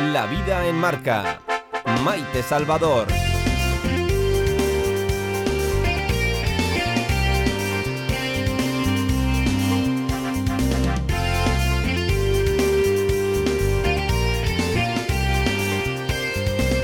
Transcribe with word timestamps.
La 0.00 0.26
vida 0.26 0.64
en 0.64 0.76
marca. 0.76 1.40
Maite 2.04 2.44
Salvador. 2.44 3.08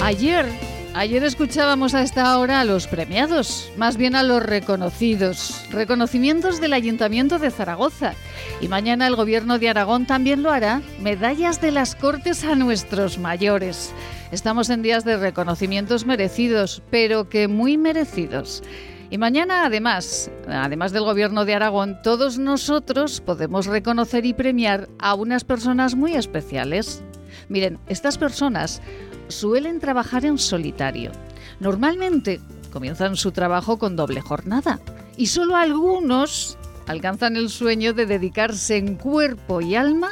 Ayer, 0.03 0.47
ayer 0.95 1.23
escuchábamos 1.23 1.95
a 1.95 2.03
esta 2.03 2.37
hora 2.37 2.61
a 2.61 2.65
los 2.65 2.89
premiados, 2.89 3.71
más 3.77 3.97
bien 3.97 4.17
a 4.17 4.25
los 4.25 4.43
reconocidos, 4.43 5.65
reconocimientos 5.71 6.61
del 6.61 6.73
Ayuntamiento 6.73 7.39
de 7.39 7.53
Zaragoza. 7.53 8.15
Y 8.61 8.69
mañana 8.69 9.07
el 9.07 9.17
Gobierno 9.17 9.59
de 9.59 9.69
Aragón 9.69 10.07
también 10.07 10.43
lo 10.43 10.51
hará, 10.51 10.81
medallas 11.01 11.61
de 11.61 11.71
las 11.71 11.95
Cortes 11.95 12.45
a 12.45 12.55
nuestros 12.55 13.19
mayores. 13.19 13.93
Estamos 14.33 14.71
en 14.71 14.83
días 14.83 15.05
de 15.05 15.17
reconocimientos 15.17 16.07
merecidos, 16.07 16.83
pero 16.91 17.29
que 17.29 17.47
muy 17.47 17.77
merecidos. 17.77 18.63
Y 19.11 19.19
mañana, 19.19 19.67
además, 19.67 20.31
además 20.49 20.93
del 20.93 21.05
Gobierno 21.05 21.45
de 21.45 21.55
Aragón, 21.55 22.01
todos 22.03 22.39
nosotros 22.39 23.21
podemos 23.21 23.67
reconocer 23.67 24.25
y 24.25 24.33
premiar 24.33 24.89
a 24.99 25.15
unas 25.15 25.45
personas 25.45 25.95
muy 25.95 26.15
especiales. 26.15 27.03
Miren, 27.49 27.79
estas 27.87 28.19
personas 28.19 28.81
suelen 29.29 29.79
trabajar 29.79 30.25
en 30.25 30.39
solitario. 30.39 31.13
Normalmente 31.61 32.41
comienzan 32.73 33.17
su 33.17 33.31
trabajo 33.31 33.79
con 33.79 33.95
doble 33.95 34.21
jornada 34.21 34.81
y 35.17 35.27
solo 35.27 35.55
algunos 35.55 36.59
alcanzan 36.87 37.37
el 37.37 37.49
sueño 37.49 37.93
de 37.93 38.07
dedicarse 38.07 38.77
en 38.77 38.97
cuerpo 38.97 39.61
y 39.61 39.75
alma 39.75 40.11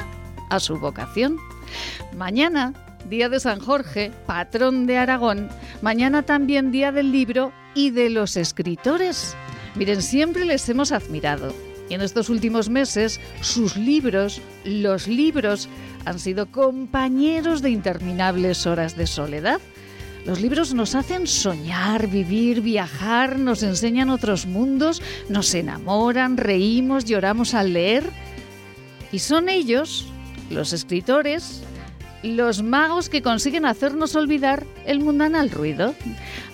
a 0.51 0.61
su 0.61 0.79
vocación. 0.79 1.39
Mañana, 2.17 2.75
día 3.09 3.29
de 3.29 3.41
San 3.41 3.61
Jorge, 3.61 4.13
patrón 4.27 4.87
de 4.87 4.99
Aragón, 4.99 5.49
mañana 5.81 6.23
también 6.23 6.73
día 6.73 6.93
del 6.93 7.13
libro 7.13 7.53
y 7.75 7.91
de 7.91 8.11
los 8.11 8.37
escritores. 8.37 9.37
Miren, 9.75 10.03
siempre 10.03 10.45
les 10.45 10.69
hemos 10.69 10.93
admirado 10.93 11.55
y 11.89 11.95
en 11.95 12.01
estos 12.01 12.31
últimos 12.31 12.69
meses 12.69 13.21
sus 13.41 13.77
libros, 13.77 14.41
los 14.65 15.09
libros, 15.09 15.69
han 16.05 16.19
sido 16.19 16.47
compañeros 16.51 17.63
de 17.63 17.71
interminables 17.71 18.67
horas 18.67 18.97
de 18.97 19.07
soledad. 19.07 19.61
Los 20.25 20.41
libros 20.41 20.73
nos 20.73 20.95
hacen 20.95 21.27
soñar, 21.27 22.07
vivir, 22.07 22.61
viajar, 22.61 23.41
nos 23.41 23.65
enseñan 23.65 24.09
otros 24.09 24.47
mundos, 24.47 25.03
nos 25.29 25.53
enamoran, 25.53 26.37
reímos, 26.37 27.05
lloramos 27.05 27.55
al 27.55 27.73
leer. 27.73 28.05
Y 29.11 29.19
son 29.19 29.49
ellos, 29.49 30.07
los 30.49 30.73
escritores, 30.73 31.65
los 32.23 32.63
magos 32.63 33.09
que 33.09 33.21
consiguen 33.21 33.67
hacernos 33.67 34.15
olvidar 34.15 34.65
el 34.87 35.01
mundanal 35.01 35.51
ruido. 35.51 35.93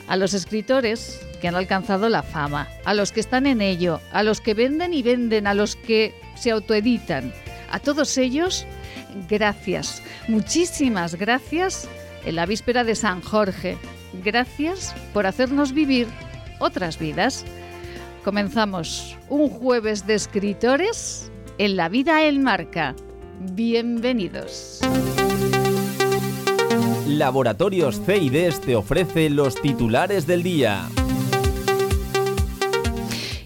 A 0.08 0.16
los 0.16 0.32
escritores 0.32 1.20
que 1.42 1.48
han 1.48 1.54
alcanzado 1.54 2.08
la 2.08 2.22
fama, 2.22 2.68
a 2.86 2.94
los 2.94 3.12
que 3.12 3.20
están 3.20 3.46
en 3.46 3.60
ello, 3.60 4.00
a 4.12 4.22
los 4.22 4.40
que 4.40 4.54
venden 4.54 4.94
y 4.94 5.02
venden, 5.02 5.46
a 5.46 5.52
los 5.52 5.76
que 5.76 6.14
se 6.36 6.50
autoeditan, 6.50 7.34
a 7.70 7.78
todos 7.78 8.16
ellos 8.16 8.66
gracias, 9.28 10.02
muchísimas 10.26 11.14
gracias 11.16 11.88
en 12.28 12.36
la 12.36 12.44
víspera 12.44 12.84
de 12.84 12.94
San 12.94 13.22
Jorge. 13.22 13.78
Gracias 14.22 14.94
por 15.14 15.26
hacernos 15.26 15.72
vivir 15.72 16.06
otras 16.58 16.98
vidas. 16.98 17.46
Comenzamos 18.22 19.16
un 19.30 19.48
jueves 19.48 20.06
de 20.06 20.14
escritores 20.14 21.32
en 21.56 21.76
la 21.76 21.88
vida 21.88 22.26
en 22.26 22.42
marca. 22.42 22.94
Bienvenidos. 23.52 24.80
Laboratorios 27.06 28.02
CIDES 28.04 28.60
te 28.60 28.76
ofrece 28.76 29.30
los 29.30 29.54
titulares 29.54 30.26
del 30.26 30.42
día. 30.42 30.86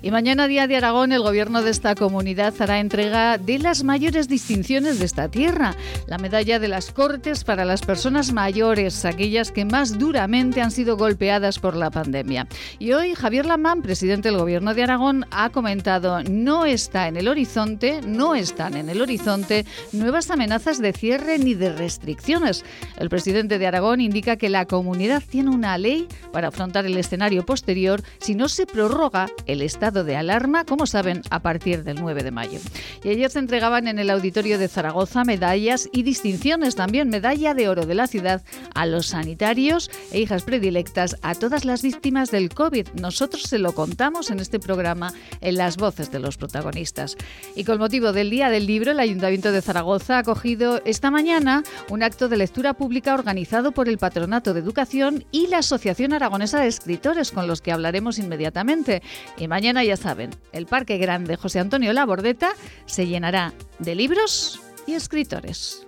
Y 0.05 0.11
mañana, 0.11 0.49
Día 0.49 0.67
de 0.67 0.77
Aragón, 0.77 1.13
el 1.13 1.23
gobierno 1.23 1.63
de 1.63 1.71
esta 1.71 1.95
comunidad 1.95 2.53
hará 2.59 2.81
entrega 2.81 3.39
de 3.39 3.61
las 3.61 3.85
mayores 3.85 4.27
distinciones 4.27 4.99
de 4.99 5.05
esta 5.05 5.29
tierra, 5.29 5.77
la 6.09 6.19
medalla 6.19 6.59
de 6.59 6.67
las 6.67 6.91
Cortes 6.91 7.45
para 7.45 7.65
las 7.65 7.83
personas 7.83 8.33
mayores, 8.33 9.05
aquellas 9.05 9.53
que 9.53 9.65
más 9.65 10.01
duramente 10.01 10.61
han 10.61 10.73
sido 10.73 10.97
golpeadas 10.97 11.61
por 11.61 11.77
la 11.77 11.93
pandemia. 11.93 12.49
Y 12.81 12.95
hoy 12.95 13.15
Javier 13.15 13.47
Lamán, 13.47 13.81
presidente 13.81 14.29
del 14.29 14.39
gobierno 14.39 14.75
de 14.75 14.83
Aragón, 14.83 15.25
ha 15.31 15.51
comentado, 15.51 16.21
no 16.25 16.67
está 16.67 17.07
en 17.07 17.17
el 17.17 17.29
horizonte, 17.29 18.01
no 18.03 18.35
están 18.35 18.77
en 18.77 18.89
el 18.89 19.01
horizonte 19.01 19.65
nuevas 19.93 20.33
amenazas 20.33 20.81
de 20.81 20.93
cierre 20.93 21.39
ni 21.39 21.55
de 21.55 21.73
restricciones. 21.73 22.65
El 22.97 23.09
presidente 23.09 23.61
de 23.61 23.69
Aragón 23.69 24.01
indica 24.01 24.35
que 24.35 24.49
la 24.49 24.67
comunidad 24.67 25.23
tiene 25.23 25.51
una 25.51 25.79
ley 25.79 26.09
para 26.33 26.49
afrontar 26.49 26.87
el 26.87 26.99
escenario 26.99 27.47
posterior 27.47 28.03
si 28.19 28.35
no 28.35 28.49
se 28.49 28.67
prorroga 28.67 29.29
el 29.47 29.63
estado 29.63 29.92
de 29.93 30.17
alarma, 30.17 30.65
como 30.65 30.87
saben, 30.87 31.23
a 31.31 31.41
partir 31.41 31.85
del 31.85 32.01
9 32.01 32.23
de 32.23 32.31
mayo. 32.31 32.59
Y 33.05 33.11
ayer 33.11 33.31
se 33.31 33.39
entregaban 33.39 33.87
en 33.87 33.99
el 33.99 34.11
auditorio 34.11 34.59
de 34.59 34.69
Zaragoza 34.69 35.25
medallas 35.25 35.89
y 35.93 36.03
distinciones 36.03 36.75
también, 36.75 37.11
medalla 37.11 37.55
de 37.55 37.69
oro 37.69 37.85
de 37.85 37.95
la 37.95 38.07
ciudad 38.07 38.43
a 38.75 38.87
los 38.87 39.09
sanitarios 39.09 39.91
e 40.11 40.21
hijas 40.21 40.43
predilectas 40.43 41.17
a 41.23 41.35
todas 41.35 41.65
las 41.65 41.83
víctimas 41.83 42.31
del 42.31 42.49
COVID. 42.49 42.89
Nosotros 42.95 43.43
se 43.43 43.59
lo 43.59 43.73
contamos 43.73 44.31
en 44.31 44.41
este 44.41 44.59
programa 44.59 45.13
en 45.41 45.57
las 45.57 45.77
voces 45.77 46.11
de 46.11 46.21
los 46.21 46.37
protagonistas. 46.37 47.17
Y 47.55 47.65
con 47.65 47.79
motivo 47.79 48.13
del 48.13 48.31
Día 48.31 48.49
del 48.49 48.67
Libro, 48.67 48.93
el 48.93 49.01
Ayuntamiento 49.01 49.53
de 49.53 49.63
Zaragoza 49.63 50.17
ha 50.17 50.21
acogido 50.21 50.81
esta 50.85 51.11
mañana 51.11 51.63
un 51.91 52.03
acto 52.03 52.29
de 52.29 52.37
lectura 52.37 52.75
pública 52.75 53.15
organizado 53.15 53.73
por 53.73 53.89
el 53.89 53.99
Patronato 53.99 54.55
de 54.55 54.61
Educación 54.61 55.25
y 55.33 55.49
la 55.49 55.59
Asociación 55.59 56.13
Aragonesa 56.13 56.61
de 56.61 56.69
Escritores, 56.69 57.33
con 57.33 57.47
los 57.47 57.61
que 57.61 57.73
hablaremos 57.73 58.19
inmediatamente. 58.19 59.03
Y 59.37 59.49
mañana 59.49 59.82
ya 59.85 59.97
saben, 59.97 60.31
el 60.53 60.67
Parque 60.67 60.99
Grande 60.99 61.37
José 61.37 61.61
Antonio 61.61 61.93
Labordeta 61.93 62.53
se 62.87 63.07
llenará 63.07 63.53
de 63.79 63.95
libros 63.95 64.61
y 64.87 64.95
escritores. 64.95 65.87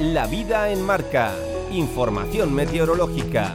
La 0.00 0.26
vida 0.26 0.70
en 0.70 0.82
marca. 0.82 1.34
Información 1.70 2.54
meteorológica. 2.54 3.54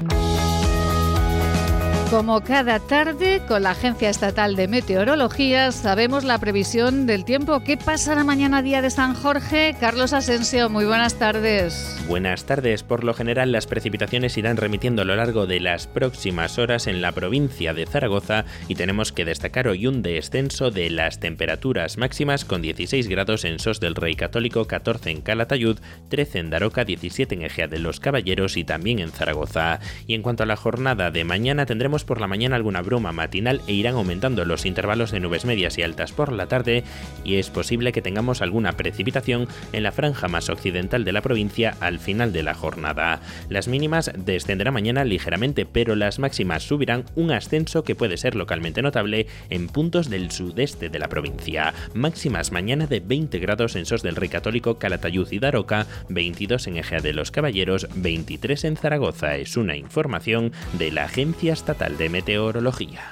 Como 2.16 2.40
cada 2.46 2.80
tarde, 2.80 3.42
con 3.46 3.64
la 3.64 3.72
Agencia 3.72 4.10
Estatal 4.10 4.56
de 4.56 4.70
Meteorología, 4.70 5.74
sabemos 5.74 6.24
la 6.24 6.38
previsión 6.38 7.08
del 7.08 7.26
tiempo. 7.26 7.60
¿Qué 7.60 7.76
pasará 7.76 8.24
mañana 8.24 8.62
día 8.62 8.82
de 8.82 8.90
San 8.90 9.14
Jorge? 9.16 9.76
Carlos 9.82 10.14
Asensio, 10.14 10.70
muy 10.70 10.86
buenas 10.86 11.20
tardes. 11.20 12.02
Buenas 12.08 12.46
tardes. 12.46 12.84
Por 12.84 13.04
lo 13.04 13.14
general, 13.14 13.52
las 13.52 13.68
precipitaciones 13.68 14.38
irán 14.38 14.56
remitiendo 14.56 15.02
a 15.02 15.06
lo 15.06 15.18
largo 15.18 15.46
de 15.46 15.60
las 15.60 15.88
próximas 15.88 16.58
horas 16.58 16.88
en 16.88 17.02
la 17.02 17.12
provincia 17.12 17.74
de 17.74 17.86
Zaragoza 17.86 18.46
y 18.70 18.76
tenemos 18.76 19.12
que 19.12 19.26
destacar 19.26 19.68
hoy 19.68 19.86
un 19.86 20.02
descenso 20.02 20.72
de 20.72 20.90
las 20.92 21.20
temperaturas 21.20 21.98
máximas 21.98 22.46
con 22.46 22.62
16 22.62 23.10
grados 23.10 23.44
en 23.44 23.60
Sos 23.60 23.82
del 23.82 23.94
Rey 23.94 24.16
Católico, 24.16 24.68
14 24.68 25.10
en 25.10 25.22
Calatayud, 25.22 25.80
13 26.08 26.40
en 26.40 26.50
Daroca, 26.50 26.86
17 26.86 27.36
en 27.36 27.42
Ejea 27.42 27.68
de 27.68 27.80
los 27.80 28.00
Caballeros 28.00 28.56
y 28.56 28.64
también 28.64 29.00
en 29.00 29.12
Zaragoza. 29.12 29.82
Y 30.08 30.14
en 30.14 30.22
cuanto 30.22 30.44
a 30.44 30.46
la 30.46 30.56
jornada 30.56 31.12
de 31.12 31.26
mañana, 31.26 31.66
tendremos 31.66 32.05
por 32.06 32.22
la 32.22 32.28
mañana 32.28 32.56
alguna 32.56 32.82
bruma 32.82 33.12
matinal 33.12 33.62
e 33.68 33.74
irán 33.74 33.96
aumentando 33.96 34.46
los 34.46 34.66
intervalos 34.66 35.12
de 35.12 35.20
nubes 35.20 35.46
medias 35.46 35.78
y 35.78 35.84
altas 35.84 36.12
por 36.12 36.32
la 36.32 36.48
tarde 36.48 36.84
y 37.24 37.36
es 37.36 37.50
posible 37.50 37.92
que 37.92 38.02
tengamos 38.02 38.42
alguna 38.42 38.74
precipitación 38.74 39.48
en 39.74 39.84
la 39.84 39.92
franja 39.92 40.28
más 40.28 40.50
occidental 40.50 41.04
de 41.04 41.12
la 41.12 41.22
provincia 41.22 41.76
al 41.80 42.00
final 42.00 42.34
de 42.34 42.44
la 42.44 42.54
jornada. 42.54 43.22
Las 43.50 43.68
mínimas 43.68 44.12
descenderán 44.18 44.74
mañana 44.74 45.04
ligeramente, 45.04 45.66
pero 45.66 45.96
las 45.96 46.20
máximas 46.20 46.64
subirán 46.64 47.06
un 47.16 47.32
ascenso 47.32 47.84
que 47.84 47.96
puede 47.96 48.18
ser 48.18 48.36
localmente 48.36 48.82
notable 48.82 49.28
en 49.50 49.68
puntos 49.68 50.10
del 50.10 50.32
sudeste 50.32 50.90
de 50.90 51.00
la 51.00 51.08
provincia. 51.08 51.74
Máximas 51.94 52.52
mañana 52.52 52.88
de 52.88 53.00
20 53.00 53.40
grados 53.40 53.76
en 53.76 53.86
Sos 53.86 54.04
del 54.04 54.16
Rey 54.16 54.30
Católico, 54.30 54.78
Calatayud 54.78 55.32
y 55.32 55.40
Daroca, 55.40 55.88
22 56.10 56.68
en 56.68 56.78
Ejea 56.78 57.00
de 57.00 57.14
los 57.14 57.32
Caballeros, 57.32 57.88
23 57.96 58.66
en 58.66 58.78
Zaragoza. 58.78 59.36
Es 59.38 59.58
una 59.58 59.76
información 59.76 60.52
de 60.78 60.92
la 60.92 61.06
Agencia 61.06 61.54
Estatal 61.54 61.85
de 61.90 62.10
Meteorología. 62.10 63.12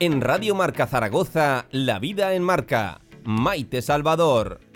En 0.00 0.20
Radio 0.22 0.54
Marca 0.54 0.86
Zaragoza, 0.86 1.66
La 1.70 1.98
Vida 1.98 2.32
en 2.34 2.42
Marca. 2.42 3.02
Maite 3.24 3.82
Salvador. 3.82 4.67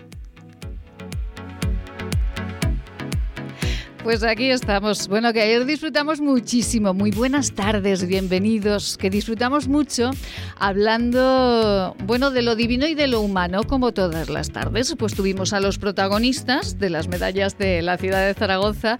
Pues 4.03 4.21
aquí 4.23 4.51
estamos. 4.51 5.07
Bueno, 5.07 5.31
que 5.31 5.41
ayer 5.41 5.63
disfrutamos 5.63 6.19
muchísimo. 6.19 6.93
Muy 6.93 7.11
buenas 7.11 7.53
tardes, 7.53 8.05
bienvenidos. 8.05 8.97
Que 8.97 9.09
disfrutamos 9.09 9.69
mucho 9.69 10.11
hablando, 10.59 11.95
bueno, 12.03 12.29
de 12.29 12.41
lo 12.41 12.57
divino 12.57 12.85
y 12.85 12.95
de 12.95 13.07
lo 13.07 13.21
humano, 13.21 13.63
como 13.63 13.93
todas 13.93 14.29
las 14.29 14.51
tardes. 14.51 14.93
Pues 14.99 15.13
tuvimos 15.13 15.53
a 15.53 15.61
los 15.61 15.77
protagonistas 15.77 16.79
de 16.79 16.89
las 16.89 17.07
medallas 17.07 17.57
de 17.57 17.81
la 17.81 17.97
ciudad 17.97 18.27
de 18.27 18.33
Zaragoza. 18.33 18.97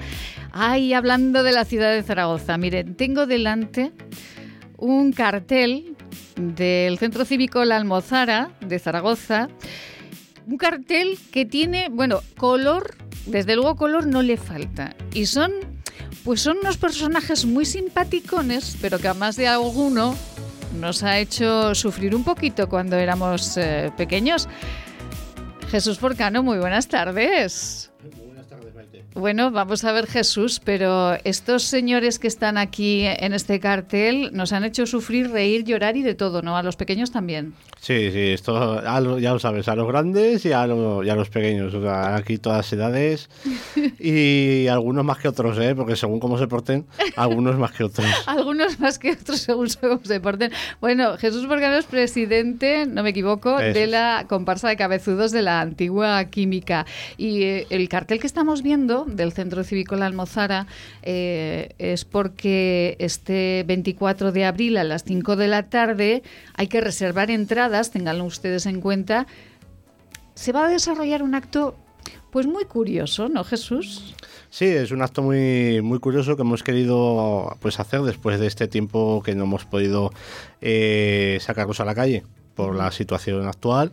Ay, 0.54 0.94
hablando 0.94 1.44
de 1.44 1.52
la 1.52 1.66
ciudad 1.66 1.92
de 1.92 2.02
Zaragoza. 2.02 2.58
Miren, 2.58 2.96
tengo 2.96 3.26
delante 3.26 3.92
un 4.78 5.12
cartel 5.12 5.98
del 6.38 6.98
Centro 6.98 7.26
Cívico 7.26 7.66
La 7.66 7.76
Almozara 7.76 8.52
de 8.62 8.80
Zaragoza 8.80 9.50
un 10.48 10.58
cartel 10.58 11.18
que 11.32 11.46
tiene, 11.46 11.90
bueno, 11.90 12.22
color, 12.38 12.96
desde 13.25 13.56
luego 13.56 13.75
color 13.75 14.08
no 14.08 14.22
le 14.22 14.38
falta. 14.38 14.96
Y 15.14 15.25
son, 15.25 15.52
pues 16.24 16.42
son 16.42 16.58
unos 16.60 16.78
personajes 16.78 17.46
muy 17.46 17.66
simpaticones, 17.66 18.78
pero 18.81 19.00
que 19.00 19.08
a 19.08 19.14
más 19.14 19.36
de 19.36 19.48
alguno 19.48 20.16
nos 20.80 21.04
ha 21.04 21.20
hecho 21.20 21.75
sufrir 21.75 22.16
un 22.16 22.24
poquito 22.24 22.68
cuando 22.68 22.98
éramos 22.98 23.58
eh, 23.58 23.92
pequeños. 23.96 24.48
Jesús 25.70 25.98
Porcano, 25.98 26.44
muy 26.44 26.58
buenas 26.58 26.88
tardes. 26.88 27.93
Bueno, 29.15 29.51
vamos 29.51 29.83
a 29.83 29.92
ver 29.92 30.07
Jesús, 30.07 30.60
pero 30.63 31.13
estos 31.24 31.63
señores 31.63 32.18
que 32.18 32.27
están 32.27 32.57
aquí 32.57 33.06
en 33.06 33.33
este 33.33 33.60
cartel 33.60 34.31
nos 34.33 34.54
han 34.54 34.63
hecho 34.63 34.88
sufrir, 34.88 35.30
reír, 35.30 35.63
llorar 35.63 35.95
y 35.98 36.01
de 36.01 36.15
todo, 36.15 36.42
¿no? 36.42 36.57
A 36.57 36.63
los 36.63 36.77
pequeños 36.77 37.12
también. 37.12 37.54
Sí, 37.80 38.12
sí, 38.12 38.30
esto 38.30 38.81
ya 39.19 39.33
lo 39.33 39.39
sabes, 39.39 39.68
a 39.68 39.75
los 39.75 39.88
grandes 39.88 40.45
y 40.45 40.54
a, 40.54 40.65
los 40.65 41.30
pequeños, 41.30 41.74
o 41.74 41.81
sea, 41.81 42.15
aquí 42.15 42.38
todas 42.38 42.71
edades 42.74 43.30
y 44.00 44.68
algunos 44.68 45.06
más 45.06 45.19
que 45.19 45.27
otros, 45.27 45.60
¿eh? 45.60 45.75
porque 45.75 45.95
según 45.95 46.19
cómo 46.19 46.39
se 46.39 46.48
porten, 46.48 46.86
algunos 47.15 47.57
más 47.57 47.71
que 47.74 47.83
otros. 47.83 48.07
algunos 48.25 48.80
más 48.80 48.98
que 48.98 49.12
otros 49.12 49.42
según 49.42 49.68
cómo 49.80 50.00
se 50.04 50.19
porten. 50.21 50.51
Bueno, 50.81 51.18
Jesús 51.18 51.45
Borgano 51.45 51.75
es 51.75 51.86
presidente, 51.86 52.86
no 52.88 53.04
me 53.04 53.10
equivoco, 53.10 53.57
de 53.57 53.86
la 53.86 54.25
comparsa 54.27 54.69
de 54.69 54.77
cabezudos 54.77 55.31
de 55.31 55.42
la 55.44 55.62
antigua 55.62 56.24
química 56.25 56.86
y 57.18 57.44
eh, 57.44 57.68
el 57.69 57.89
cartel 57.89 58.19
que 58.19 58.27
estamos 58.27 58.63
viendo 58.63 59.03
del 59.06 59.32
Centro 59.34 59.64
Cívico 59.64 59.96
La 59.96 60.06
Almozara 60.06 60.68
eh, 61.02 61.76
es 61.78 62.06
porque 62.06 62.96
este 63.00 63.64
24 63.68 64.32
de 64.32 64.46
abril 64.46 64.78
a 64.78 64.84
las 64.84 65.04
5 65.04 65.36
de 65.36 65.48
la 65.48 65.70
tarde 65.70 66.24
hay 66.54 66.68
que 66.68 66.82
reservar 66.82 67.32
entradas, 67.32 67.92
tenganlo 67.92 68.26
ustedes 68.26 68.66
en 68.66 68.82
cuenta. 68.82 69.28
Se 70.36 70.52
va 70.52 70.66
a 70.66 70.70
desarrollar 70.70 71.24
un 71.24 71.36
acto 71.36 71.76
pues 72.32 72.48
muy 72.48 72.66
curioso, 72.66 73.30
¿no, 73.30 73.44
Jesús? 73.44 74.16
Sí, 74.50 74.66
es 74.66 74.92
un 74.92 75.04
acto 75.04 75.22
muy, 75.22 75.82
muy 75.82 76.00
curioso 76.00 76.36
que 76.36 76.42
hemos 76.42 76.64
querido 76.64 77.56
pues, 77.60 77.80
hacer 77.80 78.02
después 78.02 78.40
de 78.40 78.48
este 78.48 78.68
tiempo 78.68 79.22
que 79.24 79.36
no 79.36 79.44
hemos 79.44 79.66
podido 79.66 80.12
eh, 80.62 81.38
sacarlos 81.42 81.80
a 81.80 81.86
la 81.86 81.94
calle 81.94 82.24
por 82.56 82.76
la 82.76 82.92
situación 82.92 83.48
actual 83.48 83.92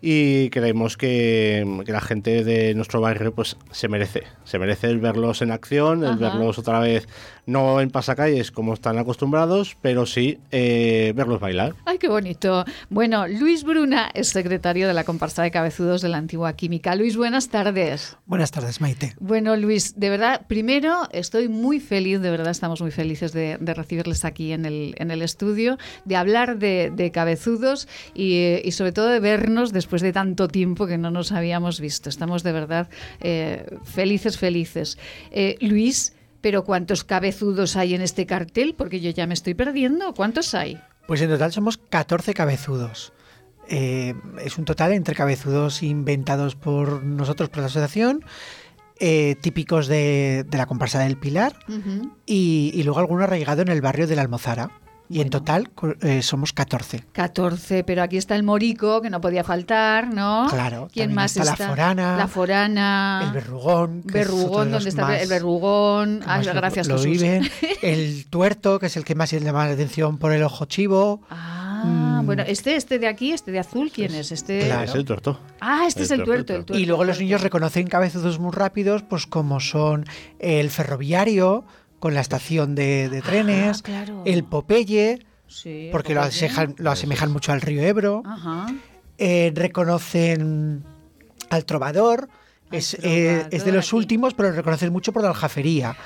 y 0.00 0.50
creemos 0.50 0.96
que, 0.96 1.82
la 1.86 2.00
gente 2.00 2.44
de 2.44 2.74
nuestro 2.74 3.00
barrio 3.00 3.34
pues 3.34 3.56
se 3.70 3.88
merece, 3.88 4.24
se 4.44 4.58
merece 4.58 4.88
el 4.88 4.98
verlos 4.98 5.42
en 5.42 5.50
acción, 5.50 6.04
el 6.04 6.16
verlos 6.16 6.58
otra 6.58 6.78
vez 6.80 7.08
no 7.48 7.80
en 7.80 7.90
pasacalles 7.90 8.52
como 8.52 8.74
están 8.74 8.98
acostumbrados, 8.98 9.76
pero 9.80 10.04
sí 10.04 10.38
eh, 10.50 11.14
verlos 11.16 11.40
bailar. 11.40 11.74
¡Ay, 11.86 11.96
qué 11.96 12.08
bonito! 12.08 12.64
Bueno, 12.90 13.26
Luis 13.26 13.64
Bruna 13.64 14.10
es 14.12 14.28
secretario 14.28 14.86
de 14.86 14.92
la 14.92 15.04
comparsa 15.04 15.42
de 15.42 15.50
cabezudos 15.50 16.02
de 16.02 16.10
la 16.10 16.18
antigua 16.18 16.52
química. 16.52 16.94
Luis, 16.94 17.16
buenas 17.16 17.48
tardes. 17.48 18.18
Buenas 18.26 18.50
tardes, 18.50 18.82
Maite. 18.82 19.14
Bueno, 19.18 19.56
Luis, 19.56 19.98
de 19.98 20.10
verdad, 20.10 20.46
primero 20.46 21.08
estoy 21.10 21.48
muy 21.48 21.80
feliz, 21.80 22.20
de 22.20 22.30
verdad 22.30 22.50
estamos 22.50 22.82
muy 22.82 22.90
felices 22.90 23.32
de, 23.32 23.56
recibirles 23.58 24.26
aquí 24.26 24.52
en 24.52 24.66
el, 24.66 24.94
en 24.98 25.10
el 25.10 25.22
estudio, 25.22 25.78
de 26.04 26.16
hablar 26.16 26.58
de, 26.58 27.10
cabezudos 27.14 27.88
y, 28.14 28.60
y, 28.62 28.72
sobre 28.72 28.92
todo 28.92 29.08
de 29.08 29.20
vernos 29.20 29.72
después 29.72 30.02
de 30.02 30.12
tanto 30.12 30.48
tiempo 30.48 30.86
que 30.86 30.98
no 30.98 31.10
nos 31.10 31.32
habíamos 31.32 31.80
visto. 31.80 32.10
Estamos 32.10 32.42
de 32.42 32.52
verdad 32.52 32.88
eh, 33.20 33.64
felices, 33.84 34.36
felices. 34.36 34.98
Eh, 35.30 35.56
Luis, 35.60 36.12
pero 36.40 36.64
¿cuántos 36.64 37.04
cabezudos 37.04 37.76
hay 37.76 37.94
en 37.94 38.02
este 38.02 38.26
cartel? 38.26 38.74
Porque 38.76 39.00
yo 39.00 39.10
ya 39.10 39.26
me 39.26 39.34
estoy 39.34 39.54
perdiendo. 39.54 40.14
¿Cuántos 40.14 40.54
hay? 40.54 40.80
Pues 41.06 41.20
en 41.20 41.30
total 41.30 41.52
somos 41.52 41.78
14 41.78 42.34
cabezudos. 42.34 43.12
Eh, 43.68 44.14
es 44.42 44.56
un 44.58 44.64
total 44.64 44.92
entre 44.92 45.14
cabezudos 45.14 45.82
inventados 45.82 46.54
por 46.54 47.02
nosotros, 47.04 47.50
por 47.50 47.60
la 47.60 47.66
asociación, 47.66 48.24
eh, 48.98 49.36
típicos 49.40 49.86
de, 49.86 50.46
la 50.50 50.66
comparsa 50.66 51.00
del 51.00 51.18
Pilar 51.18 51.54
y, 52.26 52.72
y, 52.74 52.82
luego 52.82 52.98
alguno 52.98 53.24
arraigado 53.24 53.62
en 53.62 53.68
el 53.68 53.80
barrio 53.80 54.06
de 54.06 54.16
la 54.16 54.22
Almozara. 54.22 54.70
Y 55.10 55.22
en 55.22 55.30
total 55.30 55.70
eh, 56.02 56.20
somos 56.22 56.52
14. 56.52 57.04
14, 57.12 57.82
pero 57.84 58.02
aquí 58.02 58.18
está 58.18 58.36
el 58.36 58.42
morico, 58.42 59.00
que 59.00 59.08
no 59.08 59.20
podía 59.20 59.42
faltar, 59.42 60.12
¿no? 60.12 60.46
Claro. 60.50 60.88
¿Quién 60.92 61.14
más 61.14 61.36
está? 61.36 61.56
La 61.58 61.68
forana. 61.68 62.16
La 62.16 62.28
forana. 62.28 63.22
El 63.24 63.32
verrugón. 63.32 64.02
Verrugón, 64.04 64.70
¿dónde 64.70 64.90
está 64.90 65.18
el 65.18 65.28
verrugón? 65.28 66.20
Ah, 66.26 66.42
gracias, 66.42 66.88
lo, 66.88 67.00
viven. 67.00 67.48
El 67.82 68.26
tuerto, 68.26 68.78
que 68.78 68.86
es 68.86 68.96
el 68.96 69.04
que 69.04 69.14
más 69.14 69.30
llama 69.30 69.66
la 69.66 69.72
atención 69.72 70.18
por 70.18 70.32
el 70.32 70.42
ojo 70.42 70.64
chivo. 70.64 71.22
Ah, 71.30 72.20
mm. 72.22 72.26
bueno, 72.26 72.42
este, 72.46 72.76
este 72.76 72.98
de 72.98 73.06
aquí, 73.06 73.32
este 73.32 73.52
de 73.52 73.60
azul, 73.60 73.90
¿quién 73.92 74.14
es? 74.14 74.32
Este... 74.32 74.66
Claro. 74.66 74.84
Es 74.84 74.94
el 74.94 75.04
tuerto. 75.04 75.40
Ah, 75.60 75.84
este 75.86 76.02
es 76.02 76.10
el 76.10 76.24
tuerto, 76.24 76.54
el 76.54 76.64
tuerto. 76.64 76.78
Y 76.78 76.86
luego 76.86 77.04
los 77.04 77.20
niños 77.20 77.40
reconocen 77.40 77.86
cabezudos 77.86 78.38
muy 78.38 78.52
rápidos, 78.52 79.02
pues 79.02 79.26
como 79.26 79.60
son 79.60 80.06
el 80.38 80.70
ferroviario, 80.70 81.64
con 81.98 82.14
la 82.14 82.20
estación 82.20 82.74
de, 82.74 83.10
ah, 83.12 83.26
trenes, 83.26 83.82
el 84.24 84.44
Popeye, 84.44 85.20
porque 85.92 86.14
Lo, 86.14 86.20
asemejan, 86.90 87.32
mucho 87.32 87.52
al 87.52 87.60
río 87.60 87.82
Ebro, 87.82 88.22
eh, 89.16 89.52
reconocen 89.54 90.84
al 91.50 91.64
trovador, 91.64 92.28
es, 92.70 92.94
eh, 93.02 93.46
es, 93.50 93.64
de 93.64 93.72
los 93.72 93.92
últimos, 93.94 94.34
pero 94.34 94.50
lo 94.50 94.56
reconocen 94.56 94.92
mucho 94.92 95.12
por 95.12 95.22
la 95.22 95.30
aljafería. 95.30 95.96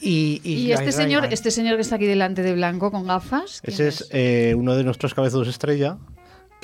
Y, 0.00 0.70
este 0.72 0.92
señor, 0.92 1.26
este 1.30 1.50
señor 1.50 1.76
que 1.76 1.82
está 1.82 1.96
aquí 1.96 2.06
delante 2.06 2.42
de 2.42 2.52
blanco 2.52 2.90
con 2.90 3.06
gafas. 3.06 3.60
Ese 3.62 3.88
es, 3.88 4.08
eh, 4.10 4.54
uno 4.56 4.74
de 4.74 4.84
nuestros 4.84 5.14
cabezos 5.14 5.46
estrella, 5.46 5.98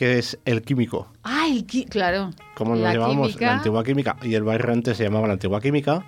que 0.01 0.19
es 0.19 0.39
el 0.47 0.63
químico. 0.63 1.09
Ah, 1.25 1.47
el 1.47 1.67
químico, 1.67 1.91
claro. 1.91 2.31
Como 2.55 2.75
lo 2.75 2.91
llamamos, 2.91 3.39
la 3.39 3.57
antigua 3.57 3.85
química, 3.85 4.17
y 4.23 4.35
el 4.35 4.45
barrio 4.45 4.73
antes 4.73 4.97
se 4.97 5.05
llamaba 5.05 5.27
la 5.27 5.35
antigua 5.35 5.61
química, 5.61 6.07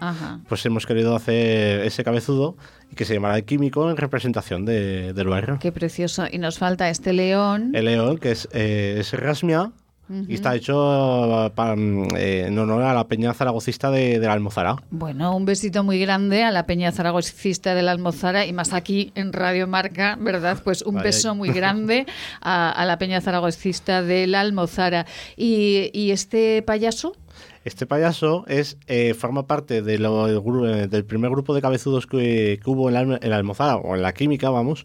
pues 0.49 0.65
hemos 0.65 0.87
querido 0.87 1.15
hacer 1.15 1.81
ese 1.81 2.03
cabezudo 2.03 2.57
y 2.91 2.95
que 2.95 3.05
se 3.05 3.13
llamara 3.13 3.37
el 3.37 3.45
químico 3.45 3.91
en 3.91 3.99
representación 3.99 4.65
del 4.65 5.29
barrio. 5.29 5.59
Qué 5.61 5.73
precioso. 5.73 6.25
Y 6.33 6.39
nos 6.39 6.59
falta 6.59 6.89
este 6.89 7.13
león. 7.13 7.73
El 7.75 7.85
león, 7.85 8.17
que 8.17 8.31
es, 8.31 8.49
eh, 8.53 8.97
es 8.99 9.13
Rasmia, 9.13 9.73
y 10.29 10.35
está 10.35 10.55
hecho 10.55 11.47
eh, 12.17 12.45
en 12.47 12.59
honor 12.59 12.83
a 12.83 12.95
la 12.95 13.07
Peña 13.09 13.33
Zaragocista 13.35 13.91
de, 13.91 14.19
la 14.19 14.33
Almozara. 14.33 14.77
Bueno, 14.91 15.37
un 15.37 15.45
besito 15.45 15.85
muy 15.85 15.99
grande 16.01 16.43
a 16.43 16.51
la 16.51 16.67
Peña 16.67 16.93
Zaragocista 16.93 17.75
de 17.75 17.83
la 17.83 17.93
Almozara 17.93 18.47
y 18.47 18.53
más 18.53 18.73
aquí 18.73 19.13
en 19.15 19.33
Radio 19.33 19.67
Marca, 19.67 20.17
¿verdad? 20.21 20.61
Pues 20.63 20.83
un 20.83 20.97
beso 20.97 21.35
muy 21.35 21.49
grande 21.53 22.07
a, 22.41 22.85
la 22.87 22.99
Peña 22.99 23.21
Zaragocista 23.21 24.03
de 24.03 24.27
la 24.27 24.41
Almozara. 24.41 25.07
¿Y, 25.37 26.11
este 26.13 26.63
payaso? 26.63 27.17
Este 27.65 27.87
payaso 27.87 28.45
es 28.49 28.77
eh, 28.89 29.15
forma 29.15 29.47
parte 29.47 29.83
de 29.83 29.95
eh, 29.95 30.89
del 30.89 31.05
primer 31.05 31.31
grupo 31.31 31.55
de 31.55 31.63
cabezudos 31.63 32.07
que, 32.07 32.61
hubo 32.67 32.91
en 32.91 32.95
la, 33.31 33.37
Almozara, 33.37 33.77
o 33.77 33.95
en 33.95 34.03
la 34.03 34.13
Química, 34.13 34.51
vamos, 34.51 34.85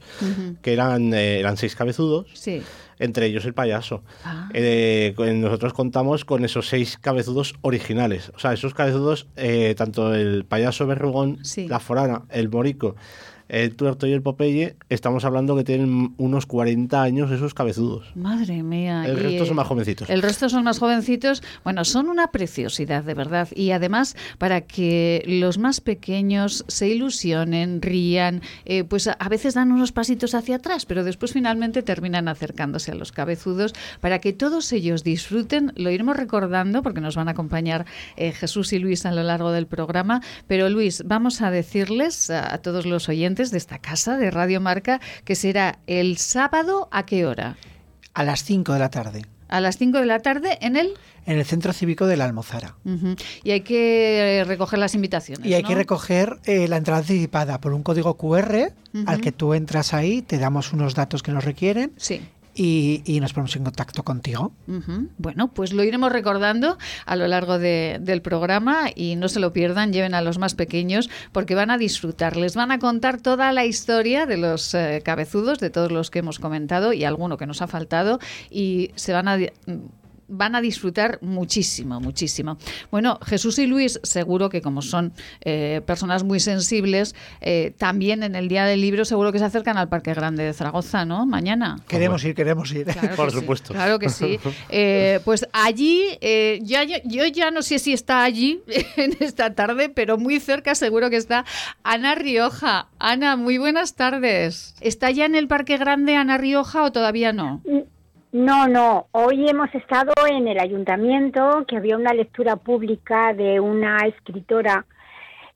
que 0.62 0.74
eran, 0.74 1.13
eran 1.13 1.58
seis 1.58 1.75
cabezudos. 1.75 2.28
Sí 2.34 2.62
entre 3.00 3.27
ellos 3.27 3.46
el 3.46 3.54
payaso. 3.54 4.04
Ah. 4.24 4.50
Eh, 4.54 5.13
nosotros 5.36 5.74
contamos 5.74 6.25
con 6.25 6.46
esos 6.46 6.68
seis 6.68 6.98
cabezudos 7.00 7.56
originales. 7.62 8.32
O 8.36 8.39
sea, 8.39 8.54
esos 8.54 8.74
cabezudos, 8.74 9.27
eh, 9.36 9.75
tanto 9.77 10.13
el 10.13 10.46
payaso 10.46 10.88
verrugón, 10.88 11.39
la 11.68 11.80
forana, 11.80 12.24
el 12.30 12.50
morico, 12.50 12.96
el 13.50 13.75
tuerto 13.75 14.08
y 14.08 14.13
el 14.13 14.22
Popeye, 14.22 14.75
estamos 14.89 15.25
hablando 15.25 15.56
que 15.56 15.63
tienen 15.63 16.13
unos 16.18 16.46
40 16.46 17.01
años 17.01 17.32
esos 17.32 17.54
cabezudos. 17.54 18.12
Madre 18.16 18.63
mía. 18.63 19.06
El 19.06 19.18
resto 19.18 19.46
son 19.46 19.56
más 19.56 19.68
jovencitos. 19.68 20.10
El 20.10 20.22
resto 20.22 20.50
son 20.50 20.63
más 20.63 20.80
jovencitos. 20.80 21.44
Bueno, 21.63 21.86
son 21.86 22.10
una 22.10 22.27
preciosidad, 22.32 23.04
de 23.04 23.13
verdad. 23.13 23.48
Y 23.56 23.72
además, 23.72 24.16
para 24.38 24.62
que 24.62 25.24
los 25.27 25.58
más 25.58 25.82
pequeños 25.82 26.66
se 26.68 26.89
ilusionen, 26.89 27.82
rían, 27.82 28.42
eh, 28.66 28.84
pues 28.84 29.08
a 29.08 29.30
veces 29.30 29.54
dan 29.54 29.72
unos 29.72 29.92
pasitos 29.92 30.36
hacia 30.36 30.58
atrás, 30.58 30.86
pero 30.86 31.04
después 31.04 31.34
finalmente 31.34 31.84
terminan 31.84 32.27
acercándose 32.27 32.92
a 32.92 32.96
los 32.96 33.12
cabezudos 33.12 33.74
para 34.01 34.20
que 34.20 34.34
todos 34.34 34.72
ellos 34.74 35.04
disfruten. 35.04 35.72
Lo 35.75 35.89
iremos 35.89 36.18
recordando 36.18 36.84
porque 36.84 37.01
nos 37.01 37.16
van 37.16 37.27
a 37.27 37.32
acompañar 37.32 37.86
eh, 38.18 38.32
Jesús 38.32 38.74
y 38.74 38.80
Luis 38.80 39.06
a 39.06 39.12
lo 39.12 39.24
largo 39.24 39.51
del 39.51 39.68
programa. 39.68 40.22
Pero 40.48 40.70
Luis, 40.70 41.04
vamos 41.06 41.42
a 41.42 41.51
decirles 41.51 42.30
a 42.30 42.58
todos 42.58 42.86
los 42.86 43.08
oyentes 43.10 43.37
de 43.38 43.58
esta 43.60 43.77
casa 43.77 44.17
de 44.17 44.32
Radio 44.32 44.60
Marca, 44.60 45.00
que 45.24 45.36
será 45.36 45.77
el 45.86 46.17
sábado 46.17 46.89
a 46.91 47.06
qué 47.06 47.27
hora? 47.27 47.56
A 48.15 48.24
las 48.24 48.44
5 48.44 48.74
de 48.74 48.79
la 48.79 48.89
tarde. 48.89 49.25
A 49.48 49.62
las 49.62 49.77
5 49.77 50.00
de 50.00 50.06
la 50.08 50.20
tarde 50.20 50.58
en 50.62 50.75
el 50.75 50.96
en 51.27 51.38
el 51.38 51.46
Centro 51.46 51.72
Cívico 51.72 52.08
de 52.08 52.17
la 52.17 52.25
Almozara. 52.25 52.77
Y 53.44 53.51
hay 53.51 53.62
que 53.62 54.44
recoger 54.48 54.79
las 54.79 54.96
invitaciones. 54.96 55.46
Y 55.46 55.53
hay 55.53 55.63
que 55.63 55.75
recoger 55.75 56.39
eh, 56.46 56.70
la 56.70 56.77
entrada 56.77 57.01
anticipada 57.01 57.60
por 57.60 57.74
un 57.74 57.84
código 57.84 58.15
QR 58.15 58.72
al 59.06 59.22
que 59.22 59.32
tú 59.34 59.53
entras 59.53 59.94
ahí, 59.94 60.22
te 60.22 60.38
damos 60.38 60.74
unos 60.74 60.96
datos 60.96 61.22
que 61.22 61.32
nos 61.32 61.44
requieren. 61.44 61.91
Sí 61.98 62.22
y, 62.58 63.20
nos 63.22 63.34
ponemos 63.34 63.56
en 63.56 63.64
contacto 63.64 64.04
contigo. 64.04 64.52
Bueno, 65.18 65.50
pues 65.54 65.74
lo 65.74 65.84
iremos 65.84 66.12
recordando 66.12 66.78
a 67.06 67.16
lo 67.16 67.28
largo 67.28 67.60
del 67.60 68.22
programa 68.22 68.90
y 68.96 69.16
no 69.16 69.30
se 69.30 69.40
lo 69.40 69.54
pierdan, 69.54 69.94
lleven 69.94 70.16
a 70.16 70.22
los 70.22 70.40
más 70.40 70.56
pequeños 70.56 71.10
porque 71.32 71.56
van 71.56 71.70
a 71.70 71.78
disfrutar, 71.78 72.36
les 72.36 72.56
van 72.56 72.72
a 72.72 72.80
contar 72.80 73.22
toda 73.22 73.52
la 73.52 73.66
historia 73.66 74.26
de 74.26 74.38
los 74.38 74.74
eh, 74.74 75.02
cabezudos, 75.06 75.60
de 75.60 75.70
todos 75.70 75.92
los 75.92 76.10
que 76.10 76.20
hemos 76.20 76.40
comentado 76.40 76.94
y 76.94 77.04
alguno 77.04 77.38
que 77.38 77.46
nos 77.46 77.62
ha 77.62 77.68
faltado 77.68 78.20
y 78.50 78.92
se 78.96 79.14
van 79.14 79.28
a 79.28 79.38
van 80.27 80.55
a 80.55 80.62
disfrutar 80.62 81.19
muchísimo, 81.22 82.00
muchísimo. 82.00 82.57
Bueno, 82.91 83.19
Jesús 83.25 83.60
y 83.60 83.67
Luis, 83.67 84.00
seguro 84.03 84.50
que 84.50 84.62
como 84.62 84.81
son 84.81 85.13
eh, 85.41 85.81
personas 85.86 86.24
muy 86.24 86.39
sensibles, 86.39 87.15
eh, 87.41 87.74
también 87.77 88.24
en 88.24 88.36
el 88.36 88.48
Día 88.48 88.65
del 88.65 88.81
Libro 88.81 89.05
seguro 89.05 89.31
que 89.31 89.39
se 89.39 89.46
acercan 89.46 89.77
al 89.77 89.89
Parque 89.89 90.13
Grande 90.13 90.43
de 90.43 90.53
Zaragoza, 90.53 91.05
¿no? 91.05 91.25
Mañana. 91.25 91.79
Queremos 91.88 92.24
ir, 92.24 92.36
queremos 92.36 92.72
ir. 92.72 92.88
Por 93.15 93.31
supuesto. 93.31 93.74
claro 93.74 94.00
que 94.00 94.10
sí. 94.10 94.39
Eh, 94.69 95.19
pues 95.24 95.48
allí, 95.53 96.17
ya, 96.62 96.84
yo 96.84 97.25
ya 97.25 97.51
no 97.51 97.62
sé 97.62 97.79
si 97.79 97.93
está 97.93 98.24
allí 98.24 98.62
en 98.98 99.15
esta 99.19 99.53
tarde, 99.53 99.89
pero 99.89 100.17
muy 100.17 100.39
cerca 100.39 100.75
seguro 100.75 101.10
que 101.10 101.17
está 101.17 101.46
Ana 101.84 102.15
Rioja. 102.15 102.88
Ana, 103.00 103.36
muy 103.36 103.57
buenas 103.57 103.96
tardes. 103.96 104.75
¿Está 104.81 105.12
ya 105.12 105.25
en 105.25 105.36
el 105.36 105.48
Parque 105.48 105.77
Grande 105.77 106.15
Ana 106.15 106.38
Rioja 106.38 106.84
o 106.84 106.91
todavía 106.91 107.34
no? 107.34 107.62
No, 108.38 108.67
no. 108.67 109.08
Hoy 109.13 109.50
hemos 109.50 109.74
estado 109.74 110.13
en 110.29 110.48
el 110.48 110.60
ayuntamiento, 110.60 111.65
que 111.67 111.75
había 111.75 111.98
una 111.98 112.13
lectura 112.13 112.56
pública 112.56 113.34
de 113.34 113.60
una 113.60 113.98
escritora, 114.06 114.86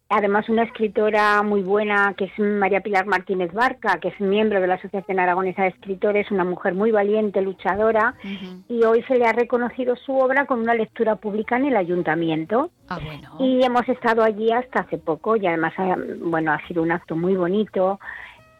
además 0.09 0.49
una 0.49 0.63
escritora 0.63 1.43
muy 1.43 1.61
buena, 1.61 2.15
que 2.17 2.25
es 2.25 2.39
María 2.39 2.81
Pilar 2.81 3.05
Martínez 3.05 3.53
Barca, 3.53 3.99
que 3.99 4.07
es 4.07 4.19
miembro 4.19 4.59
de 4.59 4.65
la 4.65 4.73
Asociación 4.75 5.19
Aragonesa 5.19 5.61
de 5.61 5.67
Escritores, 5.67 6.31
una 6.31 6.43
mujer 6.43 6.73
muy 6.73 6.89
valiente, 6.89 7.39
luchadora, 7.43 8.15
y 8.67 8.83
hoy 8.83 9.03
se 9.03 9.19
le 9.19 9.27
ha 9.27 9.31
reconocido 9.31 9.95
su 9.95 10.17
obra 10.17 10.47
con 10.47 10.59
una 10.59 10.73
lectura 10.73 11.17
pública 11.17 11.57
en 11.57 11.65
el 11.65 11.77
ayuntamiento. 11.77 12.71
Ah, 12.89 12.97
bueno. 13.05 13.35
Y 13.37 13.63
hemos 13.63 13.87
estado 13.89 14.23
allí 14.23 14.51
hasta 14.51 14.79
hace 14.79 14.97
poco, 14.97 15.35
y 15.35 15.45
además, 15.45 15.73
bueno, 16.19 16.51
ha 16.51 16.67
sido 16.67 16.81
un 16.81 16.91
acto 16.91 17.15
muy 17.15 17.35
bonito 17.35 17.99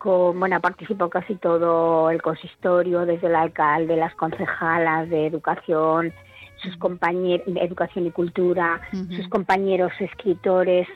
bueno, 0.03 0.59
participó 0.59 1.09
casi 1.09 1.35
todo 1.35 2.09
el 2.09 2.21
consistorio, 2.21 3.05
desde 3.05 3.27
el 3.27 3.35
alcalde, 3.35 3.95
las 3.95 4.15
concejalas 4.15 5.09
de 5.09 5.27
educación, 5.27 6.13
sus 6.61 6.75
compañeros 6.77 7.45
de 7.47 7.61
educación 7.61 8.07
y 8.07 8.11
cultura, 8.11 8.81
sus 8.91 9.27
compañeros 9.29 9.91
escritores. 9.99 10.87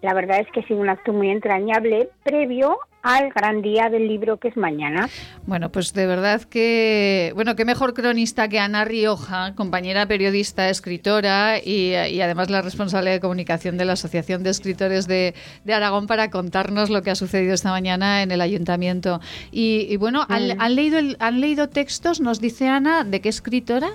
La 0.00 0.14
verdad 0.14 0.40
es 0.40 0.50
que 0.52 0.60
ha 0.60 0.66
sido 0.66 0.80
un 0.80 0.88
acto 0.88 1.12
muy 1.12 1.30
entrañable 1.30 2.10
previo 2.24 2.78
al 3.02 3.30
gran 3.30 3.62
día 3.62 3.90
del 3.90 4.06
libro 4.06 4.38
que 4.38 4.48
es 4.48 4.56
mañana. 4.56 5.08
Bueno, 5.44 5.70
pues 5.70 5.92
de 5.92 6.06
verdad 6.06 6.42
que, 6.42 7.32
bueno, 7.34 7.56
qué 7.56 7.64
mejor 7.64 7.94
cronista 7.94 8.48
que 8.48 8.58
Ana 8.58 8.84
Rioja, 8.84 9.54
compañera 9.54 10.06
periodista, 10.06 10.68
escritora 10.68 11.58
y, 11.58 11.94
además 11.94 12.50
la 12.50 12.62
responsable 12.62 13.10
de 13.10 13.20
comunicación 13.20 13.76
de 13.76 13.84
la 13.84 13.94
Asociación 13.94 14.42
de 14.42 14.50
Escritores 14.50 15.06
de, 15.06 15.34
Aragón 15.72 16.06
para 16.06 16.30
contarnos 16.30 16.90
lo 16.90 17.02
que 17.02 17.10
ha 17.10 17.14
sucedido 17.14 17.54
esta 17.54 17.70
mañana 17.70 18.22
en 18.22 18.30
el 18.30 18.40
ayuntamiento. 18.40 19.20
Y, 19.50 19.96
bueno, 19.96 20.26
mm. 20.28 20.32
¿han, 20.58 20.74
leído 20.76 20.98
¿han 21.18 21.40
leído 21.40 21.68
textos, 21.68 22.20
nos 22.20 22.40
dice 22.40 22.68
Ana, 22.68 23.04
de 23.04 23.20
qué 23.20 23.28
escritora? 23.28 23.88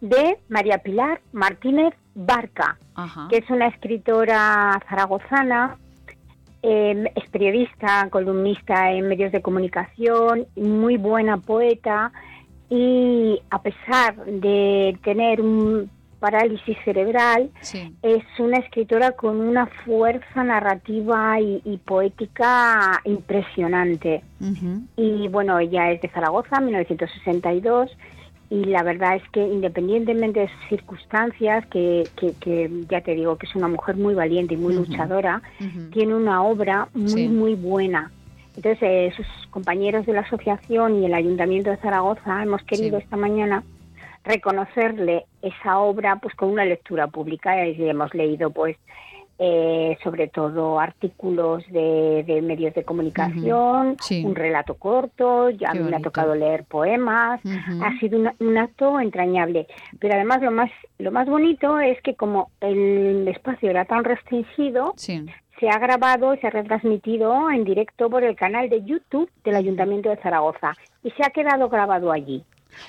De 0.00 0.36
María 0.48 0.78
Pilar 0.78 1.20
Martínez 1.32 1.94
Barca, 2.14 2.76
que 3.30 3.38
es 3.38 3.48
una 3.48 3.68
escritora 3.68 4.78
zaragozana 4.88 5.78
Em, 6.62 7.06
es 7.16 7.28
periodista, 7.30 8.08
columnista 8.08 8.92
en 8.92 9.08
medios 9.08 9.32
de 9.32 9.42
comunicación, 9.42 10.46
muy 10.54 10.96
buena 10.96 11.38
poeta 11.38 12.12
y 12.70 13.42
a 13.50 13.60
pesar 13.60 14.14
de 14.24 14.96
tener 15.02 15.40
un 15.40 15.90
parálisis 16.20 16.78
cerebral, 16.84 17.50
es 18.02 18.22
una 18.38 18.58
escritora 18.58 19.10
con 19.10 19.40
una 19.40 19.66
fuerza 19.66 20.44
narrativa 20.44 21.40
y, 21.40 21.80
poética 21.84 23.00
impresionante. 23.04 24.22
Y 24.96 25.26
bueno, 25.26 25.58
ella 25.58 25.90
es 25.90 26.00
de 26.00 26.08
Zaragoza, 26.10 26.60
1962 26.60 27.90
y 28.52 28.66
la 28.66 28.82
verdad 28.82 29.16
es 29.16 29.22
que 29.30 29.40
independientemente 29.40 30.40
de 30.40 30.48
sus 30.48 30.68
circunstancias, 30.68 31.64
que, 31.68 32.06
ya 32.86 33.00
te 33.00 33.14
digo 33.14 33.38
que 33.38 33.46
es 33.46 33.54
una 33.54 33.66
mujer 33.66 33.96
muy 33.96 34.14
valiente 34.14 34.52
y 34.52 34.58
muy 34.58 34.74
luchadora, 34.74 35.40
tiene 35.90 36.14
una 36.14 36.42
obra 36.42 36.86
muy, 36.92 37.28
muy 37.28 37.54
buena. 37.54 38.12
Entonces, 38.54 38.82
eh, 38.82 39.10
sus 39.16 39.26
compañeros 39.48 40.04
de 40.04 40.12
la 40.12 40.20
asociación 40.20 41.02
y 41.02 41.06
el 41.06 41.14
Ayuntamiento 41.14 41.70
de 41.70 41.78
Zaragoza 41.78 42.42
hemos 42.42 42.62
querido 42.64 42.98
esta 42.98 43.16
mañana 43.16 43.64
reconocerle 44.22 45.24
esa 45.40 45.78
obra 45.78 46.16
pues 46.16 46.34
con 46.34 46.50
una 46.50 46.66
lectura 46.66 47.06
pública. 47.06 47.66
Y 47.66 47.88
hemos 47.88 48.12
leído 48.12 48.50
pues 48.50 48.76
eh, 49.38 49.96
sobre 50.02 50.28
todo 50.28 50.78
artículos 50.78 51.64
de, 51.70 52.40
medios 52.42 52.74
de 52.74 52.84
comunicación, 52.84 53.96
un 54.24 54.34
relato 54.34 54.74
corto, 54.74 55.50
ya 55.50 55.72
me 55.74 55.96
ha 55.96 56.00
tocado 56.00 56.34
leer 56.34 56.64
poemas, 56.64 57.40
ha 57.44 57.98
sido 57.98 58.20
un 58.38 58.58
acto 58.58 59.00
entrañable. 59.00 59.66
Pero 59.98 60.14
además 60.14 60.42
lo 60.42 60.50
más, 60.50 60.70
lo 60.98 61.10
más 61.10 61.26
bonito 61.28 61.80
es 61.80 62.00
que 62.02 62.14
como 62.14 62.50
el 62.60 63.26
espacio 63.28 63.70
era 63.70 63.84
tan 63.84 64.04
restringido, 64.04 64.94
se 65.62 65.68
ha 65.68 65.78
grabado 65.78 66.34
y 66.34 66.38
se 66.38 66.48
ha 66.48 66.50
retransmitido 66.50 67.50
en 67.50 67.64
directo 67.64 68.10
por 68.10 68.24
el 68.24 68.34
canal 68.34 68.68
de 68.68 68.82
YouTube 68.82 69.30
del 69.44 69.56
Ayuntamiento 69.56 70.08
de 70.08 70.16
Zaragoza 70.16 70.74
y 71.04 71.10
se 71.12 71.24
ha 71.24 71.30
quedado 71.30 71.68
grabado 71.68 72.10
allí. 72.10 72.44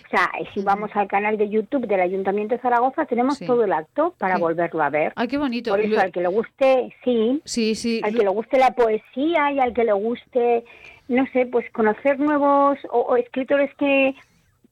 O 0.06 0.10
sea, 0.10 0.32
si 0.54 0.62
vamos 0.62 0.92
al 0.94 1.08
canal 1.08 1.38
de 1.38 1.50
YouTube 1.50 1.88
del 1.88 2.02
Ayuntamiento 2.02 2.56
de 2.56 2.62
Zaragoza, 2.62 3.06
tenemos 3.06 3.40
todo 3.40 3.64
el 3.64 3.74
acto 3.74 4.14
para 4.18 4.38
volverlo 4.38 4.82
a 4.82 4.90
ver. 4.90 5.14
¡Ay, 5.16 5.28
qué 5.28 5.38
bonito! 5.38 5.72
Por 5.72 5.82
eso, 5.82 6.00
al 6.00 6.12
que 6.12 6.22
le 6.22 6.28
guste, 6.28 6.96
sí, 7.04 7.42
sí, 7.46 7.76
sí. 7.76 8.02
al 8.04 8.14
que 8.14 8.24
le 8.24 8.30
guste 8.30 8.58
la 8.58 8.72
poesía 8.72 9.52
y 9.52 9.60
al 9.60 9.74
que 9.74 9.84
le 9.84 9.94
guste, 9.94 10.66
no 11.08 11.26
sé, 11.34 11.46
pues 11.46 11.70
conocer 11.72 12.20
nuevos 12.20 12.78
o, 12.92 13.16
escritores 13.18 13.74
que, 13.76 14.16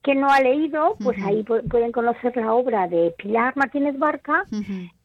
que 0.02 0.14
no 0.14 0.30
ha 0.30 0.40
leído, 0.40 0.96
pues 1.02 1.18
ahí 1.24 1.42
pueden 1.42 1.92
conocer 1.92 2.36
la 2.36 2.52
obra 2.52 2.88
de 2.88 3.14
Pilar 3.16 3.56
Martínez 3.56 3.98
Barca, 3.98 4.46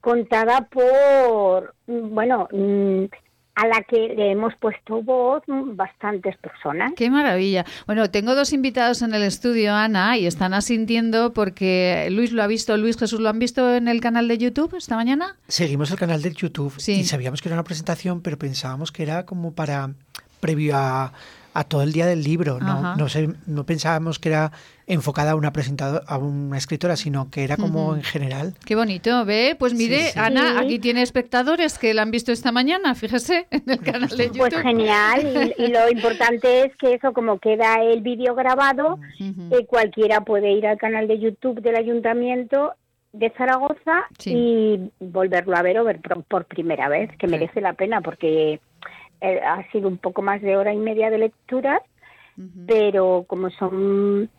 contada 0.01 0.67
por, 0.69 1.73
bueno, 1.85 2.47
mm, 2.51 3.05
a 3.57 3.65
la 3.65 3.81
que 3.81 4.13
le 4.15 4.31
hemos 4.31 4.55
puesto 4.57 5.01
voz 5.01 5.41
bastantes 5.47 6.37
personas. 6.37 6.91
Qué 6.95 7.09
maravilla. 7.09 7.65
Bueno, 7.87 8.11
tengo 8.11 8.35
dos 8.35 8.53
invitados 8.53 9.01
en 9.01 9.15
el 9.15 9.23
estudio, 9.23 9.73
Ana, 9.73 10.15
y 10.15 10.27
están 10.27 10.53
asintiendo 10.53 11.33
porque 11.33 12.07
Luis 12.11 12.31
lo 12.31 12.43
ha 12.43 12.47
visto, 12.47 12.77
Luis 12.77 12.97
Jesús 12.97 13.19
lo 13.19 13.29
han 13.29 13.39
visto 13.39 13.73
en 13.73 13.87
el 13.87 13.99
canal 13.99 14.27
de 14.27 14.37
YouTube 14.37 14.75
esta 14.77 14.95
mañana. 14.95 15.37
Seguimos 15.47 15.89
el 15.89 15.97
canal 15.97 16.21
de 16.21 16.31
YouTube 16.31 16.73
y 16.85 17.03
sabíamos 17.03 17.41
que 17.41 17.49
era 17.49 17.55
una 17.55 17.63
presentación, 17.63 18.21
pero 18.21 18.37
pensábamos 18.37 18.91
que 18.91 19.01
era 19.01 19.25
como 19.25 19.51
para 19.53 19.89
previo 20.39 20.75
a, 20.77 21.13
a 21.57 21.63
todo 21.63 21.81
el 21.81 21.91
día 21.91 22.05
del 22.05 22.21
libro. 22.23 22.59
No, 22.59 22.95
no, 22.95 23.09
sé, 23.09 23.29
no 23.47 23.65
pensábamos 23.65 24.19
que 24.19 24.29
era 24.29 24.51
enfocada 24.85 25.31
a 25.31 25.35
una 25.35 25.51
presentadora, 25.51 26.05
a 26.07 26.19
una 26.19 26.55
escritora, 26.55 26.95
sino 26.95 27.31
que 27.31 27.43
era 27.43 27.57
como 27.57 27.95
en 27.95 28.03
general. 28.03 28.53
Qué 28.63 28.75
bonito, 28.75 29.25
¿ve? 29.25 29.55
Pues 29.57 29.73
mire, 29.73 30.11
Ana, 30.15 30.59
aquí 30.59 30.77
tiene 30.77 31.01
espectadores 31.01 31.79
que 31.79 31.95
la 31.95 32.03
han 32.03 32.11
visto 32.11 32.31
esta 32.31 32.51
mañana, 32.51 32.93
fíjese, 32.93 33.47
en 33.51 33.63
el 33.65 33.79
canal 33.79 34.07
de 34.09 34.15
pues 34.15 34.27
YouTube. 34.27 34.51
Pues 34.51 34.61
genial, 34.61 35.55
y, 35.57 35.67
lo 35.67 35.89
importante 35.89 36.65
es 36.65 36.75
que 36.75 36.93
eso, 36.93 37.11
como 37.11 37.39
queda 37.39 37.81
el 37.81 38.01
vídeo 38.01 38.35
grabado, 38.35 38.99
eh, 39.19 39.65
cualquiera 39.65 40.21
puede 40.21 40.51
ir 40.51 40.67
al 40.67 40.77
canal 40.77 41.07
de 41.07 41.17
YouTube 41.17 41.61
del 41.61 41.75
ayuntamiento 41.75 42.73
de 43.13 43.31
Zaragoza 43.31 44.05
y 44.25 44.91
volverlo 44.99 45.57
a 45.57 45.63
ver 45.63 45.79
o 45.79 45.83
ver 45.85 46.01
por, 46.27 46.45
primera 46.45 46.87
vez, 46.87 47.09
que 47.17 47.25
merece 47.25 47.61
la 47.61 47.73
pena 47.73 48.01
porque 48.01 48.59
eh, 49.21 49.39
ha 49.39 49.69
sido 49.71 49.87
un 49.87 49.97
poco 49.97 50.21
más 50.21 50.41
de 50.41 50.57
hora 50.57 50.73
y 50.73 50.77
media 50.77 51.09
de 51.09 51.17
lectura, 51.17 51.81
pero 52.67 53.25
como 53.27 53.49
son 53.49 54.29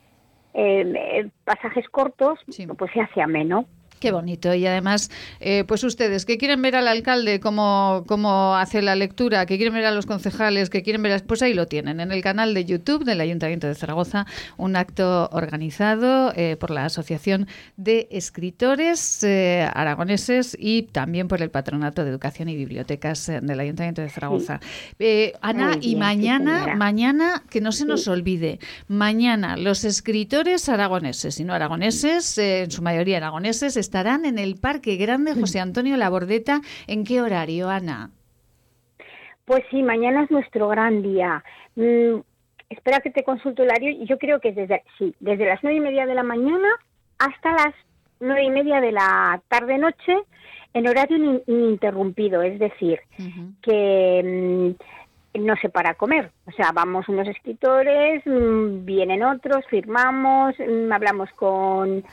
eh, 0.55 0.93
eh, 0.95 1.31
pasajes 1.45 1.89
cortos, 1.89 2.39
pues 2.77 2.93
se 2.93 3.01
hace 3.01 3.21
ameno. 3.21 3.67
Qué 4.01 4.13
bonito. 4.13 4.55
Y 4.55 4.67
además, 4.67 5.11
eh, 5.41 5.65
pues 5.67 5.83
ustedes 5.83 6.25
que 6.25 6.39
quieren 6.39 6.63
ver 6.63 6.77
al 6.77 6.87
alcalde 6.89 7.41
cómo, 7.41 8.05
cómo 8.07 8.55
hace 8.55 8.81
la 8.83 8.95
lectura, 8.95 9.47
que 9.47 9.57
quieren 9.57 9.75
ver 9.75 9.87
a 9.87 9.91
los 9.91 10.07
concejales, 10.07 10.71
que 10.71 10.83
quieren 10.83 11.03
ver, 11.03 11.25
pues 11.25 11.43
ahí 11.43 11.55
lo 11.55 11.67
tienen, 11.67 12.01
en 12.01 12.13
el 12.13 12.23
canal 12.23 12.55
de 12.55 12.65
YouTube 12.65 13.05
del 13.05 13.21
Ayuntamiento 13.21 13.67
de 13.67 13.75
Zaragoza, 13.75 14.27
un 14.57 14.77
acto 14.77 15.29
organizado 15.33 16.33
eh, 16.37 16.57
por 16.59 16.71
la 16.71 16.85
Asociación 16.85 17.49
de 17.77 18.09
Escritores 18.11 19.23
eh, 19.25 19.69
Aragoneses 19.75 20.57
y 20.59 20.83
también 20.83 21.27
por 21.27 21.43
el 21.43 21.51
Patronato 21.51 22.05
de 22.05 22.11
Educación 22.11 22.49
y 22.49 22.57
Bibliotecas 22.57 23.27
del 23.27 23.61
Ayuntamiento 23.61 24.03
de 24.03 24.11
Zaragoza. 24.11 24.61
Ana, 25.41 25.79
y 25.81 25.97
mañana, 25.97 26.75
mañana, 26.77 27.43
que 27.51 27.61
no 27.61 27.73
se 27.73 27.85
nos 27.85 28.07
olvide, 28.07 28.61
mañana 28.87 29.57
los 29.57 29.85
escritores 29.85 30.69
aragoneses 30.69 31.41
y 31.41 31.45
no 31.45 31.53
aragoneses, 31.55 32.39
en 32.39 32.71
su 32.71 32.83
mayoría 32.83 33.17
aragoneses, 33.17 33.77
estarán 33.89 34.27
en 34.27 34.39
el 34.39 34.57
Parque 34.61 34.97
Grande 34.97 35.33
José 35.33 35.61
Antonio 35.61 35.97
Labordeta. 35.97 36.61
¿En 36.87 37.05
qué 37.05 37.23
horario, 37.23 37.71
Ana? 37.71 38.11
Pues 39.47 39.65
sí, 39.71 39.83
mañana 39.83 40.25
es 40.25 40.31
nuestro 40.31 40.69
gran 40.69 41.03
día. 41.03 41.43
Mm, 41.75 42.21
espera 42.69 43.01
que 43.01 43.11
te 43.11 43.25
consulte 43.25 43.63
el 43.63 43.71
horario. 43.71 44.05
Yo 44.05 44.19
creo 44.19 44.41
que 44.41 44.53
desde, 44.53 44.83
sí, 44.99 45.15
desde 45.21 45.47
las 45.47 45.61
nueve 45.63 45.79
y 45.79 45.81
media 45.81 46.05
de 46.05 46.15
la 46.15 46.23
mañana 46.23 46.69
hasta 47.19 47.53
las 47.53 47.75
nueve 48.21 48.45
y 48.45 48.51
media 48.51 48.83
de 48.83 48.93
la 48.93 49.41
tarde-noche 49.49 50.19
en 50.75 50.87
horario 50.87 51.43
ininterrumpido. 51.47 52.43
Es 52.43 52.59
decir, 52.59 53.01
que 53.63 54.77
mm, 55.35 55.47
no 55.47 55.57
se 55.63 55.71
para 55.71 55.95
comer. 55.95 56.31
O 56.47 56.53
sea, 56.53 56.73
vamos 56.75 57.09
unos 57.09 57.27
escritores, 57.27 58.23
mm, 58.27 58.85
vienen 58.85 59.23
otros, 59.23 59.65
firmamos, 59.71 60.55
hablamos 60.93 61.31
con 61.37 62.05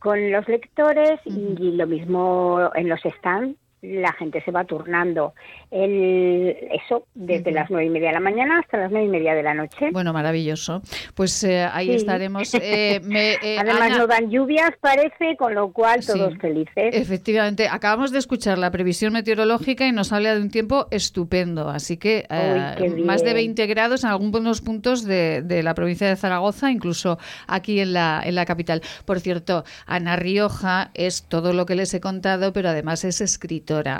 con 0.00 0.32
los 0.32 0.48
lectores 0.48 1.20
y 1.24 1.72
lo 1.72 1.86
mismo 1.86 2.70
en 2.74 2.88
los 2.88 3.00
stands 3.00 3.56
la 3.82 4.12
gente 4.12 4.42
se 4.44 4.50
va 4.50 4.64
turnando. 4.64 5.34
El, 5.70 6.56
eso 6.72 7.06
desde 7.14 7.50
las 7.52 7.70
nueve 7.70 7.86
y 7.86 7.90
media 7.90 8.08
de 8.08 8.14
la 8.14 8.20
mañana 8.20 8.60
hasta 8.60 8.76
las 8.76 8.90
nueve 8.90 9.06
y 9.06 9.10
media 9.10 9.34
de 9.34 9.42
la 9.42 9.54
noche. 9.54 9.90
Bueno, 9.92 10.12
maravilloso. 10.12 10.82
Pues 11.14 11.42
eh, 11.44 11.62
ahí 11.62 11.92
estaremos. 11.92 12.54
Eh, 12.54 13.00
eh, 13.42 13.56
Además 13.58 13.96
no 13.96 14.06
dan 14.06 14.30
lluvias, 14.30 14.70
parece, 14.80 15.36
con 15.36 15.54
lo 15.54 15.72
cual 15.72 16.04
todos 16.04 16.36
felices. 16.38 16.94
Efectivamente, 16.94 17.68
acabamos 17.68 18.12
de 18.12 18.18
escuchar 18.18 18.58
la 18.58 18.70
previsión 18.70 19.12
meteorológica 19.12 19.86
y 19.86 19.92
nos 19.92 20.12
habla 20.12 20.34
de 20.34 20.42
un 20.42 20.50
tiempo 20.50 20.88
estupendo. 20.90 21.68
Así 21.68 21.96
que 21.96 22.26
más 23.04 23.24
de 23.24 23.34
20 23.34 23.66
grados 23.66 24.04
en 24.04 24.10
algunos 24.10 24.60
puntos 24.60 25.04
de, 25.04 25.42
de, 25.42 25.62
la 25.62 25.74
provincia 25.74 26.08
de 26.08 26.16
Zaragoza, 26.16 26.70
incluso 26.70 27.18
aquí 27.46 27.80
en 27.80 27.92
la, 27.92 28.20
en 28.24 28.34
la 28.34 28.44
capital. 28.44 28.82
Por 29.04 29.20
cierto, 29.20 29.64
Ana 29.86 30.16
Rioja 30.16 30.90
es 30.94 31.24
todo 31.28 31.52
lo 31.52 31.66
que 31.66 31.74
les 31.74 31.94
he 31.94 32.00
contado, 32.00 32.52
pero 32.52 32.68
además 32.68 33.04
es 33.04 33.20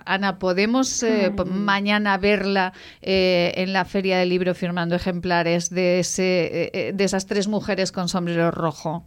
Ana, 0.04 0.38
¿podemos 0.38 1.02
eh, 1.02 1.30
mañana 1.46 2.18
verla 2.18 2.72
eh, 3.02 3.52
en 3.56 3.72
la 3.72 3.84
Feria 3.84 4.18
del 4.18 4.28
Libro 4.28 4.54
firmando 4.54 4.96
ejemplares 4.96 5.70
de, 5.70 6.00
ese, 6.00 6.70
eh, 6.72 6.92
de 6.92 7.04
esas 7.04 7.26
tres 7.26 7.46
mujeres 7.46 7.92
con 7.92 8.08
sombrero 8.08 8.50
rojo? 8.50 9.04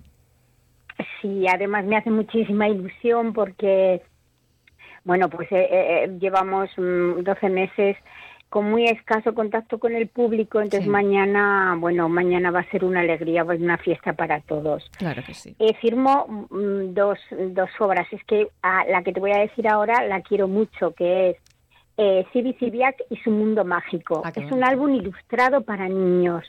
Sí, 1.21 1.45
además 1.47 1.85
me 1.85 1.97
hace 1.97 2.11
muchísima 2.11 2.69
ilusión 2.69 3.33
porque, 3.33 4.01
bueno, 5.03 5.29
pues 5.29 5.49
llevamos 6.19 6.69
12 6.77 6.79
mm, 6.79 7.51
meses 7.51 7.97
con 8.53 8.69
muy 8.69 8.85
escaso 8.85 9.33
contacto 9.33 9.79
con 9.79 9.95
el 9.95 10.09
público, 10.09 10.61
entonces 10.61 10.87
mañana, 10.87 11.75
bueno, 11.79 12.07
mañana 12.07 12.51
va 12.51 12.59
a 12.59 12.69
ser 12.69 12.85
una 12.85 12.99
alegría, 12.99 13.43
una 13.43 13.79
fiesta 13.79 14.13
para 14.13 14.41
todos. 14.41 14.91
Claro 14.95 15.23
que 15.25 15.33
sí. 15.33 15.55
Eh, 15.57 15.73
firmo 15.81 16.47
mm, 16.51 16.93
dos, 16.93 17.17
dos 17.49 17.71
obras, 17.79 18.05
es 18.13 18.23
que 18.25 18.49
la 18.61 19.01
que 19.01 19.11
te 19.11 19.19
voy 19.19 19.31
a 19.31 19.39
decir 19.39 19.67
ahora 19.67 20.05
la 20.07 20.21
quiero 20.21 20.47
mucho, 20.47 20.93
que 20.93 21.31
es 21.31 21.37
eh, 21.97 22.27
Sibi 22.31 22.53
Sibiak 22.59 22.97
y 23.09 23.15
su 23.23 23.31
mundo 23.31 23.65
mágico. 23.65 24.21
Ah, 24.23 24.31
es 24.35 24.51
un 24.51 24.63
álbum 24.63 24.93
ilustrado 24.93 25.61
para 25.61 25.89
niños, 25.89 26.43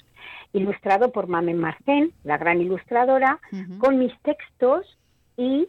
ilustrado 0.53 1.11
por 1.11 1.27
Mame 1.27 1.55
Marcén, 1.55 2.13
la 2.23 2.37
gran 2.37 2.61
ilustradora, 2.61 3.41
con 3.79 3.99
mis 3.99 4.13
textos 4.21 4.99
y 5.39 5.69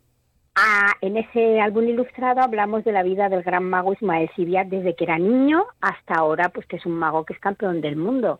Ah, 0.55 0.93
en 1.01 1.17
ese 1.17 1.59
álbum 1.59 1.87
ilustrado 1.87 2.41
hablamos 2.41 2.83
de 2.85 2.93
la 2.93 3.03
vida 3.03 3.27
del 3.27 3.43
gran 3.43 3.65
mago 3.69 3.93
Ismael 3.93 4.29
Sibiat 4.35 4.67
desde 4.67 4.95
que 4.95 5.03
era 5.03 5.17
niño 5.17 5.65
hasta 5.81 6.15
ahora, 6.15 6.49
pues 6.49 6.65
que 6.65 6.77
es 6.77 6.85
un 6.85 6.93
mago 6.93 7.25
que 7.25 7.33
es 7.33 7.39
campeón 7.39 7.81
del 7.81 7.97
mundo. 7.97 8.39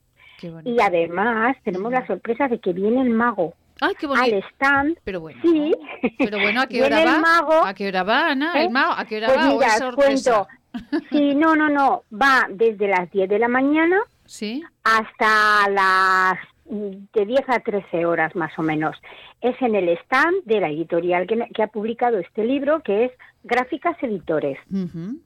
Y 0.64 0.80
además 0.82 1.58
tenemos 1.64 1.92
la 1.92 2.06
sorpresa 2.08 2.48
de 2.48 2.60
que 2.60 2.74
viene 2.74 3.02
el 3.02 3.10
mago 3.10 3.54
Ay, 3.82 3.94
qué 4.00 4.08
al 4.08 4.34
stand. 4.52 4.98
Pero 5.04 5.20
bueno, 5.20 5.40
sí. 5.42 5.74
pero 6.18 6.40
bueno, 6.40 6.62
¿a 6.62 6.68
qué 6.68 6.84
hora 6.84 7.04
va? 7.04 7.20
Mago, 7.20 7.66
¿A 7.66 7.74
qué 7.74 7.88
hora 7.88 8.04
va, 8.04 8.28
Ana? 8.30 8.54
¿El 8.62 8.68
¿Eh? 8.68 8.70
mago? 8.70 8.94
¿A 8.98 9.06
qué 9.06 9.18
hora 9.18 9.28
pues 9.28 9.40
va? 9.40 9.48
Mira, 9.54 9.92
cuento. 9.96 10.48
Sí, 11.10 11.36
no, 11.36 11.56
no, 11.56 11.70
no. 11.70 12.04
Va 12.12 12.48
desde 12.50 12.90
las 12.90 13.10
10 13.12 13.30
de 13.30 13.40
la 13.40 13.48
mañana 13.48 13.98
¿Sí? 14.26 14.62
hasta 14.84 15.70
las 15.70 16.38
de 16.66 17.26
10 17.26 17.42
a 17.48 17.60
13 17.60 18.06
horas 18.06 18.36
más 18.36 18.52
o 18.58 18.64
menos. 18.64 18.98
Es 19.42 19.56
en 19.62 19.76
el 19.76 19.90
stand 19.90 20.44
de 20.46 20.60
la 20.60 20.70
editorial 20.70 21.28
que, 21.28 21.64
ha 21.64 21.68
publicado 21.68 22.18
este 22.20 22.44
libro, 22.44 22.82
que 22.82 23.06
es 23.06 23.12
Gráficas 23.44 23.96
Editores, 24.02 24.58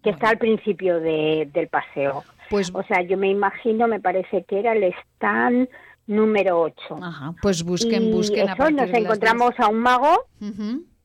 que 0.04 0.10
está 0.10 0.30
al 0.30 0.38
principio 0.38 1.00
del 1.00 1.68
paseo. 1.70 2.24
Pues, 2.50 2.72
o 2.74 2.84
sea, 2.84 3.02
yo 3.04 3.18
me 3.18 3.30
imagino, 3.30 3.88
me 3.88 4.00
parece 4.00 4.44
que 4.44 4.60
era 4.60 4.74
el 4.74 4.84
stand 4.84 5.70
número 6.08 6.60
8. 6.62 7.00
Ajá, 7.02 7.34
pues 7.42 7.64
busquen, 7.64 8.12
busquen. 8.12 8.50
Eso, 8.50 8.70
nos 8.72 8.90
encontramos 8.90 9.54
a 9.60 9.68
un 9.68 9.80
mago 9.80 10.26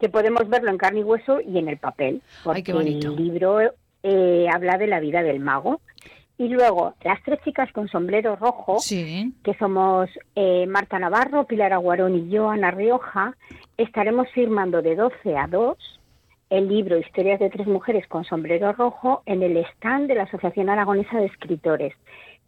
que 0.00 0.08
podemos 0.08 0.48
verlo 0.48 0.70
en 0.70 0.78
carne 0.78 1.00
y 1.00 1.04
hueso 1.04 1.40
y 1.40 1.58
en 1.58 1.68
el 1.68 1.78
papel, 1.78 2.22
porque 2.42 2.72
el 2.72 3.14
libro 3.14 3.58
eh, 4.02 4.46
habla 4.52 4.78
de 4.78 4.86
la 4.86 5.00
vida 5.00 5.22
del 5.22 5.40
mago 5.40 5.80
y 6.36 6.48
luego, 6.48 6.94
las 7.02 7.22
tres 7.22 7.40
chicas 7.44 7.70
con 7.72 7.88
sombrero 7.88 8.34
rojo, 8.36 8.78
que 8.88 9.54
somos 9.58 10.10
eh, 10.34 10.66
Marta 10.66 10.98
Navarro, 10.98 11.46
Pilar 11.46 11.72
Aguarón 11.72 12.16
y 12.16 12.28
yo, 12.28 12.50
Ana 12.50 12.72
Rioja, 12.72 13.36
estaremos 13.76 14.28
firmando 14.34 14.82
de 14.82 14.96
12 14.96 15.36
a 15.36 15.46
2 15.46 15.76
el 16.50 16.68
libro 16.68 16.98
Historias 16.98 17.40
de 17.40 17.50
tres 17.50 17.66
mujeres 17.66 18.06
con 18.08 18.24
sombrero 18.24 18.72
rojo 18.72 19.22
en 19.26 19.42
el 19.42 19.56
stand 19.56 20.08
de 20.08 20.14
la 20.16 20.24
Asociación 20.24 20.68
Aragonesa 20.68 21.18
de 21.18 21.26
Escritores 21.26 21.94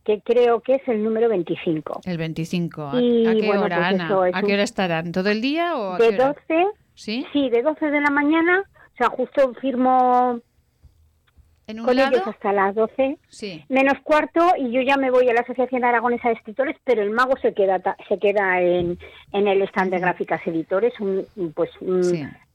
que 0.06 0.20
creo 0.20 0.60
que 0.60 0.76
es 0.76 0.86
el 0.86 1.02
número 1.02 1.28
25. 1.28 2.02
El 2.04 2.16
25. 2.16 2.82
¿A, 2.82 2.92
qué 2.92 3.50
hora, 3.50 3.76
pues 3.76 4.00
Ana? 4.00 4.20
¿A 4.32 4.42
qué 4.42 4.54
hora 4.54 4.62
estarán? 4.62 5.10
¿Todo 5.10 5.30
el 5.30 5.40
día 5.40 5.76
o 5.76 5.98
De 5.98 6.12
12. 6.12 6.38
¿Sí? 6.94 7.26
Sí, 7.32 7.50
de 7.50 7.62
12 7.62 7.90
de 7.90 8.00
la 8.00 8.10
mañana. 8.10 8.60
O 8.60 8.96
sea, 8.96 9.08
justo 9.08 9.52
firmo 9.60 10.40
con 11.66 11.98
ellos 11.98 12.22
hasta 12.26 12.52
las 12.52 12.74
12 12.74 13.18
menos 13.68 13.94
cuarto 14.04 14.52
y 14.56 14.70
yo 14.70 14.82
ya 14.82 14.96
me 14.96 15.10
voy 15.10 15.28
a 15.28 15.34
la 15.34 15.40
Asociación 15.40 15.84
Aragonesa 15.84 16.28
de 16.28 16.34
Escritores, 16.34 16.76
pero 16.84 17.02
el 17.02 17.10
mago 17.10 17.36
se 17.42 17.54
queda 17.54 17.80
se 18.08 18.18
queda 18.18 18.60
en, 18.60 18.98
en 19.32 19.48
el 19.48 19.62
stand 19.62 19.90
de 19.90 19.98
gráficas 19.98 20.40
editores 20.46 20.92
un, 21.00 21.26
pues 21.54 21.70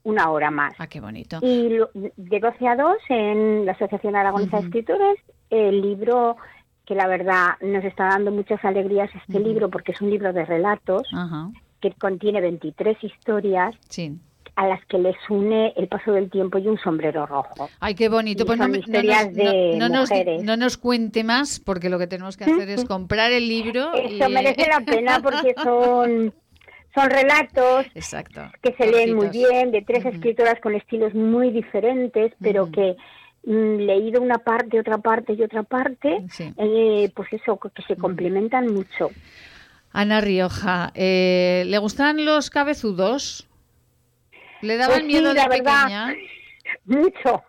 una 0.03 0.31
hora 0.31 0.49
más. 0.49 0.73
Ah, 0.77 0.87
qué 0.87 0.99
bonito. 0.99 1.39
Y 1.41 1.77
de 1.93 2.39
12 2.39 2.67
a 2.67 2.75
2 2.75 2.97
en 3.09 3.65
la 3.65 3.73
Asociación 3.73 4.15
Aragonesa 4.15 4.57
de 4.59 4.63
Escritores 4.63 5.19
el 5.49 5.81
libro 5.81 6.37
que 6.85 6.95
la 6.95 7.07
verdad 7.07 7.57
nos 7.61 7.83
está 7.83 8.05
dando 8.05 8.31
muchas 8.31 8.63
alegrías 8.63 9.09
este 9.13 9.39
libro 9.39 9.69
porque 9.69 9.91
es 9.91 10.01
un 10.01 10.09
libro 10.09 10.31
de 10.31 10.45
relatos 10.45 11.03
que 11.81 11.91
contiene 11.93 12.39
23 12.39 13.03
historias. 13.03 13.75
Sí 13.89 14.17
a 14.55 14.67
las 14.67 14.85
que 14.85 14.97
les 14.97 15.15
une 15.29 15.73
el 15.77 15.87
paso 15.87 16.11
del 16.11 16.29
tiempo 16.29 16.57
y 16.57 16.67
un 16.67 16.77
sombrero 16.77 17.25
rojo. 17.25 17.69
Ay, 17.79 17.95
qué 17.95 18.09
bonito. 18.09 18.45
Pues 18.45 18.59
no, 18.59 18.67
nos, 18.67 20.09
no, 20.43 20.57
nos, 20.57 20.77
cuente 20.77 21.23
más, 21.23 21.59
porque 21.59 21.89
lo 21.89 21.97
que 21.97 22.07
tenemos 22.07 22.37
que 22.37 22.43
hacer 22.43 22.69
es 22.69 22.85
comprar 22.85 23.31
el 23.31 23.47
libro. 23.47 23.93
Eso 23.95 24.29
merece 24.29 24.67
la 24.67 24.81
pena 24.81 25.19
porque 25.21 25.55
son 25.63 26.33
son 26.93 27.09
relatos 27.09 27.85
Exacto. 27.95 28.41
que 28.61 28.73
se 28.73 28.91
leen 28.91 29.15
muy 29.15 29.29
bien, 29.29 29.71
de 29.71 29.81
tres 29.81 30.05
escritoras 30.05 30.59
con 30.59 30.75
estilos 30.75 31.13
muy 31.13 31.49
diferentes, 31.51 32.33
pero 32.41 32.69
que 32.69 32.97
mm, 33.45 33.77
leído 33.77 34.21
una 34.21 34.39
parte, 34.39 34.79
otra 34.79 34.97
parte 34.97 35.33
y 35.33 35.41
otra 35.41 35.63
parte, 35.63 36.23
eh, 36.57 37.09
pues 37.15 37.31
eso, 37.31 37.57
que 37.57 37.81
se 37.83 37.95
complementan 37.95 38.73
mucho. 38.73 39.09
Ana 39.93 40.21
Rioja, 40.21 40.91
eh, 40.95 41.63
¿le 41.67 41.77
gustan 41.77 42.25
los 42.25 42.49
cabezudos? 42.49 43.47
¿Le 44.61 44.77
daban 44.77 44.99
pues 44.99 45.05
miedo 45.05 45.33
de 45.33 45.43
pequeña? 45.47 46.15
mucho. 46.85 47.43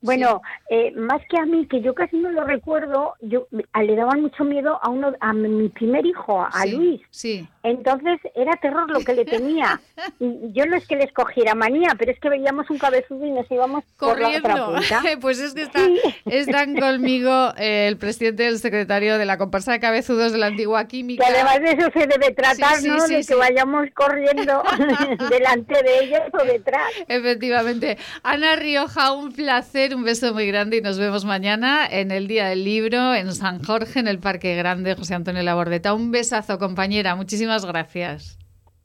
Bueno, 0.00 0.40
eh, 0.70 0.92
más 0.92 1.20
que 1.28 1.38
a 1.38 1.44
mí, 1.44 1.66
que 1.66 1.80
yo 1.80 1.94
casi 1.94 2.16
no 2.16 2.30
lo 2.30 2.44
recuerdo, 2.44 3.14
yo 3.20 3.46
le 3.50 3.96
daban 3.96 4.22
mucho 4.22 4.44
miedo 4.44 4.78
a 4.82 4.88
uno, 4.88 5.12
a 5.20 5.32
mi 5.32 5.68
primer 5.68 6.06
hijo, 6.06 6.46
a 6.50 6.66
Luis. 6.66 7.00
Sí. 7.10 7.46
Entonces 7.62 8.18
era 8.34 8.56
terror 8.56 8.90
lo 8.90 9.00
que 9.00 9.14
le 9.14 9.24
tenía. 9.24 9.80
Y 10.18 10.52
yo 10.52 10.66
no 10.66 10.76
es 10.76 10.86
que 10.86 10.96
le 10.96 11.04
escogiera 11.04 11.54
manía, 11.54 11.94
pero 11.98 12.10
es 12.10 12.18
que 12.18 12.28
veíamos 12.28 12.68
un 12.70 12.78
cabezudo 12.78 13.26
y 13.26 13.30
nos 13.30 13.50
íbamos 13.50 13.84
corriendo. 13.96 14.40
Por 14.40 14.56
la 14.56 14.66
otra 14.66 14.80
punta. 14.80 15.02
pues 15.20 15.38
es 15.38 15.54
que 15.54 15.62
está, 15.62 15.80
están 16.26 16.74
conmigo 16.80 17.52
eh, 17.58 17.86
el 17.88 17.96
presidente 17.96 18.44
del 18.44 18.58
secretario 18.58 19.18
de 19.18 19.26
la 19.26 19.38
comparsa 19.38 19.72
de 19.72 19.80
cabezudos 19.80 20.32
de 20.32 20.38
la 20.38 20.46
antigua 20.46 20.86
química. 20.88 21.24
Que 21.24 21.32
además 21.32 21.60
de 21.60 21.70
eso 21.70 21.90
se 21.92 22.06
debe 22.06 22.32
tratar, 22.34 22.82
¿no? 22.82 23.06
de 23.06 23.24
que 23.24 23.34
vayamos 23.34 23.88
corriendo 23.94 24.62
delante 25.30 25.82
de 25.82 26.04
ellos 26.04 26.22
o 26.32 26.44
detrás. 26.44 26.90
Efectivamente. 27.08 27.98
Ana 28.22 28.56
Rioja, 28.56 29.12
un 29.12 29.32
placer, 29.32 29.94
un 29.94 30.04
beso 30.04 30.32
muy 30.32 30.46
grande 30.46 30.78
y 30.78 30.80
nos 30.80 30.98
vemos 30.98 31.24
mañana 31.24 31.86
en 31.90 32.10
el 32.10 32.26
Día 32.26 32.46
del 32.46 32.64
Libro 32.64 33.14
en 33.14 33.34
San 33.34 33.62
Jorge, 33.62 34.00
en 34.00 34.08
el 34.08 34.18
Parque 34.18 34.56
Grande 34.56 34.94
José 34.94 35.14
Antonio 35.14 35.42
Labordeta. 35.42 35.94
Un 35.94 36.10
besazo, 36.10 36.58
compañera. 36.58 37.14
Muchísimas 37.14 37.49
gracias. 37.66 38.39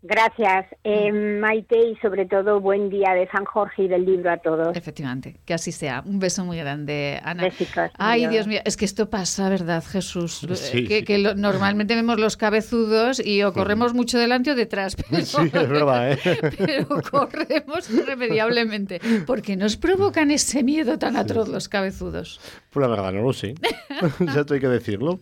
Gracias, 0.07 0.67
eh, 0.83 1.11
Maite, 1.11 1.79
y 1.79 1.95
sobre 1.95 2.27
todo 2.27 2.59
buen 2.59 2.91
día 2.91 3.15
de 3.15 3.27
San 3.29 3.43
Jorge 3.43 3.85
y 3.85 3.87
del 3.87 4.05
libro 4.05 4.31
a 4.31 4.37
todos. 4.37 4.77
Efectivamente, 4.77 5.37
que 5.45 5.55
así 5.55 5.71
sea. 5.71 6.03
Un 6.05 6.19
beso 6.19 6.45
muy 6.45 6.57
grande, 6.57 7.19
Ana. 7.23 7.49
Ay, 7.97 8.27
Dios 8.27 8.45
mío, 8.45 8.59
es 8.65 8.77
que 8.77 8.85
esto 8.85 9.09
pasa, 9.09 9.49
¿verdad, 9.49 9.83
Jesús? 9.83 10.45
Eh, 10.73 11.03
que, 11.03 11.17
normalmente 11.35 11.95
vemos 11.95 12.19
los 12.19 12.37
cabezudos 12.37 13.19
y 13.19 13.41
o 13.41 13.51
corremos 13.51 13.95
mucho 13.95 14.19
delante 14.19 14.51
o 14.51 14.55
detrás. 14.55 14.95
Pero, 15.09 15.25
sí, 15.25 15.41
es 15.41 15.69
verdad, 15.69 16.11
¿eh? 16.11 16.19
Pero 16.57 17.01
corremos 17.09 17.89
irremediablemente. 17.89 19.01
¿Por 19.25 19.41
qué 19.41 19.55
nos 19.55 19.75
provocan 19.75 20.29
ese 20.29 20.61
miedo 20.61 20.99
tan 20.99 21.17
atroz 21.17 21.47
los 21.47 21.67
cabezudos? 21.67 22.39
Pues 22.69 22.87
la 22.87 22.95
verdad, 22.95 23.11
no 23.11 23.23
lo 23.23 23.33
sé. 23.33 23.55
ya 24.19 24.45
hay 24.47 24.59
que 24.59 24.67
decirlo. 24.67 25.19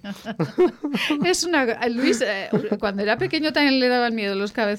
es 1.25 1.45
una... 1.45 1.87
Luis, 1.87 2.21
eh, 2.21 2.49
cuando 2.79 3.01
era 3.01 3.17
pequeño 3.17 3.53
también 3.53 3.79
le 3.79 3.87
daban 3.87 4.13
miedo 4.13 4.35
los 4.35 4.51
cabezudos 4.51 4.72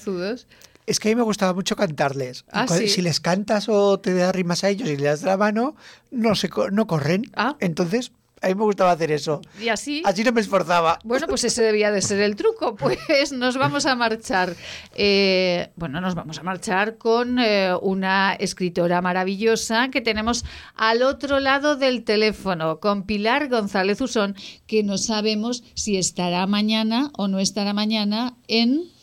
es 0.87 1.01
que 1.01 1.09
a 1.09 1.11
mí 1.11 1.17
me 1.17 1.23
gustaba 1.23 1.55
mucho 1.55 1.77
cantarles. 1.77 2.45
Ah, 2.53 2.67
si 2.69 3.01
les 3.01 3.21
cantas 3.21 3.69
o 3.69 3.99
te 3.99 4.13
das 4.15 4.35
rimas 4.35 4.65
a 4.65 4.69
ellos 4.69 4.89
y 4.89 4.97
le 4.97 5.05
das 5.05 5.23
la 5.23 5.37
mano, 5.37 5.77
no, 6.11 6.35
se, 6.35 6.51
no 6.73 6.87
corren. 6.87 7.31
Ah. 7.35 7.57
Entonces 7.61 8.13
A 8.43 8.49
mí 8.49 8.55
me 8.57 8.65
gustaba 8.65 8.91
hacer 8.91 9.11
eso. 9.11 9.41
Y 9.59 9.69
así. 9.69 10.03
Así 10.05 10.23
no 10.23 10.33
me 10.33 10.43
esforzaba. 10.43 10.99
Bueno, 11.03 11.27
pues 11.29 11.45
ese 11.45 11.63
debía 11.63 11.91
de 11.91 12.03
ser 12.03 12.21
el 12.21 12.37
truco. 12.37 12.77
Pues 13.07 13.33
nos 13.33 13.57
vamos 13.57 13.87
a 13.87 13.95
marchar. 13.95 14.55
Eh, 14.95 15.71
bueno, 15.77 16.03
nos 16.03 16.15
vamos 16.15 16.39
a 16.39 16.43
marchar 16.43 16.99
con 16.99 17.39
eh, 17.39 17.73
una 17.81 18.35
escritora 18.35 19.01
maravillosa 19.01 19.89
que 19.89 20.03
tenemos 20.03 20.45
al 20.75 21.03
otro 21.03 21.41
lado 21.41 21.77
del 21.77 22.05
teléfono, 22.05 22.81
con 22.81 23.05
Pilar 23.05 23.49
González 23.49 24.03
Usón, 24.03 24.37
que 24.67 24.83
no 24.83 24.99
sabemos 24.99 25.65
si 25.73 25.97
estará 25.97 26.47
mañana 26.47 27.11
o 27.17 27.29
no 27.29 27.39
estará 27.39 27.73
mañana 27.73 28.37
en 28.47 28.94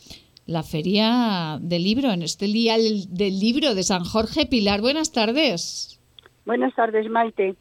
la 0.52 0.62
feria 0.62 1.58
del 1.60 1.82
libro, 1.82 2.12
en 2.12 2.22
este 2.22 2.46
día 2.46 2.76
del 2.76 3.40
libro 3.40 3.74
de 3.74 3.82
San 3.82 4.04
Jorge. 4.04 4.46
Pilar, 4.46 4.80
buenas 4.80 5.10
tardes. 5.10 5.98
Buenas 6.44 6.74
tardes, 6.74 7.08
Maite. 7.08 7.54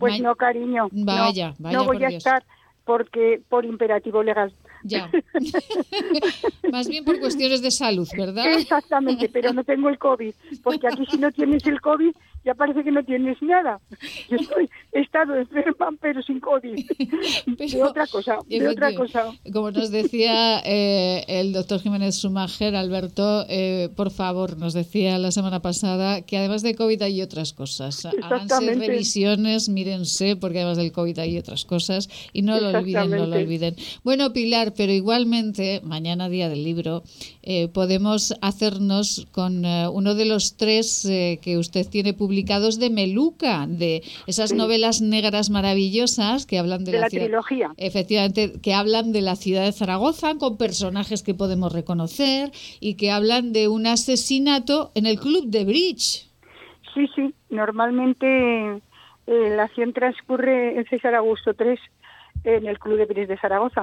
pues 0.00 0.20
no, 0.20 0.34
cariño. 0.34 0.88
Vaya, 0.90 1.54
no, 1.58 1.70
no 1.70 1.84
voy 1.84 2.02
a 2.04 2.08
estar 2.08 2.44
porque 2.84 3.42
por 3.50 3.66
imperativo 3.66 4.22
legal. 4.22 4.52
Ya. 4.82 5.10
Más 6.72 6.88
bien 6.88 7.04
por 7.04 7.20
cuestiones 7.20 7.60
de 7.60 7.70
salud, 7.70 8.08
¿verdad? 8.16 8.46
Exactamente, 8.54 9.28
pero 9.28 9.52
no 9.52 9.62
tengo 9.62 9.90
el 9.90 9.98
COVID, 9.98 10.32
porque 10.62 10.86
aquí 10.86 11.04
si 11.10 11.18
no 11.18 11.30
tienes 11.30 11.66
el 11.66 11.80
COVID 11.80 12.12
ya 12.48 12.54
parece 12.54 12.82
que 12.82 12.90
no 12.90 13.04
tienes 13.04 13.36
nada. 13.42 13.78
Yo 14.30 14.36
estoy, 14.40 14.70
he 14.92 15.00
estado 15.00 15.36
enferma, 15.36 15.90
pero 16.00 16.22
sin 16.22 16.40
COVID. 16.40 16.76
de 17.46 17.82
otra 17.82 18.06
cosa, 18.06 18.38
de 18.48 18.68
otra 18.68 18.94
cosa. 18.94 19.34
Como 19.52 19.70
nos 19.70 19.90
decía 19.90 20.60
eh, 20.64 21.24
el 21.28 21.52
doctor 21.52 21.80
Jiménez 21.80 22.14
Sumager, 22.14 22.74
Alberto, 22.74 23.44
eh, 23.50 23.90
por 23.94 24.10
favor, 24.10 24.56
nos 24.56 24.72
decía 24.72 25.18
la 25.18 25.30
semana 25.30 25.60
pasada 25.60 26.22
que 26.22 26.38
además 26.38 26.62
de 26.62 26.74
COVID 26.74 27.02
hay 27.02 27.20
otras 27.20 27.52
cosas. 27.52 28.06
Háganse 28.06 28.74
revisiones, 28.74 29.68
mírense, 29.68 30.36
porque 30.36 30.60
además 30.60 30.78
del 30.78 30.92
COVID 30.92 31.18
hay 31.18 31.36
otras 31.36 31.66
cosas 31.66 32.08
y 32.32 32.40
no 32.40 32.58
lo 32.58 32.70
olviden, 32.70 33.10
no 33.10 33.26
lo 33.26 33.36
olviden. 33.36 33.76
Bueno, 34.04 34.32
Pilar, 34.32 34.72
pero 34.74 34.92
igualmente, 34.92 35.82
mañana 35.84 36.30
día 36.30 36.48
del 36.48 36.64
libro, 36.64 37.02
eh, 37.42 37.68
podemos 37.68 38.34
hacernos 38.40 39.26
con 39.32 39.66
uno 39.66 40.14
de 40.14 40.24
los 40.24 40.56
tres 40.56 41.02
que 41.42 41.58
usted 41.58 41.86
tiene 41.86 42.14
publicado 42.14 42.37
publicados 42.38 42.78
de 42.78 42.88
Meluca, 42.88 43.66
de 43.66 44.02
esas 44.28 44.52
novelas 44.52 45.02
negras 45.02 45.50
maravillosas 45.50 46.46
que 46.46 46.60
hablan 46.60 46.84
de, 46.84 46.92
la, 46.92 47.08
trilogía. 47.08 47.72
Efectivamente, 47.76 48.60
que 48.62 48.74
hablan 48.74 49.10
de 49.10 49.22
la 49.22 49.34
ciudad 49.34 49.64
de 49.64 49.72
Zaragoza 49.72 50.36
con 50.38 50.56
personajes 50.56 51.24
que 51.24 51.34
podemos 51.34 51.72
reconocer 51.72 52.52
y 52.78 52.94
que 52.96 53.10
hablan 53.10 53.52
de 53.52 53.66
un 53.66 53.88
asesinato 53.88 54.92
en 54.94 55.06
el 55.06 55.18
club 55.18 55.46
de 55.46 55.64
bridge. 55.64 56.30
Sí, 56.94 57.08
sí, 57.16 57.34
normalmente 57.50 58.26
eh, 59.26 59.56
la 59.56 59.64
acción 59.64 59.92
transcurre 59.92 60.78
en 60.78 60.84
César 60.84 61.16
Augusto 61.16 61.56
III 61.58 61.76
en 62.44 62.68
el 62.68 62.78
club 62.78 62.98
de 62.98 63.06
bridge 63.06 63.26
de 63.26 63.36
Zaragoza. 63.36 63.82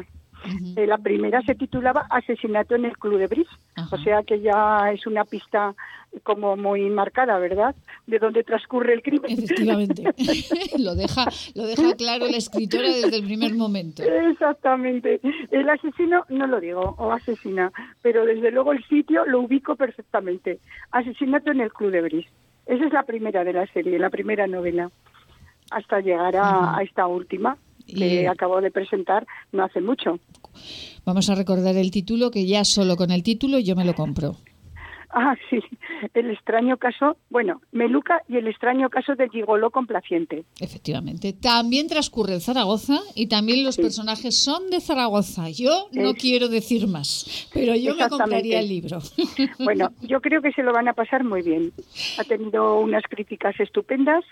Eh, 0.76 0.88
la 0.88 0.98
primera 0.98 1.42
se 1.42 1.56
titulaba 1.56 2.06
Asesinato 2.10 2.76
en 2.76 2.86
el 2.86 2.98
Club 2.98 3.20
de 3.20 3.28
Bris, 3.28 3.48
o 3.92 3.98
sea 3.98 4.24
que 4.24 4.40
ya 4.42 4.92
es 4.92 5.06
una 5.08 5.26
pista 5.26 5.76
como 6.24 6.56
muy 6.56 6.90
marcada, 6.90 7.38
¿verdad? 7.40 7.76
De 8.08 8.20
dónde 8.20 8.44
transcurre 8.44 8.94
el 8.94 9.02
crimen. 9.02 9.32
Efectivamente. 9.32 10.04
lo, 10.78 10.96
deja, 10.96 11.26
lo 11.56 11.66
deja 11.66 11.96
claro 11.96 12.28
la 12.28 12.38
escritora 12.38 12.88
desde 12.88 13.18
el 13.18 13.26
primer 13.26 13.54
momento. 13.56 14.04
Exactamente. 14.04 15.20
El 15.52 15.70
asesino, 15.70 16.26
no 16.30 16.48
lo 16.48 16.60
digo, 16.60 16.96
o 16.98 17.12
asesina, 17.12 17.72
pero 18.02 18.26
desde 18.26 18.52
luego 18.52 18.72
el 18.72 18.84
sitio 18.86 19.26
lo 19.26 19.42
ubico 19.42 19.76
perfectamente. 19.76 20.60
Asesinato 20.92 21.52
en 21.52 21.62
el 21.62 21.72
Club 21.72 21.92
de 21.92 22.02
Bris. 22.02 22.28
Esa 22.66 22.86
es 22.86 22.94
la 22.94 23.04
primera 23.04 23.44
de 23.44 23.54
la 23.54 23.68
serie, 23.68 24.00
la 24.00 24.10
primera 24.10 24.48
novela, 24.48 24.90
hasta 25.70 26.00
llegar 26.00 26.36
a 26.36 26.80
esta 26.82 27.06
última, 27.06 27.58
que 27.86 28.28
acabo 28.28 28.62
de 28.62 28.72
presentar 28.72 29.26
no 29.52 29.64
hace 29.64 29.82
mucho. 29.82 30.20
Vamos 31.06 31.30
a 31.30 31.36
recordar 31.36 31.76
el 31.76 31.92
título, 31.92 32.32
que 32.32 32.46
ya 32.46 32.64
solo 32.64 32.96
con 32.96 33.12
el 33.12 33.24
título 33.24 33.60
yo 33.60 33.76
me 33.76 33.86
lo 33.86 33.94
compro. 33.94 34.38
Ah, 35.18 35.34
sí, 35.50 35.62
el 36.14 36.30
extraño 36.30 36.76
caso, 36.76 37.16
bueno, 37.30 37.62
Meluca 37.72 38.22
y 38.28 38.36
el 38.36 38.50
extraño 38.50 38.90
caso 38.90 39.16
de 39.16 39.30
Gigoló 39.30 39.72
complaciente. 39.72 40.44
Efectivamente, 40.60 41.32
también 41.32 41.88
transcurre 41.88 42.34
en 42.34 42.42
Zaragoza 42.42 43.00
y 43.16 43.28
también 43.28 43.64
los 43.64 43.78
personajes 43.78 44.44
son 44.44 44.70
de 44.70 44.82
Zaragoza. 44.82 45.50
Yo 45.50 45.88
no 45.94 46.16
quiero 46.16 46.50
decir 46.50 46.88
más, 46.88 47.48
pero 47.54 47.76
yo 47.76 47.96
me 47.96 48.10
compraría 48.10 48.60
el 48.60 48.68
libro. 48.68 49.00
Bueno, 49.60 49.92
yo 50.02 50.20
creo 50.20 50.42
que 50.42 50.52
se 50.52 50.64
lo 50.64 50.74
van 50.74 50.90
a 50.90 50.94
pasar 50.94 51.24
muy 51.24 51.42
bien. 51.42 51.72
Ha 52.20 52.26
tenido 52.26 52.80
unas 52.82 53.04
críticas 53.04 53.58
estupendas 53.60 54.26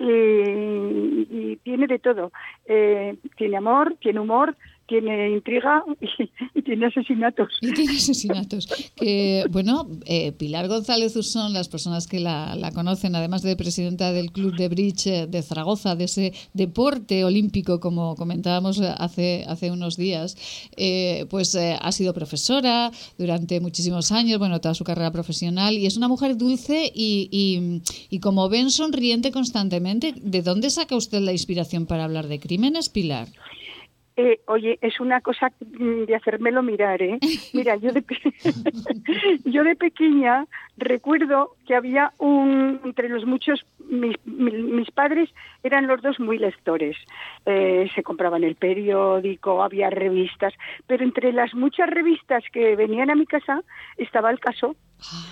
y, 0.00 1.56
tiene 1.62 1.86
de 1.86 1.98
todo. 1.98 2.32
Eh, 2.66 3.16
tiene 3.36 3.58
amor, 3.58 3.96
tiene 4.00 4.20
humor, 4.20 4.56
tiene 4.90 5.30
intriga 5.30 5.84
y, 6.54 6.62
tiene 6.62 6.86
asesinatos. 6.86 7.48
Y 7.62 7.72
tiene 7.72 7.92
asesinatos. 7.92 8.66
que, 8.96 9.44
bueno, 9.50 9.88
eh, 10.04 10.32
Pilar 10.32 10.66
González 10.68 11.16
Usón, 11.16 11.52
las 11.52 11.68
personas 11.68 12.06
que 12.08 12.18
la, 12.18 12.70
conocen, 12.74 13.14
además 13.14 13.42
de 13.42 13.56
presidenta 13.56 14.12
del 14.12 14.32
Club 14.32 14.56
de 14.56 14.68
Bridge 14.68 15.06
eh, 15.06 15.26
de 15.28 15.42
Zaragoza, 15.42 15.94
de 15.94 16.04
ese 16.04 16.32
deporte 16.52 17.24
olímpico, 17.24 17.78
como 17.78 18.16
comentábamos 18.16 18.80
hace, 18.80 19.44
hace 19.48 19.70
unos 19.70 19.96
días, 19.96 20.36
eh, 20.76 21.26
pues 21.30 21.54
ha 21.54 21.92
sido 21.92 22.12
profesora 22.12 22.90
durante 23.16 23.60
muchísimos 23.60 24.10
años, 24.10 24.38
bueno, 24.38 24.60
toda 24.60 24.74
su 24.74 24.84
carrera 24.84 25.12
profesional, 25.12 25.74
y 25.74 25.86
es 25.86 25.96
una 25.96 26.08
mujer 26.08 26.36
dulce 26.36 26.90
y, 26.92 27.80
y 28.10 28.18
como 28.18 28.48
ven, 28.48 28.70
sonriente 28.70 29.30
constantemente. 29.30 30.14
¿De 30.20 30.42
dónde 30.42 30.68
saca 30.70 30.96
usted 30.96 31.20
la 31.20 31.32
inspiración 31.32 31.86
para 31.86 32.04
hablar 32.04 32.26
de 32.26 32.40
crímenes, 32.40 32.88
Pilar? 32.88 33.28
Eh, 34.22 34.38
oye, 34.48 34.78
es 34.82 35.00
una 35.00 35.22
cosa 35.22 35.50
de 35.60 36.14
hacérmelo 36.14 36.62
mirar, 36.62 37.00
¿eh? 37.00 37.18
Mira, 37.54 37.76
yo 37.76 37.90
de, 37.90 38.04
yo 39.46 39.64
de 39.64 39.74
pequeña 39.76 40.44
recuerdo 40.76 41.56
que 41.66 41.74
había 41.74 42.12
un, 42.18 42.82
entre 42.84 43.08
los 43.08 43.24
muchos, 43.24 43.64
mis, 43.88 44.14
mis 44.26 44.90
padres 44.90 45.30
eran 45.62 45.86
los 45.86 46.02
dos 46.02 46.20
muy 46.20 46.36
lectores. 46.36 46.98
Eh, 47.46 47.90
se 47.94 48.02
compraban 48.02 48.44
el 48.44 48.56
periódico, 48.56 49.62
había 49.62 49.88
revistas, 49.88 50.52
pero 50.86 51.02
entre 51.02 51.32
las 51.32 51.54
muchas 51.54 51.88
revistas 51.88 52.44
que 52.52 52.76
venían 52.76 53.08
a 53.08 53.14
mi 53.14 53.24
casa 53.24 53.62
estaba 53.96 54.30
el 54.30 54.38
caso, 54.38 54.76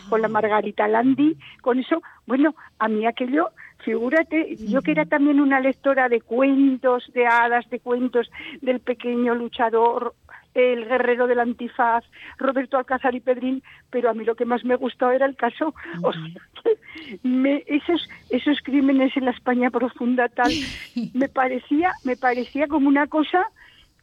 con 0.08 0.22
la 0.22 0.28
Margarita 0.28 0.88
Landi, 0.88 1.36
con 1.60 1.78
eso, 1.78 2.00
bueno, 2.26 2.54
a 2.78 2.88
mí 2.88 3.04
aquello 3.04 3.50
Figúrate, 3.88 4.54
yo 4.56 4.82
que 4.82 4.90
era 4.90 5.06
también 5.06 5.40
una 5.40 5.60
lectora 5.60 6.10
de 6.10 6.20
cuentos, 6.20 7.10
de 7.14 7.26
hadas, 7.26 7.70
de 7.70 7.80
cuentos 7.80 8.30
del 8.60 8.80
pequeño 8.80 9.34
luchador, 9.34 10.14
el 10.52 10.84
guerrero 10.84 11.26
del 11.26 11.40
antifaz, 11.40 12.04
Roberto 12.36 12.76
Alcázar 12.76 13.14
y 13.14 13.20
Pedrín, 13.20 13.62
pero 13.88 14.10
a 14.10 14.12
mí 14.12 14.26
lo 14.26 14.34
que 14.34 14.44
más 14.44 14.62
me 14.62 14.76
gustó 14.76 15.10
era 15.10 15.24
el 15.24 15.36
caso. 15.36 15.74
O 16.02 16.12
sea, 16.12 16.22
me, 17.22 17.64
esos, 17.66 18.06
esos 18.28 18.60
crímenes 18.62 19.16
en 19.16 19.24
la 19.24 19.30
España 19.30 19.70
profunda 19.70 20.28
tal, 20.28 20.52
me 21.14 21.30
parecía, 21.30 21.92
me 22.04 22.14
parecía 22.14 22.66
como 22.66 22.88
una 22.88 23.06
cosa 23.06 23.48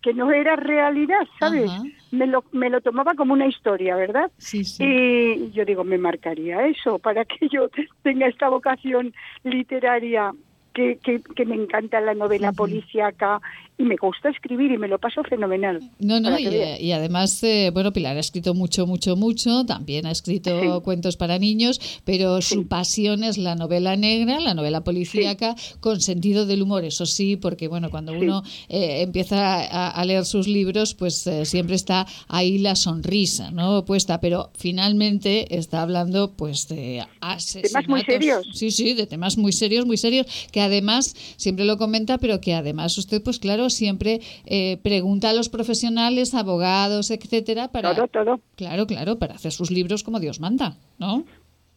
que 0.06 0.14
no 0.14 0.32
era 0.32 0.56
realidad, 0.56 1.28
¿sabes? 1.40 1.72
Me 2.12 2.28
lo, 2.28 2.44
me 2.52 2.70
lo 2.70 2.80
tomaba 2.80 3.16
como 3.16 3.34
una 3.34 3.48
historia, 3.48 3.96
¿verdad? 3.96 4.30
Sí, 4.38 4.64
sí. 4.64 4.84
Y 4.84 5.50
yo 5.50 5.66
digo, 5.66 5.84
me 5.84 5.98
marcaría 5.98 6.68
eso 6.68 7.00
para 7.00 7.26
que 7.26 7.50
yo 7.50 7.70
tenga 8.04 8.28
esta 8.28 8.48
vocación 8.50 9.16
literaria 9.44 10.32
que, 10.76 11.00
que, 11.36 11.46
me 11.46 11.56
encanta 11.56 12.02
la 12.02 12.14
novela 12.14 12.52
policíaca 12.52 13.40
y 13.78 13.84
me 13.84 13.96
gusta 13.96 14.30
escribir 14.30 14.72
y 14.72 14.78
me 14.78 14.88
lo 14.88 15.00
paso 15.00 15.24
fenomenal. 15.24 15.80
No, 16.00 16.20
no, 16.20 16.38
y, 16.38 16.92
además, 16.92 17.42
eh, 17.44 17.72
bueno, 17.74 17.92
Pilar 17.92 18.16
ha 18.16 18.20
escrito 18.20 18.54
mucho, 18.54 18.86
mucho, 18.86 19.16
mucho, 19.16 19.66
también 19.66 20.06
ha 20.06 20.12
escrito 20.12 20.82
cuentos 20.84 21.18
para 21.18 21.40
niños, 21.40 22.02
pero 22.04 22.42
su 22.42 22.68
pasión 22.68 23.24
es 23.24 23.38
la 23.38 23.56
novela 23.56 23.96
negra, 23.96 24.40
la 24.40 24.54
novela 24.54 24.84
policíaca, 24.84 25.56
con 25.80 26.02
sentido 26.02 26.46
del 26.46 26.62
humor, 26.62 26.84
eso 26.84 27.06
sí, 27.06 27.38
porque 27.38 27.68
bueno, 27.68 27.90
cuando 27.90 28.14
uno 28.14 28.44
eh, 28.70 29.02
empieza 29.02 29.90
a, 29.90 30.06
leer 30.06 30.26
sus 30.26 30.48
libros, 30.48 30.94
pues 30.94 31.26
eh, 31.26 31.46
siempre 31.46 31.76
está 31.76 32.06
ahí 32.28 32.60
la 32.60 32.76
sonrisa, 32.76 33.52
¿no? 33.52 33.86
Puesta, 33.86 34.20
pero 34.20 34.52
finalmente 34.58 35.58
está 35.58 35.82
hablando 35.82 36.34
pues 36.34 36.68
de 36.68 37.04
asesinatos. 37.22 37.72
Temas 37.72 37.88
muy 37.88 38.02
serios. 38.02 38.48
Sí, 38.54 38.72
sí, 38.72 38.94
de 38.94 39.08
temas 39.08 39.38
muy 39.38 39.52
serios, 39.52 39.86
muy 39.86 39.98
serios, 39.98 40.28
que 40.52 40.65
además, 40.66 41.16
siempre 41.38 41.66
lo 41.66 41.78
comenta, 41.78 42.18
pero 42.18 42.42
que 42.42 42.54
además 42.54 42.98
usted, 42.98 43.22
pues 43.24 43.40
claro, 43.40 43.70
siempre 43.70 44.22
eh, 44.46 44.78
pregunta 44.84 45.30
a 45.30 45.34
los 45.34 45.50
profesionales, 45.50 46.34
abogados, 46.34 47.12
etcétera, 47.12 47.72
para 47.72 47.96
todo, 47.96 48.08
todo. 48.08 48.42
Claro, 48.56 48.88
claro, 48.88 49.18
para 49.18 49.36
hacer 49.36 49.52
sus 49.52 49.72
libros 49.72 50.04
como 50.04 50.20
Dios 50.20 50.40
manda, 50.40 50.78
¿no? 50.98 51.26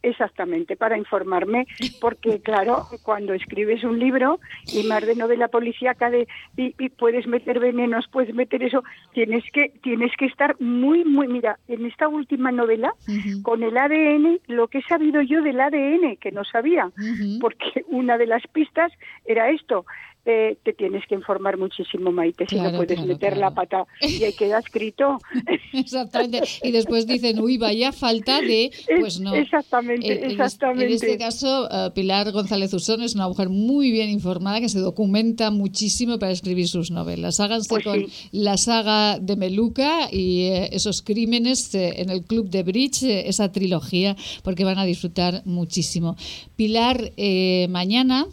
Exactamente, 0.01 0.77
para 0.77 0.97
informarme, 0.97 1.67
porque 1.99 2.39
claro, 2.43 2.87
cuando 3.03 3.33
escribes 3.33 3.83
un 3.83 3.99
libro 3.99 4.39
y 4.73 4.83
más 4.83 5.05
de 5.05 5.15
novela 5.15 5.49
policíaca 5.49 6.09
de 6.09 6.27
y, 6.55 6.71
puedes 6.89 7.27
meter 7.27 7.59
venenos, 7.59 8.07
puedes 8.11 8.33
meter 8.33 8.63
eso, 8.63 8.83
tienes 9.13 9.43
que 9.51 9.73
tienes 9.83 10.11
que 10.17 10.25
estar 10.25 10.55
muy 10.61 11.03
muy 11.03 11.27
mira, 11.27 11.59
en 11.67 11.85
esta 11.85 12.07
última 12.07 12.51
novela 12.51 12.93
con 13.43 13.63
el 13.63 13.77
ADN, 13.77 14.39
lo 14.47 14.67
que 14.67 14.79
he 14.79 14.83
sabido 14.83 15.21
yo 15.21 15.41
del 15.41 15.59
ADN 15.59 16.15
que 16.17 16.31
no 16.31 16.43
sabía, 16.45 16.89
porque 17.41 17.83
una 17.87 18.17
de 18.17 18.27
las 18.27 18.43
pistas 18.47 18.91
era 19.25 19.49
esto, 19.49 19.85
eh, 20.31 20.59
te 20.63 20.73
tienes 20.73 21.03
que 21.07 21.15
informar 21.15 21.57
muchísimo, 21.57 22.11
Maite, 22.11 22.45
si 22.47 22.55
no 22.55 22.71
puedes 22.71 23.03
meter 23.03 23.35
la 23.35 23.51
pata 23.51 23.87
y 23.99 24.23
ahí 24.23 24.33
queda 24.33 24.59
escrito. 24.59 25.17
Exactamente. 25.73 26.47
Y 26.61 26.71
después 26.71 27.07
dicen, 27.07 27.39
uy, 27.39 27.57
vaya 27.57 27.91
falta 27.91 28.39
de... 28.39 28.69
Pues 28.99 29.19
no. 29.19 29.33
Exactamente, 29.33 30.27
exactamente. 30.27 30.85
En 30.85 30.91
este 30.91 31.17
caso, 31.17 31.67
eh, 31.71 31.89
Pilar 31.95 32.31
González 32.31 32.71
Usón 32.75 33.01
es 33.01 33.15
una 33.15 33.27
mujer 33.27 33.49
muy 33.49 33.89
bien 33.89 34.11
informada 34.11 34.59
que 34.59 34.69
se 34.69 34.79
documenta 34.79 35.49
muchísimo 35.49 36.19
para 36.19 36.31
escribir 36.31 36.67
sus 36.67 36.91
novelas. 36.91 37.39
Háganse 37.39 37.69
pues 37.69 37.83
con 37.83 38.05
la 38.31 38.57
saga 38.57 39.17
de 39.17 39.35
Meluca 39.35 40.09
y 40.11 40.43
eh, 40.43 40.69
esos 40.73 41.01
crímenes 41.01 41.73
en 41.73 42.11
el 42.11 42.23
Club 42.23 42.49
de 42.49 42.61
Bridge, 42.61 43.01
esa 43.03 43.51
trilogía, 43.51 44.15
porque 44.43 44.63
van 44.63 44.77
a 44.77 44.85
disfrutar 44.85 45.41
muchísimo. 45.45 46.15
Pilar, 46.55 47.13
mañana 47.69 48.27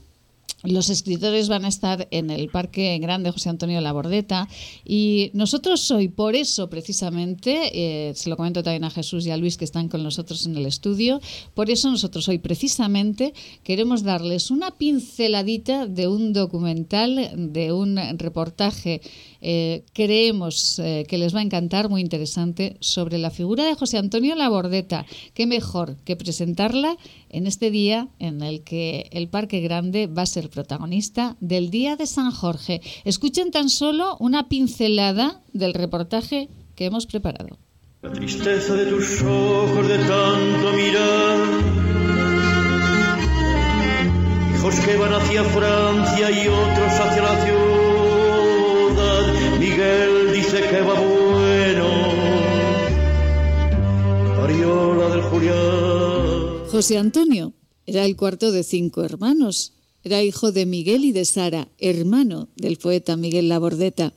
los 0.66 0.90
escritores 0.90 1.48
van 1.48 1.64
a 1.64 1.68
estar 1.68 2.08
en 2.10 2.30
el 2.30 2.48
Parque 2.48 2.98
Grande 2.98 3.30
José 3.30 3.48
Antonio 3.48 3.80
Labordeta 3.80 4.48
y 4.84 5.30
nosotros 5.34 5.90
hoy, 5.90 6.08
por 6.08 6.34
eso 6.34 6.68
precisamente, 6.68 7.70
eh, 7.72 8.14
se 8.14 8.30
lo 8.30 8.36
comento 8.36 8.62
también 8.62 8.84
a 8.84 8.90
Jesús 8.90 9.26
y 9.26 9.30
a 9.30 9.36
Luis 9.36 9.56
que 9.56 9.64
están 9.64 9.88
con 9.88 10.02
nosotros 10.02 10.46
en 10.46 10.56
el 10.56 10.66
estudio, 10.66 11.20
por 11.54 11.70
eso 11.70 11.90
nosotros 11.90 12.28
hoy 12.28 12.38
precisamente 12.38 13.32
queremos 13.62 14.02
darles 14.02 14.50
una 14.50 14.70
pinceladita 14.72 15.86
de 15.86 16.08
un 16.08 16.32
documental, 16.32 17.30
de 17.52 17.72
un 17.72 17.96
reportaje 18.18 19.00
eh, 19.40 19.84
creemos 19.92 20.78
eh, 20.78 21.04
que 21.08 21.18
les 21.18 21.34
va 21.34 21.40
a 21.40 21.42
encantar, 21.42 21.88
muy 21.88 22.00
interesante, 22.00 22.76
sobre 22.80 23.18
la 23.18 23.30
figura 23.30 23.64
de 23.64 23.74
José 23.74 23.98
Antonio 23.98 24.34
Labordeta. 24.34 25.06
Qué 25.34 25.46
mejor 25.46 25.96
que 26.04 26.16
presentarla 26.16 26.96
en 27.28 27.46
este 27.46 27.70
día 27.70 28.08
en 28.18 28.42
el 28.42 28.62
que 28.62 29.08
el 29.12 29.28
Parque 29.28 29.60
Grande 29.60 30.06
va 30.06 30.22
a 30.22 30.26
ser 30.26 30.50
protagonista 30.50 31.36
del 31.40 31.70
Día 31.70 31.96
de 31.96 32.06
San 32.06 32.30
Jorge. 32.30 32.80
Escuchen 33.04 33.50
tan 33.50 33.68
solo 33.68 34.16
una 34.20 34.48
pincelada 34.48 35.42
del 35.52 35.74
reportaje 35.74 36.48
que 36.74 36.86
hemos 36.86 37.06
preparado. 37.06 37.58
La 38.02 38.12
tristeza 38.12 38.74
de 38.74 38.86
tus 38.86 39.22
ojos 39.22 39.88
de 39.88 39.98
tanto 39.98 40.72
mirar. 40.76 41.38
Hijos 44.54 44.74
que 44.80 44.96
van 44.96 45.14
hacia 45.14 45.44
Francia 45.44 46.30
y 46.30 46.48
otros 46.48 46.92
hacia 47.00 47.22
la. 47.22 47.35
Miguel 49.76 50.32
dice 50.32 50.60
que 50.70 50.80
va 50.80 50.98
bueno. 50.98 51.86
Ariola 54.42 55.08
del 55.10 55.22
Julián. 55.22 56.68
José 56.70 56.96
Antonio 56.96 57.52
era 57.84 58.06
el 58.06 58.16
cuarto 58.16 58.52
de 58.52 58.62
cinco 58.62 59.04
hermanos 59.04 59.74
era 60.02 60.22
hijo 60.22 60.52
de 60.52 60.66
Miguel 60.66 61.04
y 61.04 61.10
de 61.10 61.24
Sara, 61.24 61.68
hermano 61.78 62.48
del 62.54 62.76
poeta 62.78 63.16
Miguel 63.16 63.48
Labordeta. 63.48 64.14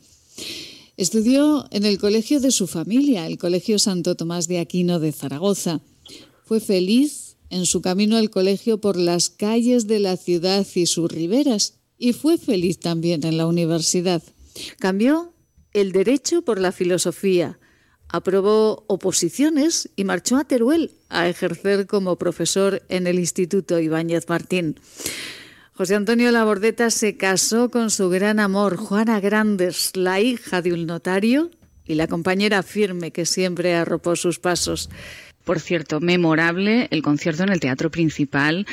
Estudió 0.98 1.66
en 1.72 1.84
el 1.84 1.98
colegio 1.98 2.40
de 2.40 2.52
su 2.52 2.68
familia, 2.68 3.26
el 3.26 3.40
Colegio 3.40 3.80
Santo 3.80 4.14
Tomás 4.14 4.48
de 4.48 4.60
Aquino 4.60 5.00
de 5.00 5.12
Zaragoza. 5.12 5.82
Fue 6.46 6.60
feliz 6.60 7.38
en 7.50 7.66
su 7.66 7.82
camino 7.82 8.18
al 8.18 8.30
colegio 8.30 8.80
por 8.80 8.98
las 8.98 9.32
calles 9.32 9.88
de 9.88 10.00
la 10.00 10.16
ciudad 10.16 10.66
y 10.76 10.86
sus 10.86 11.12
riberas, 11.12 11.80
y 11.98 12.14
fue 12.14 12.38
feliz 12.38 12.80
también 12.80 13.26
en 13.26 13.38
la 13.38 13.48
universidad. 13.48 14.22
Cambió 14.78 15.34
el 15.80 15.92
derecho 15.92 16.42
por 16.42 16.60
la 16.60 16.72
filosofía, 16.72 17.60
aprobó 18.10 18.84
oposiciones 18.88 19.90
y 19.96 20.04
marchó 20.04 20.38
a 20.38 20.44
Teruel 20.44 20.92
a 21.10 21.28
ejercer 21.30 21.88
como 21.88 22.18
profesor 22.18 22.82
en 22.90 23.08
el 23.08 23.20
Instituto 23.20 23.80
Ibáñez 23.80 24.28
Martín. 24.28 24.80
José 25.74 25.96
Antonio 25.96 26.32
Labordeta 26.32 26.90
se 26.90 27.16
casó 27.16 27.72
con 27.72 27.90
su 27.90 28.10
gran 28.10 28.40
amor, 28.40 28.76
Juana 28.76 29.20
Grandes, 29.22 29.96
la 29.96 30.20
hija 30.20 30.62
de 30.62 30.74
un 30.74 30.86
notario 30.86 31.52
y 31.86 31.96
la 31.96 32.08
compañera 32.08 32.64
firme 32.64 33.12
que 33.12 33.26
siempre 33.26 33.76
arropó 33.76 34.16
sus 34.16 34.40
pasos. 34.40 34.90
Por 35.50 35.60
cierto, 35.60 36.00
memorable 36.00 36.88
el 36.92 37.02
concierto 37.02 37.42
en 37.42 37.50
el 37.50 37.60
Teatro 37.60 37.90
Principal, 37.90 38.68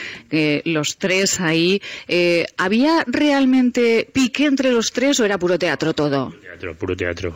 los 0.66 0.98
tres 0.98 1.40
ahí. 1.40 1.80
Eh, 2.06 2.44
¿Había 2.58 3.02
realmente 3.06 4.06
pique 4.12 4.44
entre 4.44 4.70
los 4.72 4.92
tres 4.92 5.18
o 5.20 5.24
era 5.24 5.38
puro 5.38 5.58
teatro 5.58 5.94
todo? 5.94 6.34
Teatro, 6.42 6.74
puro 6.74 6.94
teatro. 6.94 7.34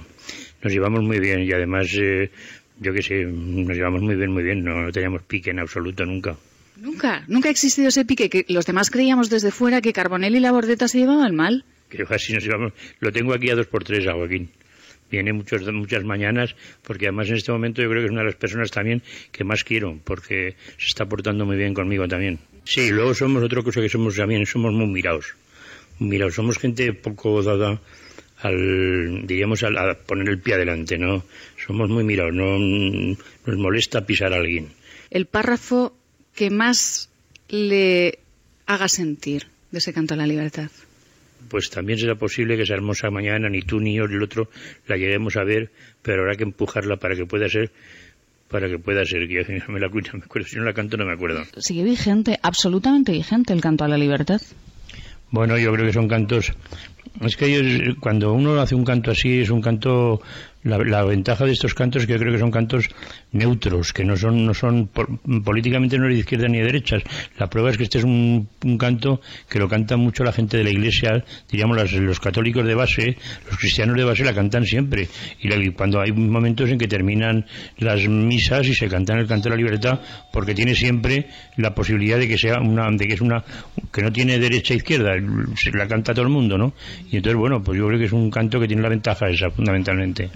Nos 0.62 0.70
llevamos 0.70 1.03
muy 1.03 1.20
bien 1.20 1.40
y 1.40 1.53
además, 1.53 1.87
eh, 1.98 2.31
yo 2.81 2.92
qué 2.92 3.03
sé, 3.03 3.24
nos 3.24 3.74
llevamos 3.74 4.03
muy 4.03 4.14
bien, 4.14 4.31
muy 4.31 4.42
bien. 4.42 4.62
no 4.62 4.92
teníamos 4.92 5.22
pique 5.22 5.48
en 5.48 5.61
absoluto 5.61 6.05
nunca. 6.05 6.37
Nunca, 6.76 7.24
nunca 7.26 7.48
ha 7.48 7.53
existido 7.53 7.88
ese 7.88 8.05
pique 8.05 8.29
que 8.29 8.44
los 8.50 8.66
demás 8.66 8.90
creíamos 8.90 9.31
desde 9.31 9.50
fuera 9.53 9.81
que 9.81 9.94
Carbonell 9.94 10.37
y 10.37 10.40
la 10.40 10.53
Bordeta 10.53 10.87
se 10.87 10.98
llevaban 10.98 11.35
mal. 11.35 11.64
Que 11.88 12.05
casi 12.05 12.35
nos 12.35 12.44
llevamos. 12.44 12.74
Lo 12.98 13.11
tengo 13.11 13.33
aquí 13.33 13.48
a 13.48 13.55
dos 13.55 13.68
por 13.68 13.85
tres 13.85 14.07
a 14.07 14.12
Joaquín. 14.12 14.50
Viene 15.11 15.33
muchos, 15.33 15.62
muchas 15.73 16.05
mañanas, 16.05 16.55
porque 16.83 17.07
además 17.07 17.29
en 17.29 17.37
este 17.37 17.53
momento 17.53 17.83
yo 17.83 17.88
creo 17.88 18.03
que 18.03 18.07
es 18.07 18.12
una 18.12 18.20
de 18.20 18.27
las 18.27 18.37
personas 18.37 18.70
también 18.70 19.03
que 19.33 19.44
más 19.44 19.64
quiero, 19.64 19.99
porque 20.05 20.57
se 20.79 20.87
está 20.87 21.07
portando 21.07 21.44
muy 21.46 21.57
bien 21.57 21.75
conmigo 21.75 22.07
también. 22.07 22.38
Sí, 22.64 22.90
luego 22.90 23.14
somos 23.14 23.42
otra 23.42 23.62
cosa 23.62 23.81
que 23.81 23.88
somos 23.88 24.16
también, 24.16 24.46
somos 24.46 24.73
muy 24.73 24.87
mirados. 24.87 25.35
Mirados, 25.99 26.35
somos 26.35 26.59
gente 26.59 26.92
poco 26.92 27.42
dada 27.42 27.81
al, 28.42 29.27
diríamos, 29.27 29.62
a 29.62 29.94
poner 30.07 30.29
el 30.29 30.38
pie 30.38 30.55
adelante, 30.55 30.96
¿no? 30.96 31.25
Somos 31.66 31.90
muy 31.90 32.05
mirados, 32.05 32.33
no 32.33 32.59
nos 32.59 33.57
molesta 33.59 34.07
pisar 34.07 34.33
a 34.33 34.37
alguien. 34.37 34.68
El 35.11 35.27
párrafo 35.27 35.94
que 36.35 36.51
más 36.51 37.11
le 37.49 38.18
haga 38.66 38.88
sentir 38.88 39.49
de 39.70 39.79
ese 39.79 39.92
canto 39.92 40.14
a 40.14 40.16
la 40.16 40.27
libertad? 40.27 40.70
Pues 41.48 41.70
también 41.70 41.98
será 41.98 42.14
posible 42.14 42.57
que 42.57 42.62
esa 42.62 42.74
hermosa 42.74 43.11
mañana 43.11 43.48
ni 43.48 43.62
tú 43.62 43.81
ni 43.81 43.94
yo 43.94 44.07
ni 44.07 44.14
el 44.14 44.22
otro 44.22 44.48
la 44.87 44.96
lleguemos 44.96 45.37
a 45.37 45.44
ver, 45.44 45.70
pero 46.03 46.22
habrá 46.22 46.37
que 46.37 46.44
empujarla 46.44 46.96
para 46.96 47.16
que 47.16 47.26
pueda 47.26 47.48
ser 47.48 47.70
para 48.48 48.68
que 48.68 48.79
pueda 48.79 49.05
ser 49.05 49.29
que 49.29 49.62
me 49.68 49.81
la 49.81 49.88
me 50.12 50.24
acuerdo, 50.24 50.48
si 50.48 50.57
no 50.57 50.64
la 50.64 50.72
canto 50.72 50.96
no 50.96 51.07
me 51.07 51.12
acuerdo. 51.12 51.44
Sigue 51.57 51.85
vigente, 51.85 52.38
absolutamente 52.42 53.12
vigente 53.12 53.53
el 53.53 53.61
canto 53.61 53.85
a 53.85 53.88
la 53.88 53.96
libertad. 53.96 54.40
Bueno, 55.31 55.57
yo 55.57 55.72
creo 55.72 55.87
que 55.87 55.92
son 55.92 56.09
cantos 56.09 56.53
es 57.20 57.37
que 57.37 57.94
cuando 58.00 58.33
uno 58.33 58.61
hace 58.61 58.74
un 58.74 58.85
canto 58.85 59.11
así 59.11 59.40
es 59.40 59.50
un 59.50 59.61
canto 59.61 60.22
la, 60.62 61.05
ventaja 61.05 61.46
de 61.46 61.53
estos 61.53 61.75
cantos 61.75 62.03
es 62.03 62.07
que 62.07 62.12
yo 62.14 62.18
creo 62.18 62.33
que 62.33 62.38
son 62.38 62.51
cantos 62.51 62.88
neutros, 63.33 63.92
que 63.92 64.05
no 64.05 64.16
son, 64.16 64.44
no 64.44 64.53
son 64.53 64.88
políticamente 64.88 65.99
no 65.99 66.07
de 66.07 66.14
izquierda 66.14 66.49
ni 66.49 66.59
de 66.59 66.64
derechas. 66.64 67.03
La 67.38 67.49
prueba 67.49 67.70
es 67.70 67.79
que 67.79 67.85
este 67.85 67.99
es 67.99 68.05
un, 68.05 68.49
canto 68.79 69.20
que 69.49 69.59
lo 69.59 69.68
canta 69.68 69.96
mucho 69.96 70.23
la 70.23 70.33
gente 70.33 70.57
de 70.59 70.64
la 70.64 70.70
iglesia, 70.70 71.25
diríamos 71.51 71.92
los 71.92 72.20
católicos 72.20 72.66
de 72.66 72.75
base, 72.75 73.16
los 73.49 73.59
cristianos 73.59 73.96
de 73.96 74.05
base 74.05 74.25
la 74.25 74.35
cantan 74.35 74.64
siempre. 74.66 75.09
Y, 75.40 75.70
cuando 75.70 76.01
hay 76.01 76.12
momentos 76.12 76.68
en 76.70 76.79
que 76.79 76.88
terminan 76.88 77.46
las 77.79 78.07
misas 78.07 78.66
y 78.66 78.75
se 78.75 78.88
cantan 78.88 79.18
el 79.18 79.27
canto 79.27 79.44
de 79.44 79.51
la 79.51 79.57
libertad, 79.57 80.01
porque 80.33 80.55
tiene 80.55 80.75
siempre 80.75 81.27
la 81.57 81.75
posibilidad 81.75 82.18
de 82.18 82.29
que 82.29 82.37
sea 82.37 82.61
una, 82.61 82.90
de 82.90 83.07
que 83.07 83.14
es 83.14 83.20
una, 83.20 83.42
que 83.92 84.03
no 84.03 84.12
tiene 84.12 84.38
derecha 84.38 84.75
e 84.75 84.79
izquierda, 84.79 85.12
se 85.57 85.70
la 85.70 85.87
canta 85.87 86.12
todo 86.12 86.25
el 86.25 86.33
mundo, 86.33 86.59
¿no? 86.59 86.75
Y 87.11 87.16
entonces, 87.16 87.38
bueno, 87.38 87.62
pues 87.62 87.79
yo 87.79 87.87
creo 87.87 87.99
que 87.99 88.07
es 88.07 88.12
un 88.12 88.31
canto 88.31 88.61
que 88.61 88.66
tiene 88.66 88.83
la 88.83 88.88
ventaja 88.88 89.29
esa, 89.29 89.51
fundamentalmente. 89.51 90.31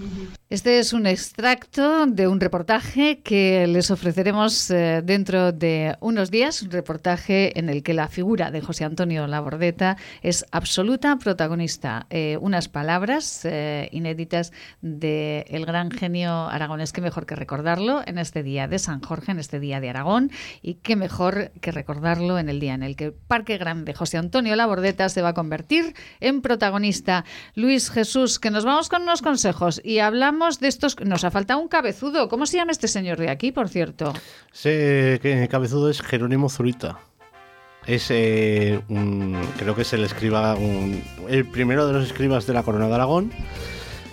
Este 0.49 0.79
es 0.79 0.93
un 0.93 1.07
extracto 1.07 2.05
de 2.05 2.27
un 2.27 2.39
reportaje 2.39 3.19
que 3.21 3.65
les 3.67 3.89
ofreceremos 3.89 4.69
eh, 4.69 5.01
dentro 5.03 5.51
de 5.51 5.97
unos 6.01 6.29
días, 6.29 6.61
un 6.61 6.69
reportaje 6.69 7.57
en 7.59 7.67
el 7.67 7.81
que 7.81 7.95
la 7.95 8.07
figura 8.07 8.51
de 8.51 8.61
José 8.61 8.85
Antonio 8.85 9.25
Labordeta 9.25 9.97
es 10.21 10.45
absoluta 10.51 11.17
protagonista. 11.17 12.05
Eh, 12.09 12.37
unas 12.39 12.69
palabras 12.69 13.43
eh, 13.43 13.89
inéditas 13.91 14.53
del 14.81 15.65
gran 15.65 15.89
genio 15.89 16.47
aragonés, 16.47 16.93
qué 16.93 17.01
mejor 17.01 17.25
que 17.25 17.35
recordarlo 17.35 18.01
en 18.05 18.19
este 18.19 18.43
día 18.43 18.67
de 18.67 18.79
San 18.79 19.01
Jorge, 19.01 19.31
en 19.31 19.39
este 19.39 19.59
día 19.59 19.81
de 19.81 19.89
Aragón, 19.89 20.31
y 20.61 20.75
qué 20.75 20.95
mejor 20.95 21.51
que 21.59 21.71
recordarlo 21.71 22.37
en 22.37 22.49
el 22.49 22.59
día 22.59 22.75
en 22.75 22.83
el 22.83 22.95
que 22.95 23.05
el 23.05 23.13
Parque 23.13 23.57
Grande 23.57 23.93
José 23.93 24.17
Antonio 24.17 24.55
Labordeta 24.55 25.09
se 25.09 25.21
va 25.21 25.29
a 25.29 25.33
convertir 25.33 25.95
en 26.19 26.41
protagonista. 26.41 27.25
Luis 27.55 27.89
Jesús, 27.89 28.39
que 28.39 28.51
nos 28.51 28.63
vamos 28.63 28.89
con 28.89 29.01
unos 29.01 29.21
consejos 29.21 29.81
y 29.83 30.04
hablamos 30.05 30.59
de 30.59 30.67
estos. 30.67 30.99
Nos 31.01 31.23
ha 31.23 31.31
faltado 31.31 31.59
un 31.59 31.67
cabezudo. 31.67 32.29
¿Cómo 32.29 32.45
se 32.45 32.57
llama 32.57 32.71
este 32.71 32.87
señor 32.87 33.17
de 33.17 33.29
aquí, 33.29 33.51
por 33.51 33.69
cierto? 33.69 34.13
Ese 34.53 35.47
cabezudo 35.49 35.89
es 35.89 36.01
Jerónimo 36.01 36.49
Zurita. 36.49 36.99
Es 37.85 38.07
eh, 38.09 38.81
creo 39.57 39.75
que 39.75 39.83
es 39.83 39.93
el 39.93 40.03
escriba, 40.03 40.57
el 41.29 41.45
primero 41.45 41.85
de 41.85 41.93
los 41.93 42.05
escribas 42.05 42.47
de 42.47 42.53
la 42.53 42.63
Corona 42.63 42.87
de 42.87 42.95
Aragón, 42.95 43.31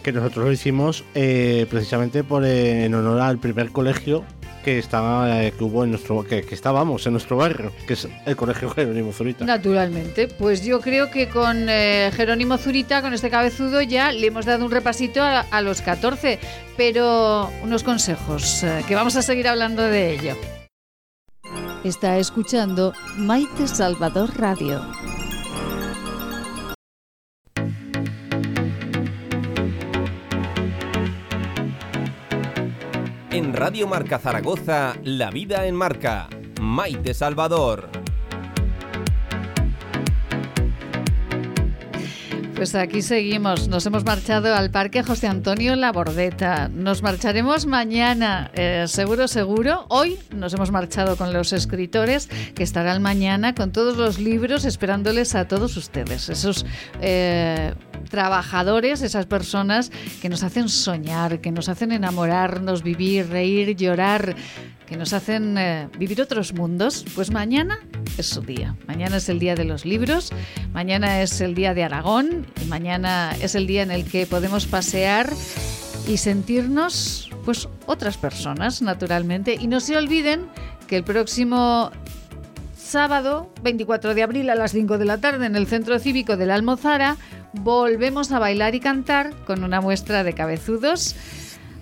que 0.03 0.13
nosotros 0.13 0.45
lo 0.45 0.53
hicimos 0.53 1.05
eh, 1.15 1.67
precisamente 1.71 2.23
por, 2.23 2.45
en 2.45 2.95
honor 2.95 3.21
al 3.21 3.39
primer 3.39 3.71
colegio 3.71 4.25
que 4.63 4.79
estaba 4.79 5.43
eh, 5.43 5.53
que 5.53 5.65
hubo 5.65 5.85
en 5.85 5.91
nuestro 5.91 6.25
que, 6.25 6.45
estábamos 6.51 7.07
en 7.07 7.13
nuestro 7.13 7.37
barrio, 7.37 7.73
que 7.87 7.95
es 7.95 8.09
el 8.27 8.37
Colegio 8.37 8.71
Jerónimo 8.75 9.13
Zurita. 9.13 9.45
Naturalmente, 9.45 10.29
pues 10.29 10.65
yo 10.65 10.81
creo 10.81 11.11
que 11.11 11.29
con 11.29 11.69
eh, 11.69 12.11
Jerónimo 12.15 12.59
Zurita, 12.59 13.03
con 13.03 13.15
este 13.15 13.31
cabezudo 13.31 13.83
ya 13.83 14.13
le 14.13 14.27
hemos 14.27 14.47
dado 14.47 14.65
un 14.65 14.71
repasito 14.71 15.23
a, 15.23 15.61
los 15.63 15.83
14, 15.83 16.39
pero 16.77 17.51
unos 17.63 17.83
consejos 17.83 18.63
eh, 18.65 18.85
que 18.87 18.95
vamos 18.95 19.17
a 19.17 19.23
seguir 19.23 19.49
hablando 19.49 19.83
de 19.83 20.15
ello. 20.15 20.37
Está 21.85 22.19
escuchando 22.19 22.93
Maite 23.17 23.67
Salvador 23.67 24.31
Radio. 24.39 24.81
Radio 33.53 33.87
Marca 33.87 34.19
Zaragoza, 34.19 34.95
La 35.05 35.31
Vida 35.31 35.67
en 35.67 35.75
Marca. 35.75 36.27
Maite 36.59 37.13
Salvador. 37.13 37.91
Pues 42.55 42.75
aquí 42.75 43.03
seguimos. 43.03 43.69
Nos 43.69 43.85
hemos 43.85 44.05
marchado 44.05 44.55
al 44.55 44.71
Parque 44.71 45.03
José 45.03 45.27
Antonio 45.27 45.77
La 45.77 45.93
Bordeta. 45.93 46.69
Nos 46.69 47.03
marcharemos 47.03 47.67
mañana, 47.67 48.51
eh, 48.55 48.85
seguro, 48.89 49.29
seguro. 49.29 49.85
Hoy 49.89 50.19
nos 50.35 50.55
hemos 50.55 50.71
marchado 50.71 51.17
con 51.17 51.35
los 51.35 51.53
escritores 51.53 52.29
que 52.55 52.63
estarán 52.63 53.03
mañana 53.03 53.55
con 53.55 53.71
todos 53.71 53.99
los 53.99 54.19
libros 54.19 54.65
esperándoles 54.65 55.35
a 55.35 55.47
todos 55.47 55.77
ustedes. 55.77 56.31
Esos 56.31 56.65
eh, 57.03 57.75
trabajadores, 58.13 59.01
esas 59.01 59.25
personas 59.25 59.91
que 60.21 60.29
nos 60.29 60.43
hacen 60.43 60.69
soñar, 60.69 61.41
que 61.41 61.51
nos 61.51 61.71
hacen 61.71 61.93
enamorarnos, 61.93 62.83
vivir, 62.83 63.31
reír, 63.31 63.75
llorar, 63.75 64.37
que 64.87 64.99
nos 64.99 65.15
hacen 65.15 65.57
eh, 65.57 65.89
vivir 65.99 66.21
otros 66.21 66.53
mundos, 66.53 67.07
pues 67.15 67.31
mañana 67.31 67.81
es 68.19 68.27
su 68.27 68.43
día. 68.43 68.77
Mañana 68.87 69.17
es 69.17 69.31
el 69.31 69.39
día 69.39 69.55
de 69.55 69.65
los 69.65 69.87
libros, 69.87 70.31
mañana 70.75 71.23
es 71.23 71.41
el 71.41 71.55
día 71.55 71.73
de 71.73 71.85
Aragón 71.85 72.47
y 72.63 72.67
mañana 72.67 73.35
es 73.41 73.55
el 73.55 73.67
día 73.67 73.83
en 73.83 73.91
el 73.91 74.05
que 74.05 74.27
podemos 74.27 74.67
pasear 74.67 75.33
y 76.07 76.19
sentirnos 76.19 77.31
pues 77.47 77.67
otras 77.87 78.19
personas, 78.19 78.83
naturalmente. 78.83 79.57
Y 79.59 79.69
no 79.69 79.81
se 79.81 79.97
olviden 79.97 80.49
que 80.87 80.97
el 80.97 81.05
próximo 81.05 81.91
sábado, 82.77 83.51
24 83.63 84.15
de 84.15 84.23
abril 84.23 84.51
a 84.51 84.55
las 84.55 84.73
5 84.73 84.99
de 84.99 85.07
la 85.07 85.17
tarde 85.17 85.47
en 85.47 85.57
el 85.57 85.67
Centro 85.67 85.99
Cívico 85.99 86.37
de 86.37 86.45
la 86.45 86.57
Almozara, 86.57 87.17
volvemos 87.53 88.33
a 88.33 88.39
bailar 88.39 88.75
y 88.75 88.81
cantar 88.81 89.35
con 89.45 89.65
una 89.65 89.81
muestra 89.81 90.25
de 90.25 90.33
cabezudos 90.33 91.17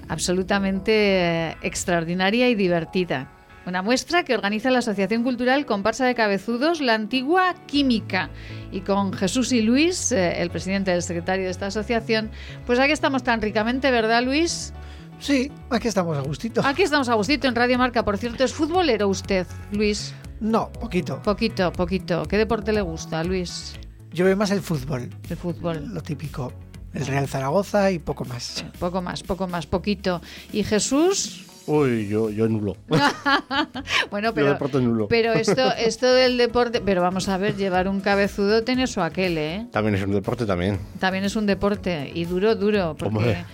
absolutamente 0.08 0.92
eh, 0.92 1.56
extraordinaria 1.62 2.48
y 2.48 2.54
divertida. 2.54 3.30
Una 3.66 3.82
muestra 3.82 4.24
que 4.24 4.34
organiza 4.34 4.70
la 4.70 4.78
Asociación 4.78 5.22
Cultural 5.22 5.66
Comparsa 5.66 6.06
de 6.06 6.14
Cabezudos, 6.14 6.80
la 6.80 6.94
antigua 6.94 7.54
Química. 7.66 8.30
Y 8.72 8.80
con 8.80 9.12
Jesús 9.12 9.52
y 9.52 9.60
Luis, 9.60 10.10
eh, 10.12 10.40
el 10.40 10.50
presidente 10.50 10.90
del 10.90 11.02
secretario 11.02 11.44
de 11.44 11.50
esta 11.50 11.66
asociación, 11.66 12.30
pues 12.66 12.78
aquí 12.78 12.92
estamos 12.92 13.22
tan 13.22 13.40
ricamente, 13.40 13.90
¿verdad, 13.90 14.22
Luis? 14.24 14.72
Sí, 15.20 15.52
aquí 15.68 15.86
estamos 15.86 16.16
a 16.16 16.22
gustito. 16.22 16.62
Aquí 16.64 16.82
estamos 16.82 17.08
a 17.10 17.14
gustito 17.14 17.46
en 17.46 17.54
Radio 17.54 17.78
Marca. 17.78 18.04
Por 18.04 18.16
cierto, 18.16 18.42
¿es 18.42 18.54
futbolero 18.54 19.06
usted, 19.08 19.46
Luis? 19.70 20.14
No, 20.40 20.72
poquito. 20.72 21.20
Poquito, 21.22 21.70
poquito. 21.70 22.24
¿Qué 22.24 22.38
deporte 22.38 22.72
le 22.72 22.80
gusta, 22.80 23.22
Luis? 23.22 23.78
Yo 24.12 24.24
veo 24.24 24.36
más 24.36 24.50
el 24.50 24.60
fútbol. 24.60 25.10
El 25.28 25.36
fútbol. 25.36 25.94
Lo 25.94 26.02
típico 26.02 26.52
el 26.92 27.06
Real 27.06 27.28
Zaragoza 27.28 27.90
y 27.90 27.98
poco 27.98 28.24
más. 28.24 28.64
Poco 28.78 29.02
más, 29.02 29.22
poco 29.22 29.46
más, 29.46 29.66
poquito. 29.66 30.20
¿Y 30.52 30.64
Jesús? 30.64 31.46
Uy, 31.66 32.08
yo, 32.08 32.30
yo 32.30 32.48
nulo. 32.48 32.76
bueno, 34.10 34.32
pero, 34.34 34.58
nulo. 34.80 35.08
pero 35.08 35.32
esto, 35.32 35.72
esto 35.76 36.12
del 36.12 36.36
deporte, 36.36 36.80
pero 36.80 37.02
vamos 37.02 37.28
a 37.28 37.38
ver, 37.38 37.56
llevar 37.56 37.88
un 37.88 38.00
cabezudo 38.00 38.64
tiene 38.64 38.86
su 38.86 39.00
aquel, 39.00 39.38
¿eh? 39.38 39.66
También 39.70 39.94
es 39.94 40.02
un 40.02 40.12
deporte 40.12 40.46
también. 40.46 40.78
También 40.98 41.24
es 41.24 41.36
un 41.36 41.46
deporte 41.46 42.10
y 42.14 42.24
duro, 42.24 42.54
duro. 42.54 42.96
Porque 42.98 43.44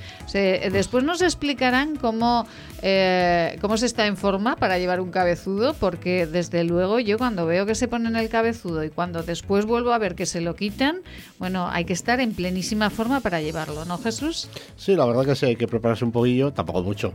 después 0.71 1.05
nos 1.05 1.23
explicarán 1.23 1.97
cómo, 1.97 2.47
eh, 2.83 3.59
cómo 3.61 3.77
se 3.77 3.87
está 3.87 4.07
en 4.07 4.17
forma 4.17 4.57
para 4.57 4.79
llevar 4.79 5.01
un 5.01 5.11
cabezudo, 5.11 5.75
porque 5.75 6.27
desde 6.27 6.65
luego 6.65 6.99
yo 7.01 7.19
cuando 7.19 7.47
veo 7.47 7.67
que 7.67 7.75
se 7.75 7.89
ponen 7.89 8.17
el 8.17 8.29
cabezudo 8.29 8.85
y 8.85 8.91
cuando 8.91 9.23
después 9.23 9.65
vuelvo 9.65 9.93
a 9.93 9.99
ver 9.99 10.15
que 10.15 10.27
se 10.27 10.41
lo 10.41 10.55
quitan, 10.55 11.01
bueno, 11.39 11.69
hay 11.69 11.85
que 11.85 11.93
estar 11.93 12.21
en 12.21 12.35
plenísima 12.35 12.91
forma 12.91 13.21
para 13.21 13.41
llevarlo, 13.41 13.85
¿no, 13.85 13.99
Jesús? 13.99 14.49
Sí, 14.77 14.95
la 14.95 15.07
verdad 15.07 15.25
que 15.25 15.37
sí, 15.37 15.47
hay 15.47 15.57
que 15.57 15.67
prepararse 15.67 16.05
un 16.05 16.13
poquillo, 16.13 16.53
tampoco 16.53 16.83
mucho, 16.83 17.13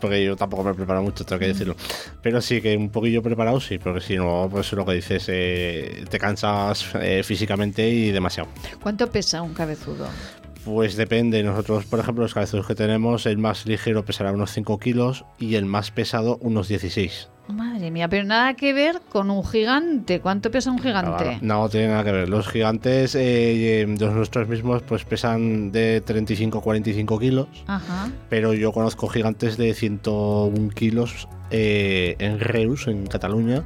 porque 0.00 0.24
yo 0.24 0.33
tampoco 0.36 0.64
me 0.64 0.70
he 0.70 0.74
preparado 0.74 1.04
mucho, 1.04 1.24
tengo 1.24 1.40
que 1.40 1.48
decirlo. 1.48 1.76
Pero 2.22 2.40
sí 2.40 2.60
que 2.60 2.76
un 2.76 2.90
poquillo 2.90 3.22
preparado, 3.22 3.60
sí, 3.60 3.78
porque 3.78 4.00
si 4.00 4.16
no, 4.16 4.48
pues 4.50 4.72
lo 4.72 4.84
que 4.84 4.94
dices, 4.94 5.26
eh, 5.28 6.04
te 6.08 6.18
cansas 6.18 6.86
eh, 7.00 7.22
físicamente 7.22 7.88
y 7.88 8.10
demasiado. 8.10 8.48
¿Cuánto 8.82 9.10
pesa 9.10 9.42
un 9.42 9.54
cabezudo? 9.54 10.08
Pues 10.64 10.96
depende. 10.96 11.42
Nosotros, 11.42 11.84
por 11.84 12.00
ejemplo, 12.00 12.22
los 12.24 12.32
cabezudos 12.32 12.66
que 12.66 12.74
tenemos, 12.74 13.26
el 13.26 13.38
más 13.38 13.66
ligero 13.66 14.04
pesará 14.04 14.32
unos 14.32 14.50
5 14.52 14.78
kilos 14.78 15.24
y 15.38 15.56
el 15.56 15.66
más 15.66 15.90
pesado 15.90 16.38
unos 16.40 16.68
16. 16.68 17.28
Madre 17.48 17.90
mía, 17.90 18.08
pero 18.08 18.24
nada 18.24 18.54
que 18.54 18.72
ver 18.72 19.02
con 19.10 19.30
un 19.30 19.44
gigante. 19.44 20.20
¿Cuánto 20.20 20.50
pesa 20.50 20.70
un 20.70 20.78
gigante? 20.78 21.38
No, 21.42 21.68
tiene 21.68 21.88
nada 21.88 22.02
que 22.02 22.12
ver. 22.12 22.28
Los 22.28 22.48
gigantes, 22.48 23.14
eh, 23.14 23.86
los 23.98 24.14
nuestros 24.14 24.48
mismos, 24.48 24.82
pues 24.82 25.04
pesan 25.04 25.70
de 25.70 26.00
35 26.00 26.62
45 26.62 27.18
kilos. 27.18 27.48
Ajá. 27.66 28.10
Pero 28.30 28.54
yo 28.54 28.72
conozco 28.72 29.08
gigantes 29.08 29.58
de 29.58 29.74
101 29.74 30.70
kilos 30.70 31.28
eh, 31.56 32.16
en 32.18 32.40
Reus, 32.40 32.88
en 32.88 33.06
Cataluña, 33.06 33.62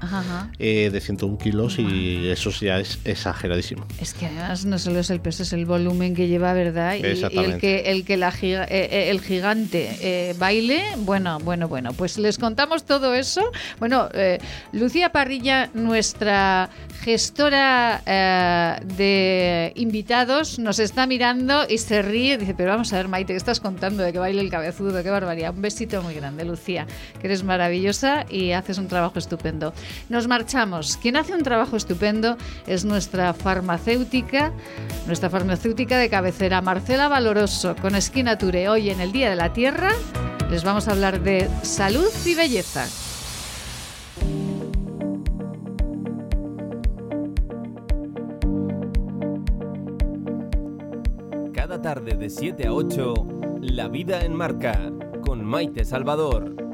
eh, 0.59 0.91
de 0.93 1.01
101 1.01 1.39
kilos 1.39 1.79
y 1.79 2.29
eso 2.29 2.51
ya 2.51 2.79
es 2.81 2.99
exageradísimo. 3.07 3.87
Es 3.99 4.13
que 4.13 4.27
además 4.27 4.67
no 4.67 4.79
solo 4.79 4.99
es 4.99 5.09
el 5.09 5.23
peso, 5.23 5.43
es 5.43 5.55
el 5.55 5.65
volumen 5.65 6.15
que 6.15 6.29
lleva, 6.29 6.53
¿verdad? 6.53 6.97
Y, 6.97 7.07
el 7.07 7.59
que, 7.59 7.91
el, 7.91 8.05
que 8.05 8.19
la 8.19 8.31
eh, 8.43 9.09
el 9.09 9.23
gigante 9.23 10.35
baile, 10.39 10.83
bueno, 10.99 11.39
bueno, 11.39 11.67
bueno, 11.67 11.95
pues 11.95 12.19
les 12.19 12.37
contamos 12.37 12.85
todo 12.85 13.15
eso. 13.15 13.51
Bueno, 13.79 14.11
Lucía 14.73 15.11
Parrilla, 15.11 15.71
nuestra 15.73 16.69
gestora 17.01 18.83
de 18.85 19.73
invitados, 19.77 20.59
nos 20.59 20.79
está 20.79 21.07
mirando 21.07 21.65
y 21.67 21.79
se 21.79 22.03
ríe, 22.03 22.37
dice, 22.37 22.53
pero 22.55 22.69
vamos 22.69 22.93
a 22.93 22.97
ver, 22.97 23.09
Maite, 23.09 23.33
¿qué 23.33 23.39
estás 23.39 23.61
contando 23.61 24.03
de 24.03 24.13
que 24.13 24.19
baile 24.19 24.43
el 24.43 24.51
cabezudo? 24.51 25.03
Qué 25.03 25.09
barbaridad. 25.09 25.55
Un 25.55 25.63
besito 25.63 26.03
muy 26.03 26.13
grande, 26.13 26.45
Lucía, 26.45 26.87
que 27.19 27.29
eres 27.29 27.45
maravillosa 27.45 27.78
y 27.79 28.53
haces 28.53 28.79
un 28.79 28.89
trabajo 28.89 29.19
estupendo. 29.19 29.73
Nos 30.09 30.29
marchamos. 30.29 30.97
Quien 30.97 31.17
hace 31.17 31.35
un 31.35 31.43
trabajo 31.43 31.77
estupendo 31.77 32.37
es 32.67 32.85
nuestra 32.85 33.33
farmacéutica, 33.33 34.53
nuestra 35.07 35.31
farmacéutica 35.31 35.99
de 35.99 36.11
cabecera, 36.11 36.61
Marcela 36.61 37.09
Valoroso, 37.09 37.77
con 37.77 37.95
Esquina 37.95 38.37
Ture. 38.37 38.69
Hoy 38.69 38.91
en 38.91 39.01
el 39.01 39.13
Día 39.13 39.31
de 39.31 39.37
la 39.37 39.53
Tierra 39.53 39.91
les 40.51 40.65
vamos 40.65 40.89
a 40.89 40.93
hablar 40.93 41.23
de 41.23 41.49
salud 41.63 42.09
y 42.27 42.35
belleza. 42.35 42.87
Cada 51.55 51.83
tarde 51.83 52.17
de 52.17 52.31
7 52.31 52.67
a 52.67 52.73
8, 52.73 53.15
La 53.61 53.89
Vida 53.89 54.25
en 54.25 54.35
Marca, 54.35 54.91
con 55.23 55.45
Maite 55.45 55.85
Salvador. 55.85 56.68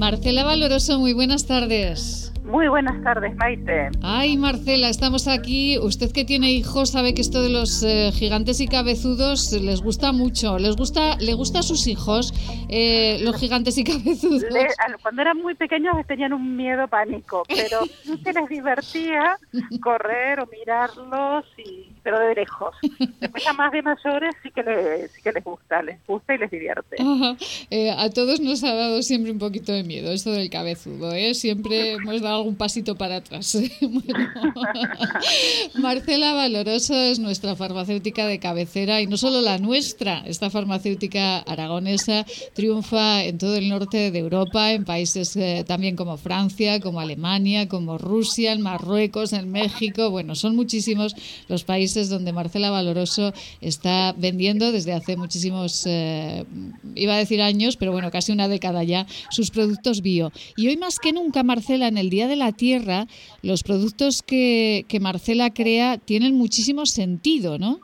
Marcela 0.00 0.44
Valoroso, 0.44 0.98
muy 0.98 1.12
buenas 1.12 1.46
tardes. 1.46 2.32
Muy 2.42 2.68
buenas 2.68 3.04
tardes, 3.04 3.36
Maite. 3.36 3.90
Ay, 4.02 4.38
Marcela, 4.38 4.88
estamos 4.88 5.28
aquí. 5.28 5.78
Usted 5.78 6.10
que 6.10 6.24
tiene 6.24 6.50
hijos 6.52 6.92
sabe 6.92 7.12
que 7.12 7.20
esto 7.20 7.42
de 7.42 7.50
los 7.50 7.82
eh, 7.82 8.10
gigantes 8.10 8.62
y 8.62 8.66
cabezudos 8.66 9.52
les 9.52 9.82
gusta 9.82 10.12
mucho. 10.12 10.58
¿Les 10.58 10.74
gusta, 10.74 11.16
¿Le 11.18 11.34
gusta 11.34 11.58
a 11.58 11.62
sus 11.62 11.86
hijos 11.86 12.32
eh, 12.70 13.18
los 13.20 13.36
gigantes 13.36 13.76
y 13.76 13.84
cabezudos? 13.84 14.42
cuando 15.02 15.20
eran 15.20 15.36
muy 15.36 15.54
pequeños 15.54 15.94
tenían 16.06 16.32
un 16.32 16.56
miedo 16.56 16.88
pánico, 16.88 17.42
pero 17.46 17.80
se 18.24 18.32
les 18.32 18.48
divertía 18.48 19.36
correr 19.82 20.40
o 20.40 20.46
mirarlos, 20.46 21.44
y, 21.58 21.92
pero 22.02 22.18
de 22.18 22.34
lejos. 22.34 22.74
Después 23.20 23.46
a 23.46 23.52
más 23.52 23.72
de 23.72 23.82
mayores 23.82 24.34
sí 24.42 24.50
que 24.50 24.62
les, 24.62 25.10
sí 25.12 25.22
que 25.22 25.32
les 25.32 25.44
gusta, 25.44 25.82
les 25.82 26.04
gusta 26.06 26.34
y 26.34 26.38
les 26.38 26.50
divierte. 26.50 26.96
Eh, 27.70 27.90
a 27.90 28.10
todos 28.10 28.40
nos 28.40 28.62
ha 28.64 28.74
dado 28.74 29.02
siempre 29.02 29.32
un 29.32 29.38
poquito 29.38 29.72
de 29.72 29.82
miedo 29.82 30.10
esto 30.12 30.32
del 30.32 30.50
cabezudo, 30.50 31.12
¿eh? 31.12 31.34
Siempre 31.34 31.92
hemos 31.92 32.20
dado 32.20 32.36
algún 32.36 32.56
pasito 32.56 32.96
para 32.96 33.16
atrás. 33.16 33.54
Marcela 35.74 36.34
Valoroso 36.34 36.94
es 36.94 37.18
nuestra 37.18 37.56
farmacéutica 37.56 38.26
de 38.26 38.38
cabecera 38.38 39.00
y 39.00 39.06
no 39.06 39.16
solo 39.16 39.40
la 39.40 39.58
nuestra, 39.58 40.22
esta 40.26 40.50
farmacéutica 40.50 41.38
aragonesa 41.38 42.24
triunfa 42.54 43.24
en 43.24 43.38
todo 43.38 43.56
el 43.56 43.68
norte 43.68 44.10
de 44.10 44.18
Europa, 44.18 44.72
en 44.72 44.84
países 44.84 45.36
eh, 45.36 45.64
también 45.66 45.96
como 45.96 46.16
Francia, 46.16 46.80
como 46.80 47.00
Alemania, 47.00 47.68
como 47.68 47.98
Rusia, 47.98 48.52
en 48.52 48.62
Marruecos, 48.62 49.32
en 49.32 49.50
México. 49.50 50.10
Bueno, 50.10 50.34
son 50.34 50.56
muchísimos 50.56 51.14
los 51.48 51.64
países 51.64 51.89
donde 51.94 52.32
Marcela 52.32 52.70
Valoroso 52.70 53.32
está 53.60 54.12
vendiendo 54.16 54.72
desde 54.72 54.92
hace 54.92 55.16
muchísimos, 55.16 55.86
eh, 55.86 56.44
iba 56.94 57.14
a 57.14 57.18
decir 57.18 57.42
años, 57.42 57.76
pero 57.76 57.92
bueno, 57.92 58.10
casi 58.10 58.32
una 58.32 58.48
década 58.48 58.84
ya, 58.84 59.06
sus 59.30 59.50
productos 59.50 60.02
bio. 60.02 60.30
Y 60.56 60.68
hoy 60.68 60.76
más 60.76 60.98
que 60.98 61.12
nunca, 61.12 61.42
Marcela, 61.42 61.88
en 61.88 61.98
el 61.98 62.10
Día 62.10 62.28
de 62.28 62.36
la 62.36 62.52
Tierra, 62.52 63.06
los 63.42 63.62
productos 63.62 64.22
que, 64.22 64.84
que 64.88 65.00
Marcela 65.00 65.50
crea 65.50 65.98
tienen 65.98 66.36
muchísimo 66.36 66.86
sentido, 66.86 67.58
¿no? 67.58 67.80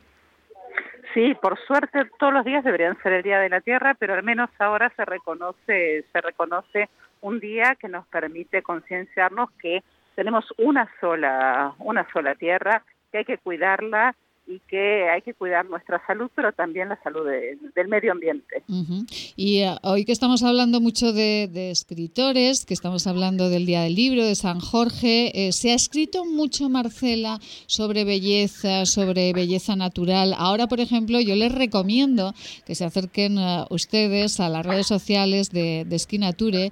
Sí, 1.15 1.35
por 1.41 1.59
suerte 1.67 2.05
todos 2.19 2.33
los 2.33 2.45
días 2.45 2.63
deberían 2.63 2.97
ser 3.03 3.15
el 3.15 3.23
Día 3.23 3.41
de 3.41 3.49
la 3.49 3.63
Tierra, 3.63 3.95
pero 3.99 4.15
al 4.15 4.23
menos 4.23 4.51
ahora 4.59 4.93
se 4.97 5.05
reconoce, 5.05 6.05
se 6.13 6.21
reconoce 6.21 6.91
un 7.23 7.41
día 7.41 7.77
que 7.81 7.89
nos 7.89 8.07
permite 8.07 8.63
concienciarnos 8.63 9.51
que 9.53 9.83
tenemos 10.15 10.45
una 10.59 10.89
sola, 11.01 11.75
una 11.79 12.07
sola 12.13 12.35
tierra, 12.35 12.83
que 13.11 13.19
hay 13.19 13.25
que 13.25 13.39
cuidarla 13.39 14.17
y 14.47 14.61
que 14.61 15.09
hay 15.09 15.22
que 15.22 15.34
cuidar 15.34 15.66
nuestra 15.66 16.01
salud, 16.07 16.30
pero 16.34 16.53
también 16.53 16.88
la 16.88 17.03
salud 17.03 17.26
del 17.74 17.88
medio 17.88 18.12
ambiente. 18.12 18.62
Y 19.34 19.61
eh, 19.62 19.76
hoy 19.82 20.05
que 20.05 20.12
estamos 20.12 20.44
hablando 20.44 20.80
mucho 20.80 21.12
de, 21.12 21.70
escritores, 21.70 22.64
que 22.64 22.74
estamos 22.74 23.07
hablando 23.07 23.49
del 23.49 23.66
Día 23.66 23.82
del 23.82 23.97
Libro, 23.97 24.24
de 24.24 24.34
San 24.36 24.61
Jorge, 24.61 25.49
eh, 25.49 25.53
se 25.53 25.72
ha 25.72 25.74
escrito 25.74 26.24
mucho, 26.24 26.68
Marcela, 26.68 27.38
sobre 27.66 28.05
belleza, 28.05 28.86
sobre 28.86 29.32
belleza 29.32 29.74
natural. 29.74 30.32
Ahora, 30.38 30.68
por 30.68 30.78
ejemplo, 30.78 31.20
yo 31.20 31.34
les 31.34 31.53
recomiendo 31.53 32.32
que 32.64 32.76
se 32.76 32.84
acerquen 32.84 33.38
eh, 33.38 33.64
ustedes 33.70 34.38
a 34.38 34.49
las 34.49 34.64
redes 34.64 34.86
sociales 34.86 35.51
de, 35.51 35.84
de 35.84 35.97
Esquinature, 35.97 36.70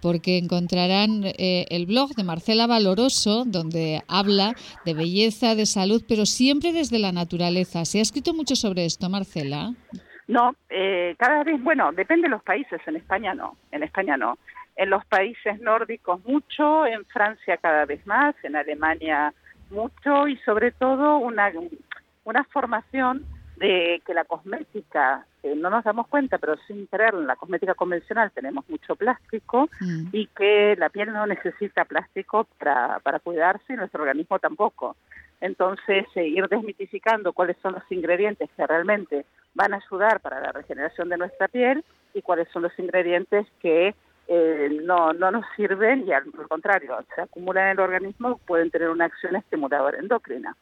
porque 0.00 0.38
encontrarán 0.38 1.24
el 1.36 1.86
blog 1.86 2.14
de 2.14 2.24
Marcela 2.24 2.66
Valoroso, 2.66 3.44
donde 3.46 4.02
habla 4.08 4.54
de 4.84 4.94
belleza, 4.94 5.54
de 5.54 5.66
salud, 5.66 6.04
pero 6.06 6.26
siempre 6.26 6.72
desde 6.72 6.91
de 6.92 7.00
la 7.00 7.10
naturaleza. 7.10 7.84
¿Se 7.84 7.98
ha 7.98 8.02
escrito 8.02 8.34
mucho 8.34 8.54
sobre 8.54 8.84
esto, 8.84 9.08
Marcela? 9.08 9.72
No, 10.28 10.54
eh, 10.70 11.16
cada 11.18 11.42
vez, 11.42 11.60
bueno, 11.60 11.90
depende 11.90 12.28
de 12.28 12.30
los 12.30 12.42
países, 12.42 12.80
en 12.86 12.96
España 12.96 13.34
no, 13.34 13.56
en 13.72 13.82
España 13.82 14.16
no. 14.16 14.38
En 14.76 14.88
los 14.90 15.04
países 15.06 15.60
nórdicos 15.60 16.24
mucho, 16.24 16.86
en 16.86 17.04
Francia 17.06 17.56
cada 17.56 17.84
vez 17.84 18.06
más, 18.06 18.34
en 18.44 18.54
Alemania 18.54 19.34
mucho 19.70 20.28
y 20.28 20.36
sobre 20.38 20.70
todo 20.70 21.16
una, 21.18 21.50
una 22.24 22.44
formación 22.44 23.26
de 23.56 24.02
que 24.06 24.14
la 24.14 24.24
cosmética, 24.24 25.26
eh, 25.42 25.54
no 25.56 25.70
nos 25.70 25.84
damos 25.84 26.06
cuenta, 26.08 26.38
pero 26.38 26.56
sin 26.66 26.86
querer, 26.86 27.14
en 27.14 27.26
la 27.26 27.36
cosmética 27.36 27.74
convencional 27.74 28.30
tenemos 28.32 28.68
mucho 28.68 28.96
plástico 28.96 29.68
mm. 29.80 30.08
y 30.12 30.26
que 30.28 30.74
la 30.78 30.88
piel 30.88 31.12
no 31.12 31.26
necesita 31.26 31.84
plástico 31.84 32.46
para, 32.58 32.98
para 33.00 33.18
cuidarse 33.18 33.72
y 33.72 33.76
nuestro 33.76 34.02
organismo 34.02 34.38
tampoco. 34.38 34.96
Entonces, 35.42 36.06
eh, 36.14 36.28
ir 36.28 36.48
desmitificando 36.48 37.32
cuáles 37.32 37.56
son 37.60 37.72
los 37.72 37.82
ingredientes 37.90 38.48
que 38.56 38.64
realmente 38.64 39.26
van 39.54 39.74
a 39.74 39.80
ayudar 39.84 40.20
para 40.20 40.40
la 40.40 40.52
regeneración 40.52 41.08
de 41.08 41.16
nuestra 41.16 41.48
piel 41.48 41.84
y 42.14 42.22
cuáles 42.22 42.48
son 42.50 42.62
los 42.62 42.78
ingredientes 42.78 43.48
que 43.60 43.92
eh, 44.28 44.68
no, 44.84 45.12
no 45.12 45.30
nos 45.30 45.44
sirven 45.56 46.04
y 46.06 46.12
al 46.12 46.24
contrario, 46.48 46.96
se 47.14 47.22
acumulan 47.22 47.66
en 47.66 47.70
el 47.72 47.80
organismo, 47.80 48.38
pueden 48.46 48.70
tener 48.70 48.88
una 48.88 49.06
acción 49.06 49.36
estimuladora 49.36 49.98
endocrina. 49.98 50.56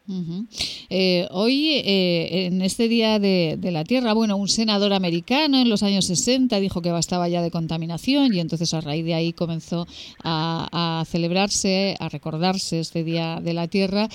Eh, 0.88 1.28
hoy, 1.30 1.82
eh, 1.84 2.46
en 2.46 2.62
este 2.62 2.88
Día 2.88 3.18
de, 3.18 3.58
la 3.62 3.84
Tierra, 3.84 4.14
bueno, 4.14 4.36
un 4.36 4.48
senador 4.48 4.92
americano 4.92 5.58
en 5.58 5.68
los 5.68 5.82
años 5.82 6.06
60 6.06 6.58
dijo 6.58 6.80
que 6.82 6.90
bastaba 6.90 7.28
ya 7.28 7.42
de 7.42 7.50
contaminación 7.50 8.32
y 8.34 8.40
entonces 8.40 8.72
a 8.74 8.80
raíz 8.80 9.04
de 9.04 9.14
ahí 9.14 9.32
comenzó 9.32 9.86
a, 10.24 11.00
a 11.00 11.04
celebrarse, 11.04 11.96
a 12.00 12.08
recordarse 12.08 12.80
este 12.80 13.04
Día 13.04 13.40
de 13.40 13.52
la 13.52 13.68
Tierra. 13.68 14.08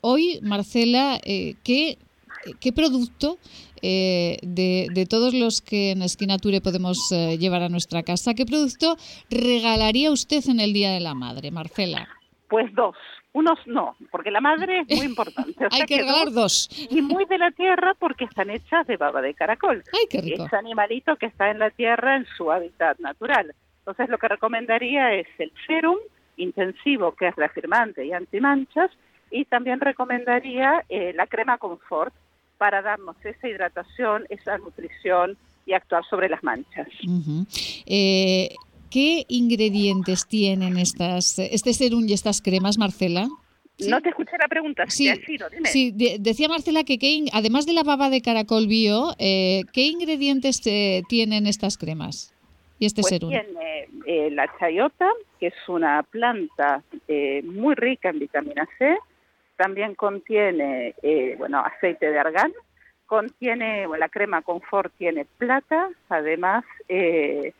hoy, 0.00 0.38
Marcela, 0.42 1.20
¿qué, 1.22 1.98
¿qué 2.60 2.72
producto 2.72 3.38
eh, 3.82 4.38
de, 4.42 5.06
todos 5.08 5.34
los 5.34 5.60
que 5.60 5.90
en 5.90 6.02
Esquinature 6.02 6.60
podemos 6.60 7.10
eh, 7.10 7.36
llevar 7.38 7.62
a 7.62 7.68
nuestra 7.68 8.02
casa, 8.02 8.34
¿qué 8.34 8.46
producto 8.46 8.96
regalaría 9.28 10.12
usted 10.12 10.42
en 10.48 10.60
el 10.60 10.72
Día 10.72 10.92
de 10.92 11.00
la 11.00 11.14
Madre, 11.14 11.50
Marcela? 11.50 12.08
Pues 12.48 12.72
dos. 12.74 12.96
Unos 13.34 13.58
no, 13.66 13.96
porque 14.10 14.30
la 14.30 14.42
madre 14.42 14.84
es 14.86 14.98
muy 14.98 15.06
importante. 15.06 15.66
Hay 15.70 15.86
que, 15.86 15.96
regalar 15.96 16.32
dos, 16.32 16.68
Y 16.90 17.00
muy 17.00 17.24
de 17.24 17.38
la 17.38 17.50
tierra 17.50 17.94
porque 17.98 18.26
están 18.26 18.50
hechas 18.50 18.86
de 18.86 18.98
baba 18.98 19.22
de 19.22 19.32
caracol. 19.32 19.82
Ay, 19.92 20.06
qué 20.10 20.20
rico. 20.20 20.44
Ese 20.44 20.56
animalito 20.56 21.16
que 21.16 21.26
está 21.26 21.50
en 21.50 21.58
la 21.58 21.70
tierra 21.70 22.16
en 22.16 22.26
su 22.36 22.52
hábitat 22.52 22.98
natural. 22.98 23.54
Entonces 23.78 24.10
lo 24.10 24.18
que 24.18 24.28
recomendaría 24.28 25.14
es 25.14 25.26
el 25.38 25.50
serum 25.66 25.96
intensivo, 26.36 27.12
que 27.12 27.28
es 27.28 27.36
reafirmante 27.36 28.04
y 28.04 28.12
antimanchas, 28.12 28.90
y 29.30 29.46
también 29.46 29.80
recomendaría 29.80 30.84
eh, 30.90 31.12
la 31.14 31.26
crema 31.26 31.56
confort, 31.56 32.12
para 32.62 32.80
darnos 32.80 33.16
esa 33.24 33.48
hidratación, 33.48 34.24
esa 34.28 34.56
nutrición 34.56 35.36
y 35.66 35.72
actuar 35.72 36.04
sobre 36.08 36.28
las 36.28 36.44
manchas. 36.44 36.86
Eh, 37.86 38.50
¿Qué 38.88 39.24
ingredientes 39.26 40.28
tienen 40.28 40.78
estas, 40.78 41.40
este 41.40 41.72
serum 41.72 42.08
y 42.08 42.12
estas 42.12 42.40
cremas, 42.40 42.78
Marcela? 42.78 43.26
No 43.88 44.00
te 44.00 44.10
escuché 44.10 44.36
la 44.40 44.46
pregunta, 44.46 44.84
sí, 44.86 45.10
sí 45.64 45.92
decía 46.20 46.46
Marcela 46.46 46.84
que, 46.84 47.24
además 47.32 47.66
de 47.66 47.72
la 47.72 47.82
baba 47.82 48.10
de 48.10 48.22
caracol 48.22 48.68
bio, 48.68 49.12
eh, 49.18 49.62
¿qué 49.72 49.86
ingredientes 49.86 50.64
eh, 50.64 51.02
tienen 51.08 51.48
estas 51.48 51.76
cremas 51.76 52.32
y 52.78 52.86
este 52.86 53.02
pues 53.02 53.10
serum? 53.10 53.30
Tiene 53.30 54.30
la 54.30 54.46
chayota, 54.60 55.08
que 55.40 55.48
es 55.48 55.54
una 55.66 56.04
planta 56.04 56.84
muy 57.42 57.74
rica 57.74 58.10
en 58.10 58.20
vitamina 58.20 58.68
C, 58.78 58.96
también 59.56 59.94
contiene, 59.94 60.94
eh, 61.02 61.34
bueno, 61.38 61.60
aceite 61.60 62.10
de 62.10 62.18
argán, 62.18 62.52
contiene, 63.06 63.86
bueno, 63.86 64.00
la 64.00 64.08
crema 64.08 64.42
confort 64.42 64.92
tiene 64.96 65.26
plata, 65.38 65.88
además, 66.08 66.64
eh, 66.88 67.52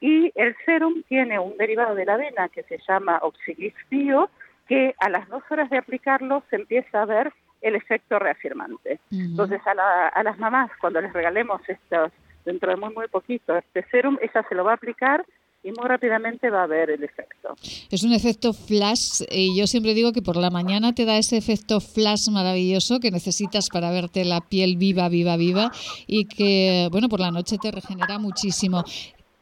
y 0.00 0.32
el 0.34 0.56
serum 0.64 1.02
tiene 1.08 1.38
un 1.38 1.56
derivado 1.56 1.94
de 1.94 2.06
la 2.06 2.14
avena 2.14 2.48
que 2.48 2.62
se 2.62 2.78
llama 2.88 3.18
Oxiglis 3.22 3.74
Bio, 3.90 4.30
que 4.68 4.94
a 4.98 5.08
las 5.08 5.28
dos 5.28 5.42
horas 5.50 5.68
de 5.68 5.78
aplicarlo 5.78 6.42
se 6.48 6.56
empieza 6.56 7.02
a 7.02 7.06
ver 7.06 7.32
el 7.60 7.74
efecto 7.74 8.18
reafirmante. 8.18 9.00
Entonces, 9.10 9.60
a, 9.66 10.08
a 10.08 10.22
las 10.22 10.38
mamás, 10.38 10.70
cuando 10.80 11.00
les 11.00 11.12
regalemos 11.12 11.60
estos, 11.68 12.12
dentro 12.44 12.70
de 12.70 12.76
muy, 12.76 12.94
muy 12.94 13.08
poquito, 13.08 13.56
este 13.56 13.82
serum, 13.90 14.16
ella 14.22 14.44
se 14.48 14.54
lo 14.54 14.64
va 14.64 14.72
a 14.72 14.74
aplicar 14.74 15.24
y 15.62 15.72
muy 15.72 15.86
rápidamente 15.86 16.48
va 16.50 16.60
a 16.60 16.64
haber 16.64 16.90
el 16.90 17.04
efecto. 17.04 17.54
Es 17.90 18.02
un 18.02 18.12
efecto 18.12 18.52
flash 18.52 19.22
y 19.30 19.58
yo 19.58 19.66
siempre 19.66 19.94
digo 19.94 20.12
que 20.12 20.22
por 20.22 20.36
la 20.36 20.50
mañana 20.50 20.94
te 20.94 21.04
da 21.04 21.18
ese 21.18 21.36
efecto 21.36 21.80
flash 21.80 22.28
maravilloso 22.30 23.00
que 23.00 23.10
necesitas 23.10 23.68
para 23.68 23.90
verte 23.90 24.24
la 24.24 24.40
piel 24.40 24.76
viva, 24.76 25.08
viva, 25.08 25.36
viva 25.36 25.70
y 26.06 26.26
que, 26.26 26.88
bueno, 26.90 27.08
por 27.08 27.20
la 27.20 27.30
noche 27.30 27.58
te 27.60 27.70
regenera 27.70 28.18
muchísimo. 28.18 28.84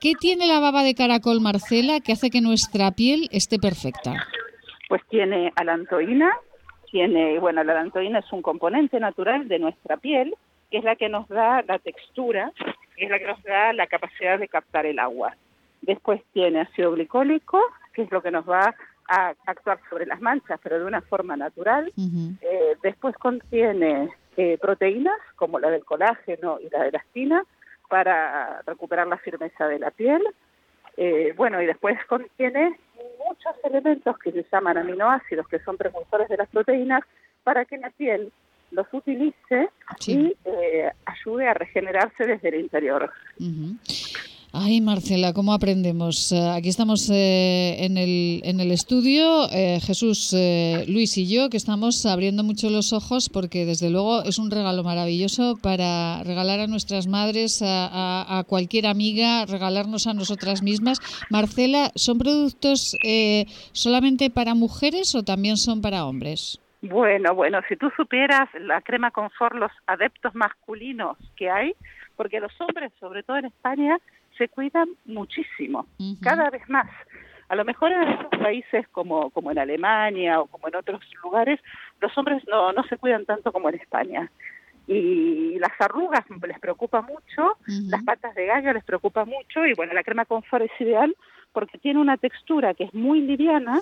¿Qué 0.00 0.12
tiene 0.18 0.46
la 0.46 0.60
baba 0.60 0.82
de 0.82 0.94
caracol, 0.94 1.40
Marcela, 1.40 2.00
que 2.00 2.12
hace 2.12 2.30
que 2.30 2.40
nuestra 2.40 2.92
piel 2.92 3.28
esté 3.32 3.58
perfecta? 3.58 4.14
Pues 4.88 5.02
tiene 5.10 5.52
alantoína, 5.56 6.30
tiene, 6.90 7.38
bueno, 7.38 7.62
la 7.64 7.72
alantoína 7.72 8.20
es 8.20 8.32
un 8.32 8.42
componente 8.42 8.98
natural 9.00 9.48
de 9.48 9.58
nuestra 9.58 9.96
piel, 9.96 10.34
que 10.70 10.78
es 10.78 10.84
la 10.84 10.96
que 10.96 11.08
nos 11.08 11.28
da 11.28 11.62
la 11.62 11.78
textura, 11.78 12.52
que 12.96 13.04
es 13.04 13.10
la 13.10 13.18
que 13.18 13.26
nos 13.26 13.42
da 13.42 13.72
la 13.72 13.86
capacidad 13.86 14.38
de 14.38 14.48
captar 14.48 14.86
el 14.86 14.98
agua. 14.98 15.34
Después 15.88 16.20
tiene 16.34 16.60
ácido 16.60 16.92
glicólico, 16.92 17.58
que 17.94 18.02
es 18.02 18.10
lo 18.12 18.20
que 18.20 18.30
nos 18.30 18.46
va 18.46 18.74
a 19.08 19.34
actuar 19.46 19.80
sobre 19.88 20.04
las 20.04 20.20
manchas, 20.20 20.60
pero 20.62 20.78
de 20.78 20.84
una 20.84 21.00
forma 21.00 21.34
natural. 21.34 21.90
Eh, 21.96 22.76
después 22.82 23.16
contiene 23.16 24.10
eh, 24.36 24.58
proteínas, 24.60 25.18
como 25.34 25.58
la 25.58 25.70
del 25.70 25.86
colágeno 25.86 26.58
y 26.60 26.68
la 26.68 26.82
de 26.82 26.90
elastina, 26.90 27.42
para 27.88 28.60
recuperar 28.66 29.06
la 29.06 29.16
firmeza 29.16 29.66
de 29.66 29.78
la 29.78 29.90
piel. 29.90 30.22
Eh, 30.98 31.32
bueno, 31.34 31.62
y 31.62 31.64
después 31.64 31.96
contiene 32.06 32.78
muchos 33.26 33.56
elementos 33.64 34.18
que 34.18 34.30
se 34.32 34.44
llaman 34.52 34.76
aminoácidos, 34.76 35.48
que 35.48 35.58
son 35.60 35.78
precursores 35.78 36.28
de 36.28 36.36
las 36.36 36.50
proteínas, 36.50 37.00
para 37.44 37.64
que 37.64 37.78
la 37.78 37.88
piel 37.88 38.30
los 38.72 38.86
utilice 38.92 39.70
y 40.06 40.36
ayude 41.06 41.48
a 41.48 41.54
regenerarse 41.54 42.26
desde 42.26 42.48
el 42.50 42.56
interior. 42.56 43.10
Ay, 44.52 44.80
Marcela, 44.80 45.34
¿cómo 45.34 45.52
aprendemos? 45.52 46.32
Eh, 46.32 46.40
aquí 46.56 46.70
estamos 46.70 47.10
eh, 47.10 47.84
en, 47.84 47.98
el, 47.98 48.40
en 48.44 48.60
el 48.60 48.70
estudio, 48.70 49.44
eh, 49.52 49.78
Jesús, 49.82 50.34
Luis 50.88 51.18
y 51.18 51.28
yo, 51.28 51.50
que 51.50 51.58
estamos 51.58 52.06
abriendo 52.06 52.42
mucho 52.42 52.70
los 52.70 52.94
ojos 52.94 53.28
porque 53.28 53.66
desde 53.66 53.90
luego 53.90 54.22
es 54.22 54.38
un 54.38 54.50
regalo 54.50 54.82
maravilloso 54.82 55.58
para 55.62 56.22
regalar 56.24 56.60
a 56.60 56.66
nuestras 56.66 57.08
madres, 57.08 57.62
a, 57.62 58.42
cualquier 58.48 58.86
amiga, 58.86 59.44
regalarnos 59.44 60.06
a 60.06 60.14
nosotras 60.14 60.62
mismas. 60.62 60.98
Marcela, 61.28 61.90
¿son 61.94 62.16
productos 62.18 62.96
solamente 63.72 64.30
para 64.30 64.54
mujeres 64.54 65.14
o 65.14 65.22
también 65.22 65.58
son 65.58 65.82
para 65.82 66.06
hombres? 66.06 66.58
Bueno, 66.80 67.34
bueno, 67.34 67.60
si 67.68 67.76
tú 67.76 67.90
supieras 67.96 68.48
la 68.60 68.80
crema 68.80 69.10
confort, 69.10 69.56
los 69.56 69.72
adeptos 69.86 70.34
masculinos 70.34 71.18
que 71.36 71.50
hay, 71.50 71.74
porque 72.16 72.40
los 72.40 72.52
hombres, 72.60 72.92
sobre 72.98 73.22
todo 73.22 73.36
en 73.36 73.46
España, 73.46 73.98
se 74.38 74.48
cuidan 74.48 74.88
muchísimo, 75.04 75.86
cada 76.22 76.48
vez 76.50 76.66
más. 76.68 76.88
A 77.48 77.56
lo 77.56 77.64
mejor 77.64 77.92
en 77.92 78.08
otros 78.08 78.40
países 78.40 78.86
como, 78.88 79.30
como 79.30 79.50
en 79.50 79.58
Alemania 79.58 80.40
o 80.40 80.46
como 80.46 80.68
en 80.68 80.76
otros 80.76 81.00
lugares, 81.22 81.60
los 82.00 82.16
hombres 82.16 82.42
no, 82.48 82.72
no 82.72 82.82
se 82.84 82.96
cuidan 82.96 83.26
tanto 83.26 83.52
como 83.52 83.68
en 83.68 83.74
España. 83.74 84.30
Y 84.86 85.58
las 85.58 85.72
arrugas 85.80 86.24
les 86.46 86.58
preocupa 86.60 87.02
mucho, 87.02 87.58
las 87.66 88.02
patas 88.04 88.34
de 88.34 88.46
gallo 88.46 88.72
les 88.72 88.84
preocupa 88.84 89.26
mucho 89.26 89.66
y 89.66 89.74
bueno, 89.74 89.92
la 89.92 90.02
crema 90.02 90.24
confort 90.24 90.64
es 90.64 90.80
ideal 90.80 91.14
porque 91.52 91.78
tiene 91.78 92.00
una 92.00 92.16
textura 92.16 92.74
que 92.74 92.84
es 92.84 92.94
muy 92.94 93.20
liviana 93.20 93.80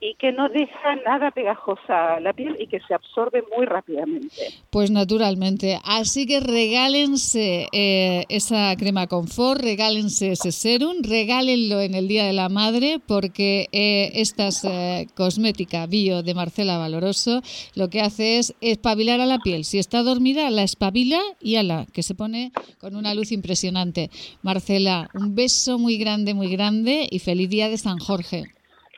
y 0.00 0.14
que 0.14 0.32
no 0.32 0.48
deja 0.48 0.96
nada 1.04 1.30
pegajosa 1.30 2.20
la 2.20 2.32
piel 2.32 2.56
y 2.58 2.66
que 2.66 2.80
se 2.80 2.94
absorbe 2.94 3.42
muy 3.56 3.66
rápidamente. 3.66 4.28
Pues 4.70 4.90
naturalmente. 4.90 5.78
Así 5.84 6.26
que 6.26 6.40
regálense 6.40 7.68
eh, 7.72 8.24
esa 8.28 8.74
crema 8.76 9.06
confort, 9.06 9.60
regálense 9.60 10.32
ese 10.32 10.52
serum, 10.52 11.02
regálenlo 11.02 11.80
en 11.80 11.94
el 11.94 12.08
Día 12.08 12.24
de 12.24 12.32
la 12.32 12.48
Madre 12.48 13.00
porque 13.06 13.68
eh, 13.72 14.10
esta 14.14 14.48
eh, 14.64 15.06
cosmética 15.14 15.86
bio 15.86 16.22
de 16.22 16.34
Marcela 16.34 16.78
Valoroso 16.78 17.42
lo 17.74 17.88
que 17.88 18.00
hace 18.00 18.38
es 18.38 18.54
espabilar 18.60 19.20
a 19.20 19.26
la 19.26 19.38
piel. 19.38 19.64
Si 19.64 19.78
está 19.78 20.02
dormida, 20.02 20.50
la 20.50 20.62
espabila 20.62 21.20
y 21.40 21.56
ala, 21.56 21.86
que 21.92 22.02
se 22.02 22.14
pone 22.14 22.52
con 22.78 22.96
una 22.96 23.14
luz 23.14 23.32
impresionante. 23.32 24.10
Marcela, 24.42 25.08
un 25.14 25.34
beso 25.34 25.78
muy 25.78 25.98
grande, 25.98 26.34
muy 26.34 26.48
grande 26.48 27.08
y 27.12 27.18
feliz 27.18 27.50
día 27.50 27.68
de 27.68 27.76
San 27.76 27.98
Jorge. 27.98 28.44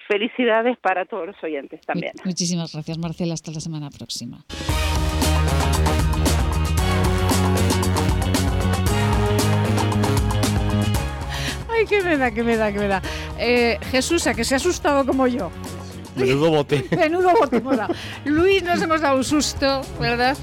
Felicidades 0.06 0.78
para 0.78 1.04
todos 1.06 1.26
los 1.26 1.36
oyentes 1.42 1.80
también. 1.86 2.12
Muchísimas 2.24 2.72
gracias, 2.72 2.98
Marcela. 2.98 3.34
Hasta 3.34 3.50
la 3.50 3.60
semana 3.60 3.90
próxima. 3.90 4.44
Ay, 11.70 11.86
qué 11.88 12.02
me 12.02 12.16
da, 12.16 12.30
qué 12.30 12.44
me 12.44 12.56
da, 12.56 12.72
qué 12.72 12.78
me 12.78 12.88
da. 12.88 13.02
Eh, 13.38 13.78
Jesús, 13.90 14.26
a 14.26 14.34
que 14.34 14.44
se 14.44 14.54
ha 14.54 14.58
asustado 14.58 15.04
como 15.04 15.26
yo. 15.26 15.50
Menudo 16.14 16.50
bote. 16.50 16.84
Menudo 16.96 17.32
bote, 17.32 17.60
mola. 17.60 17.88
Luis, 18.24 18.62
nos 18.62 18.80
hemos 18.80 19.00
dado 19.00 19.16
un 19.16 19.24
susto, 19.24 19.80
¿verdad? 19.98 20.36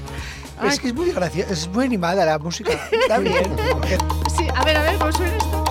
Es 0.62 0.78
que 0.78 0.88
es 0.88 0.94
muy 0.94 1.10
graciosa, 1.10 1.52
es 1.52 1.68
muy 1.68 1.86
animada 1.86 2.24
la 2.26 2.38
música. 2.38 2.72
Está 2.90 3.18
bien. 3.18 3.44
Sí, 4.36 4.46
a 4.54 4.64
ver, 4.64 4.76
a 4.76 4.82
ver, 4.82 4.98
¿cómo 4.98 5.12
suena 5.12 5.36
esto? 5.36 5.61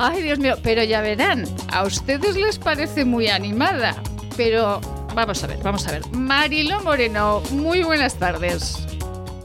Ay, 0.00 0.22
Dios 0.22 0.38
mío, 0.38 0.54
pero 0.62 0.84
ya 0.84 1.00
verán, 1.00 1.44
a 1.72 1.82
ustedes 1.82 2.36
les 2.36 2.56
parece 2.56 3.04
muy 3.04 3.26
animada, 3.26 4.00
pero 4.36 4.80
vamos 5.12 5.42
a 5.42 5.48
ver, 5.48 5.58
vamos 5.60 5.88
a 5.88 5.90
ver. 5.90 6.08
Marilo 6.12 6.80
Moreno, 6.82 7.42
muy 7.50 7.82
buenas 7.82 8.14
tardes. 8.14 8.78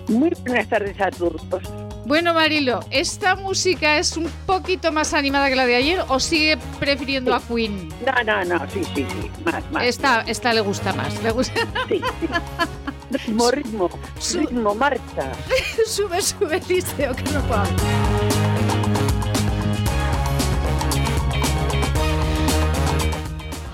Muy 0.08 0.30
buenas 0.46 0.68
tardes 0.70 1.02
a 1.02 1.10
todos. 1.10 1.42
Bueno, 2.06 2.36
Marilo, 2.36 2.82
¿esta 2.92 3.36
música 3.36 3.98
es 3.98 4.16
un 4.16 4.30
poquito 4.46 4.92
más 4.92 5.16
animada 5.16 5.50
que 5.50 5.56
la 5.56 5.66
de 5.66 5.76
ayer 5.76 6.06
o 6.08 6.20
sigue 6.20 6.60
prefiriendo 6.80 7.34
a 7.34 7.42
Queen? 7.42 7.90
No, 8.06 8.24
no, 8.24 8.46
no, 8.46 8.70
sí, 8.70 8.84
sí, 8.94 9.08
sí, 9.10 9.32
más, 9.44 9.72
más. 9.72 9.86
Esta, 9.86 10.22
esta 10.22 10.54
le 10.54 10.62
gusta 10.62 10.94
más, 10.94 11.20
le 11.24 11.32
gusta. 11.32 11.62
Sí, 11.88 12.00
sí. 12.20 12.28
Ritmo, 13.10 13.52
ritmo, 13.52 13.90
ritmo, 14.34 14.76
marcha. 14.76 15.32
sube, 15.88 16.22
sube, 16.22 16.62
Liceo, 16.68 17.16
que 17.16 17.24
no 17.32 17.42
puedo. 17.42 17.64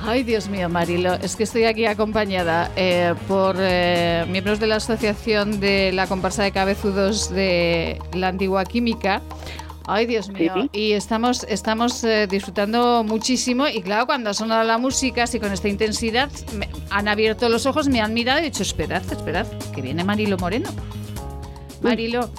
Ay, 0.10 0.24
Dios 0.24 0.50
mío, 0.50 0.70
Marilo, 0.70 1.14
es 1.14 1.36
que 1.36 1.44
estoy 1.44 1.66
aquí 1.66 1.86
acompañada 1.86 2.72
eh, 2.76 3.14
por 3.28 3.56
eh, 3.60 4.26
miembros 4.28 4.60
de 4.60 4.66
la 4.66 4.78
Asociación 4.78 5.60
de 5.60 5.92
la 5.92 6.08
Comparsa 6.08 6.42
de 6.42 6.52
Cabezudos 6.52 7.30
de 7.30 8.02
la 8.14 8.30
Antigua 8.30 8.66
Química. 8.66 9.22
Ay, 9.86 10.08
Dios 10.08 10.30
mío. 10.30 10.68
Y 10.74 10.94
estamos, 10.94 11.44
estamos 11.44 12.04
eh, 12.04 12.26
disfrutando 12.26 13.04
muchísimo. 13.04 13.68
Y 13.68 13.84
claro, 13.84 14.08
cuando 14.08 14.32
ha 14.32 14.34
sonado 14.34 14.64
la 14.64 14.80
música, 14.80 15.24
así 15.24 15.40
con 15.40 15.54
esta 15.54 15.68
intensidad, 15.68 16.32
me 16.56 16.68
han 16.90 17.08
abierto 17.08 17.48
los 17.48 17.68
ojos, 17.68 17.88
me 17.88 18.02
han 18.02 18.12
mirado 18.12 18.40
y 18.40 18.42
he 18.42 18.46
dicho, 18.46 18.64
esperad, 18.64 19.04
esperad, 19.12 19.46
que 19.76 19.84
viene 19.84 20.04
Marilo 20.04 20.38
Moreno. 20.40 20.72
Marilo. 21.84 22.32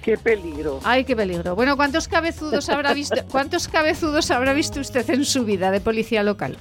Qué 0.00 0.16
peligro. 0.16 0.80
Ay, 0.82 1.04
qué 1.04 1.14
peligro. 1.14 1.54
Bueno, 1.56 1.76
¿cuántos 1.76 2.08
cabezudos 2.08 2.68
habrá 2.70 2.94
visto? 2.94 3.16
¿Cuántos 3.30 3.68
cabezudos 3.68 4.30
habrá 4.30 4.54
visto 4.54 4.80
usted 4.80 5.10
en 5.10 5.26
su 5.26 5.44
vida 5.44 5.70
de 5.70 5.82
policía 5.82 6.22
local? 6.22 6.56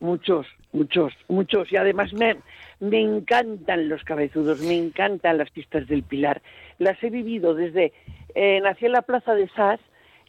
Muchos, 0.00 0.46
muchos, 0.72 1.12
muchos. 1.28 1.72
Y 1.72 1.76
además 1.76 2.12
me, 2.12 2.36
me 2.80 3.00
encantan 3.00 3.88
los 3.88 4.02
cabezudos, 4.04 4.60
me 4.60 4.76
encantan 4.76 5.38
las 5.38 5.50
pistas 5.50 5.86
del 5.86 6.02
Pilar. 6.02 6.42
Las 6.78 7.02
he 7.02 7.10
vivido 7.10 7.54
desde... 7.54 7.92
Eh, 8.34 8.60
nací 8.60 8.84
en 8.84 8.92
la 8.92 9.02
plaza 9.02 9.34
de 9.34 9.48
Sas 9.48 9.80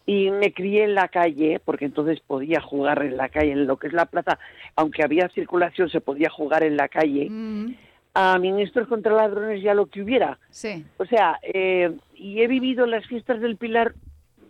y 0.05 0.31
me 0.31 0.53
crié 0.53 0.85
en 0.85 0.95
la 0.95 1.09
calle, 1.09 1.59
porque 1.63 1.83
entonces 1.83 2.21
podía 2.21 2.61
jugar 2.61 3.03
en 3.03 3.17
la 3.17 3.27
calle, 3.27 3.51
en 3.51 3.67
lo 3.67 3.75
que 3.75 3.87
es 3.87 3.93
la 3.93 4.05
plaza, 4.05 4.39
aunque 4.77 5.03
había 5.03 5.27
circulación, 5.29 5.89
se 5.89 5.99
podía 5.99 6.29
jugar 6.29 6.63
en 6.63 6.77
la 6.77 6.87
calle. 6.87 7.27
Mm. 7.29 7.75
A 8.13 8.39
ministros 8.39 8.87
contra 8.87 9.13
ladrones 9.13 9.61
ya 9.61 9.73
lo 9.73 9.87
que 9.87 10.01
hubiera. 10.01 10.39
Sí. 10.49 10.85
O 10.95 11.05
sea, 11.05 11.37
eh, 11.43 11.91
y 12.15 12.41
he 12.41 12.47
vivido 12.47 12.87
las 12.87 13.05
fiestas 13.05 13.41
del 13.41 13.57
Pilar, 13.57 13.93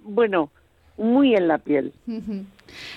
bueno, 0.03 0.51
muy 0.97 1.35
en 1.35 1.47
la 1.47 1.59
piel. 1.59 1.93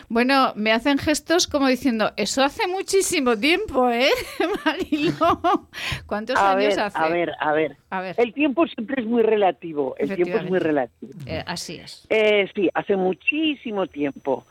Bueno, 0.09 0.53
me 0.57 0.72
hacen 0.72 0.98
gestos 0.98 1.46
como 1.46 1.68
diciendo, 1.68 2.11
eso 2.16 2.42
hace 2.42 2.66
muchísimo 2.66 3.36
tiempo, 3.38 3.90
¿eh, 3.90 4.11
Marilo? 4.64 5.68
¿Cuántos 6.07 6.36
años 6.36 6.76
hace? 6.78 6.98
A 6.98 7.09
ver, 7.09 7.32
a 7.38 7.53
ver, 7.53 7.76
a 7.90 8.01
ver. 8.01 8.16
El 8.18 8.32
tiempo 8.32 8.66
siempre 8.66 9.03
es 9.03 9.09
muy 9.09 9.22
relativo, 9.22 9.94
el 9.98 10.14
tiempo 10.14 10.38
es 10.38 10.48
muy 10.48 10.59
relativo. 10.59 11.12
Eh, 11.26 11.42
así 11.46 11.76
es. 11.76 12.07
Eh, 12.11 12.48
sí, 12.55 12.68
hace 12.74 12.96
muchísimo 12.96 13.86
tiempo. 13.86 14.44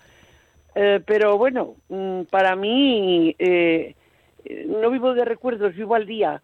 Eh, 0.75 1.01
pero 1.05 1.37
bueno, 1.37 1.75
mm, 1.89 2.23
para 2.29 2.55
mí 2.55 3.35
no 4.67 4.89
vivo 4.89 5.13
de 5.13 5.25
recuerdos, 5.25 5.75
vivo 5.75 5.95
al 5.95 6.05
día. 6.05 6.41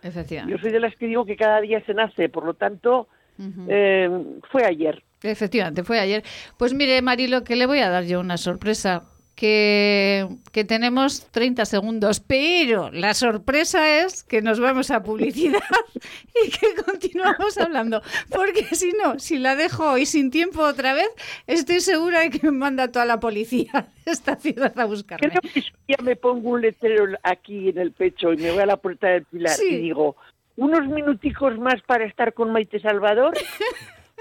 Yo 0.48 0.58
soy 0.58 0.72
de 0.72 0.80
las 0.80 0.96
que 0.96 1.08
digo 1.08 1.26
que 1.26 1.38
cada 1.38 1.62
día 1.62 1.82
se 1.86 1.94
nace, 1.94 2.30
por 2.30 2.46
lo 2.46 2.56
tanto, 2.56 3.08
fue 3.38 4.66
ayer. 4.66 5.05
Efectivamente, 5.26 5.84
fue 5.84 6.00
ayer. 6.00 6.24
Pues 6.58 6.74
mire, 6.74 7.02
Marilo, 7.02 7.44
que 7.44 7.56
le 7.56 7.66
voy 7.66 7.80
a 7.80 7.90
dar 7.90 8.06
yo 8.06 8.20
una 8.20 8.38
sorpresa. 8.38 9.04
Que, 9.36 10.30
que, 10.54 10.64
tenemos 10.64 11.30
30 11.32 11.66
segundos, 11.66 12.22
pero 12.22 12.90
la 12.92 13.14
sorpresa 13.14 14.00
es 14.00 14.24
que 14.24 14.42
nos 14.42 14.62
vamos 14.62 14.92
a 14.92 15.04
publicidad 15.04 15.60
y 16.46 16.50
que 16.50 16.68
continuamos 16.86 17.58
hablando, 17.58 18.02
porque 18.30 18.64
si 18.64 18.94
no, 18.94 19.20
si 19.20 19.38
la 19.38 19.58
dejo 19.58 19.92
hoy 19.92 20.06
sin 20.06 20.32
tiempo 20.32 20.62
otra 20.62 20.94
vez, 20.94 21.10
estoy 21.48 21.82
segura 21.82 22.22
de 22.22 22.30
que 22.30 22.46
me 22.46 22.54
manda 22.54 22.94
toda 22.94 23.04
la 23.04 23.20
policía 23.20 23.90
de 24.06 24.12
esta 24.14 24.38
ciudad 24.38 24.80
a 24.80 24.86
buscarme. 24.86 25.28
Creo 25.28 25.42
que 25.42 25.64
ya 25.86 25.98
me 26.02 26.16
pongo 26.16 26.52
un 26.52 26.62
letrero 26.62 27.06
aquí 27.22 27.68
en 27.68 27.78
el 27.78 27.92
pecho 27.92 28.32
y 28.32 28.38
me 28.38 28.52
voy 28.52 28.62
a 28.62 28.68
la 28.68 28.78
puerta 28.78 29.10
del 29.10 29.26
Pilar 29.26 29.58
y 29.70 29.76
digo, 29.76 30.16
unos 30.56 30.88
minuticos 30.88 31.58
más 31.58 31.82
para 31.82 32.06
estar 32.06 32.34
con 32.34 32.52
Maite 32.52 32.80
Salvador. 32.80 33.34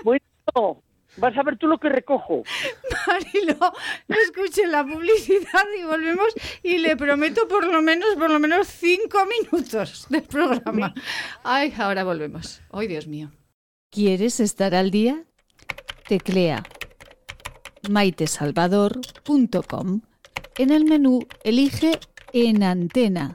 Bueno, 0.03 0.83
Vas 1.17 1.37
a 1.37 1.43
ver 1.43 1.57
tú 1.57 1.67
lo 1.67 1.79
que 1.79 1.89
recojo. 1.89 2.43
Marilo, 3.07 3.57
escuche 4.09 4.67
la 4.67 4.85
publicidad 4.85 5.65
y 5.79 5.85
volvemos 5.85 6.35
y 6.63 6.79
le 6.79 6.97
prometo 6.97 7.47
por 7.49 7.67
lo 7.67 7.83
menos, 7.83 8.15
por 8.17 8.31
lo 8.31 8.39
menos 8.39 8.69
cinco 8.69 9.19
minutos 9.27 10.07
del 10.09 10.23
programa. 10.23 10.95
Ay, 11.43 11.75
ahora 11.79 12.05
volvemos. 12.05 12.63
Ay, 12.73 12.89
Dios 12.89 13.07
mío. 13.07 13.31
¿Quieres 13.91 14.41
estar 14.41 14.75
al 14.75 14.91
día? 14.91 15.25
Teclea 16.09 16.63
maitesalvador.com. 17.89 20.01
En 20.59 20.71
el 20.71 20.85
menú 20.85 21.21
elige 21.43 21.99
En 22.33 22.63
Antena 22.63 23.35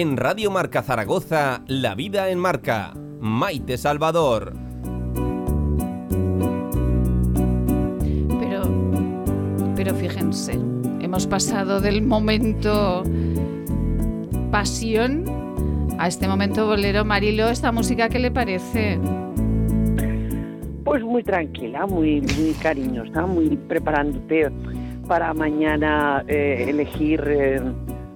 En 0.00 0.16
Radio 0.16 0.52
Marca 0.52 0.84
Zaragoza, 0.84 1.64
La 1.66 1.96
Vida 1.96 2.28
en 2.28 2.38
Marca. 2.38 2.94
Maite 3.18 3.76
Salvador. 3.76 4.52
Pero, 8.38 8.62
pero 9.74 9.94
fíjense, 9.96 10.52
hemos 11.00 11.26
pasado 11.26 11.80
del 11.80 12.02
momento 12.02 13.02
pasión 14.52 15.24
a 15.98 16.06
este 16.06 16.28
momento 16.28 16.68
bolero. 16.68 17.04
Marilo, 17.04 17.48
¿esta 17.48 17.72
música 17.72 18.08
qué 18.08 18.20
le 18.20 18.30
parece? 18.30 19.00
Pues 20.84 21.02
muy 21.02 21.24
tranquila, 21.24 21.86
muy, 21.86 22.20
muy 22.20 22.52
cariñosa, 22.62 23.26
muy 23.26 23.56
preparándote 23.56 24.48
para 25.08 25.34
mañana 25.34 26.24
eh, 26.28 26.66
elegir... 26.68 27.20
Eh, 27.26 27.60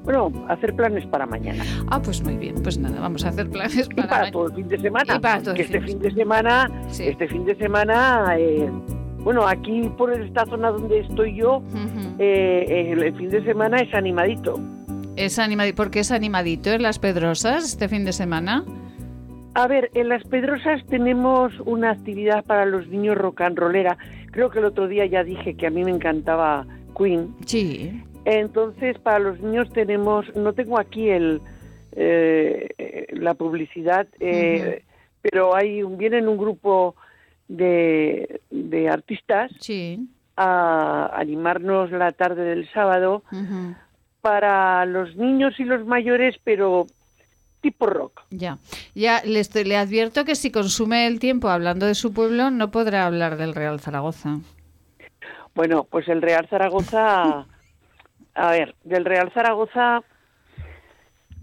bueno, 0.04 0.32
hacer 0.48 0.74
planes 0.74 1.06
para 1.06 1.26
mañana. 1.26 1.64
Ah, 1.88 2.00
pues 2.02 2.22
muy 2.22 2.36
bien, 2.36 2.56
pues 2.62 2.78
nada, 2.78 3.00
vamos 3.00 3.24
a 3.24 3.28
hacer 3.28 3.48
planes 3.48 3.88
para, 3.88 4.08
para 4.08 4.30
todo 4.30 4.48
el 4.48 4.54
fin 4.54 4.68
de 4.68 4.80
semana. 4.80 5.20
que 5.54 5.62
este 5.62 5.80
fin 5.80 5.98
de 6.00 6.10
semana, 6.12 6.70
este 6.98 7.28
fin 7.28 7.44
de 7.44 7.54
semana, 7.56 8.34
eh, 8.36 8.70
bueno, 9.18 9.46
aquí 9.46 9.88
por 9.96 10.12
esta 10.12 10.44
zona 10.46 10.70
donde 10.70 11.00
estoy 11.00 11.36
yo, 11.36 11.62
eh, 12.18 12.92
el, 12.92 13.14
fin 13.16 13.30
de 13.30 13.44
semana 13.44 13.78
es 13.78 13.94
animadito. 13.94 14.58
Es 15.14 15.38
animadito, 15.38 15.76
¿por 15.76 15.90
qué 15.90 16.00
es 16.00 16.10
animadito 16.10 16.70
en 16.70 16.82
las 16.82 16.98
Pedrosas 16.98 17.64
este 17.64 17.88
fin 17.88 18.04
de 18.04 18.12
semana? 18.12 18.64
A 19.54 19.68
ver, 19.68 19.90
en 19.94 20.08
las 20.08 20.24
Pedrosas 20.24 20.84
tenemos 20.88 21.52
una 21.66 21.90
actividad 21.90 22.44
para 22.44 22.64
los 22.64 22.88
niños 22.88 23.16
rock 23.16 23.42
and 23.42 23.58
rollera. 23.58 23.98
Creo 24.32 24.50
que 24.50 24.58
el 24.58 24.64
otro 24.64 24.88
día 24.88 25.06
ya 25.06 25.22
dije 25.22 25.54
que 25.54 25.66
a 25.66 25.70
mí 25.70 25.84
me 25.84 25.90
encantaba 25.90 26.66
Queen. 26.96 27.34
Sí. 27.44 28.02
Entonces, 28.24 28.98
para 28.98 29.18
los 29.18 29.40
niños 29.40 29.68
tenemos, 29.72 30.34
no 30.36 30.52
tengo 30.52 30.78
aquí 30.78 31.08
el 31.08 31.40
eh, 31.94 33.06
la 33.12 33.34
publicidad, 33.34 34.08
eh, 34.18 34.82
pero 35.20 35.54
hay 35.54 35.82
un, 35.82 35.98
vienen 35.98 36.26
un 36.26 36.38
grupo 36.38 36.96
de, 37.48 38.40
de 38.50 38.88
artistas 38.88 39.52
a 40.36 41.10
animarnos 41.14 41.90
la 41.90 42.12
tarde 42.12 42.44
del 42.44 42.70
sábado 42.72 43.22
para 44.22 44.86
los 44.86 45.16
niños 45.16 45.54
y 45.58 45.64
los 45.64 45.84
mayores, 45.84 46.36
pero 46.42 46.86
tipo 47.60 47.86
rock. 47.86 48.22
Ya, 48.30 48.58
ya 48.94 49.22
le, 49.24 49.42
le 49.64 49.76
advierto 49.76 50.24
que 50.24 50.34
si 50.34 50.50
consume 50.50 51.06
el 51.06 51.20
tiempo 51.20 51.48
hablando 51.48 51.86
de 51.86 51.94
su 51.94 52.14
pueblo, 52.14 52.50
no 52.50 52.70
podrá 52.70 53.06
hablar 53.06 53.36
del 53.36 53.54
Real 53.54 53.80
Zaragoza. 53.80 54.38
Bueno, 55.54 55.84
pues 55.84 56.08
el 56.08 56.22
Real 56.22 56.48
Zaragoza, 56.48 57.46
a 58.34 58.50
ver, 58.50 58.74
del 58.84 59.04
Real 59.04 59.30
Zaragoza, 59.32 60.02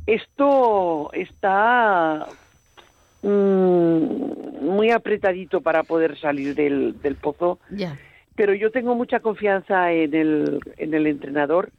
esto 0.06 1.12
está 1.14 2.28
mm, 3.22 4.66
muy 4.66 4.92
apretadito 4.92 5.62
para 5.62 5.84
poder 5.84 6.18
salir 6.20 6.56
del, 6.56 6.96
pozo. 7.22 7.60
Ya. 7.70 7.98
Pero 8.36 8.54
yo 8.54 8.72
tengo 8.72 8.96
mucha 8.96 9.20
confianza 9.20 9.92
en 9.92 10.16
el, 10.16 10.60
en 10.78 10.94
el 10.94 11.08
entrenador, 11.08 11.72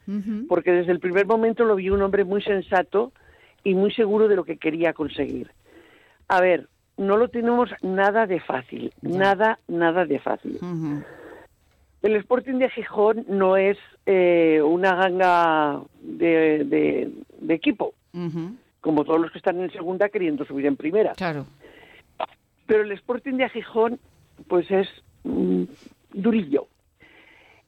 porque 0.48 0.72
desde 0.72 0.92
el 0.92 1.00
primer 1.00 1.26
momento 1.26 1.64
lo 1.64 1.76
vi 1.76 1.88
un 1.88 2.02
hombre 2.02 2.24
muy 2.24 2.42
sensato 2.42 3.12
y 3.64 3.74
muy 3.74 3.92
seguro 3.92 4.28
de 4.28 4.36
lo 4.36 4.44
que 4.44 4.58
quería 4.58 4.92
conseguir. 4.92 5.50
A 6.28 6.40
ver, 6.40 6.68
no 6.98 7.16
lo 7.16 7.28
tenemos 7.28 7.70
nada 7.82 8.26
de 8.26 8.40
fácil, 8.40 8.92
nada, 9.00 9.58
nada 9.68 10.04
de 10.04 10.18
fácil. 10.18 10.58
El 12.02 12.16
Sporting 12.16 12.54
de 12.54 12.70
Gijón 12.70 13.26
no 13.28 13.56
es 13.56 13.76
eh, 14.06 14.60
una 14.62 14.94
ganga 14.94 15.80
de, 16.00 17.10
equipo, 17.48 17.94
como 18.80 19.04
todos 19.04 19.20
los 19.20 19.30
que 19.30 19.38
están 19.38 19.60
en 19.60 19.70
segunda 19.70 20.08
queriendo 20.08 20.44
subir 20.44 20.66
en 20.66 20.76
primera. 20.76 21.12
Claro. 21.12 21.46
Pero 22.66 22.82
el 22.82 22.92
Sporting 22.92 23.34
de 23.34 23.48
Gijón, 23.50 23.98
pues 24.48 24.70
es 24.70 24.88
mm, 25.24 25.64
durillo. 26.14 26.68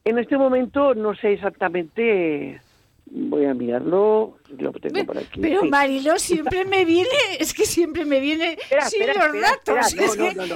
En 0.05 0.17
este 0.17 0.37
momento 0.37 0.95
no 0.95 1.15
sé 1.15 1.33
exactamente 1.33 2.59
voy 3.05 3.45
a 3.45 3.53
mirarlo, 3.53 4.37
lo 4.57 4.71
tengo 4.73 5.05
por 5.05 5.17
aquí. 5.17 5.39
Pero 5.39 5.65
Marilo 5.65 6.17
siempre 6.17 6.65
me 6.65 6.85
viene, 6.85 7.09
es 7.39 7.53
que 7.53 7.65
siempre 7.65 8.05
me 8.05 8.19
viene 8.19 8.57
sin 8.89 9.07
los 9.07 9.41
datos. 9.41 9.95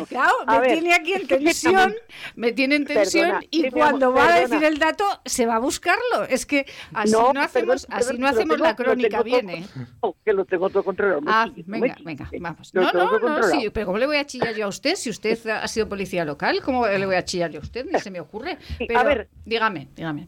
claro, 0.07 0.33
me 0.61 0.67
tiene 0.67 0.93
aquí 0.93 1.13
en 1.13 1.27
tensión, 1.27 1.95
me 2.35 2.51
tiene 2.53 2.75
en 2.75 2.85
tensión 2.85 3.45
y 3.51 3.69
cuando 3.69 4.11
va 4.13 4.33
a 4.33 4.39
decir 4.39 4.63
el 4.63 4.79
dato 4.79 5.05
se 5.25 5.45
va 5.45 5.55
a 5.55 5.59
buscarlo. 5.59 6.23
Es 6.29 6.45
que 6.45 6.65
así 6.93 7.11
no, 7.11 7.31
hacemos, 7.39 7.85
así 7.89 8.17
no 8.17 8.27
hacemos 8.27 8.59
la 8.59 8.75
crónica, 8.75 9.21
viene. 9.23 9.65
que 10.25 10.33
lo 10.33 10.45
tengo 10.45 10.69
todo 10.69 10.83
controlado. 10.83 11.21
Ah, 11.27 11.49
venga, 11.65 11.95
venga, 12.03 12.29
vamos. 12.39 12.73
No, 12.73 12.91
no, 12.91 13.19
no, 13.19 13.43
sí, 13.43 13.69
pero 13.71 13.85
¿cómo 13.85 13.97
le 13.97 14.07
voy 14.07 14.17
a 14.17 14.25
chillar 14.25 14.55
yo 14.55 14.65
a 14.65 14.69
usted 14.69 14.95
si 14.95 15.09
usted 15.09 15.37
ha 15.47 15.67
sido 15.67 15.87
policía 15.87 16.25
local? 16.25 16.61
¿Cómo 16.63 16.87
le 16.87 17.05
voy 17.05 17.15
a 17.15 17.23
chillar 17.23 17.51
yo 17.51 17.59
a 17.59 17.63
usted? 17.63 17.85
Ni 17.85 17.99
se 17.99 18.09
me 18.09 18.19
ocurre. 18.19 18.57
Pero, 18.79 18.99
a 18.99 19.03
ver, 19.03 19.29
dígame, 19.45 19.89
dígame. 19.95 20.27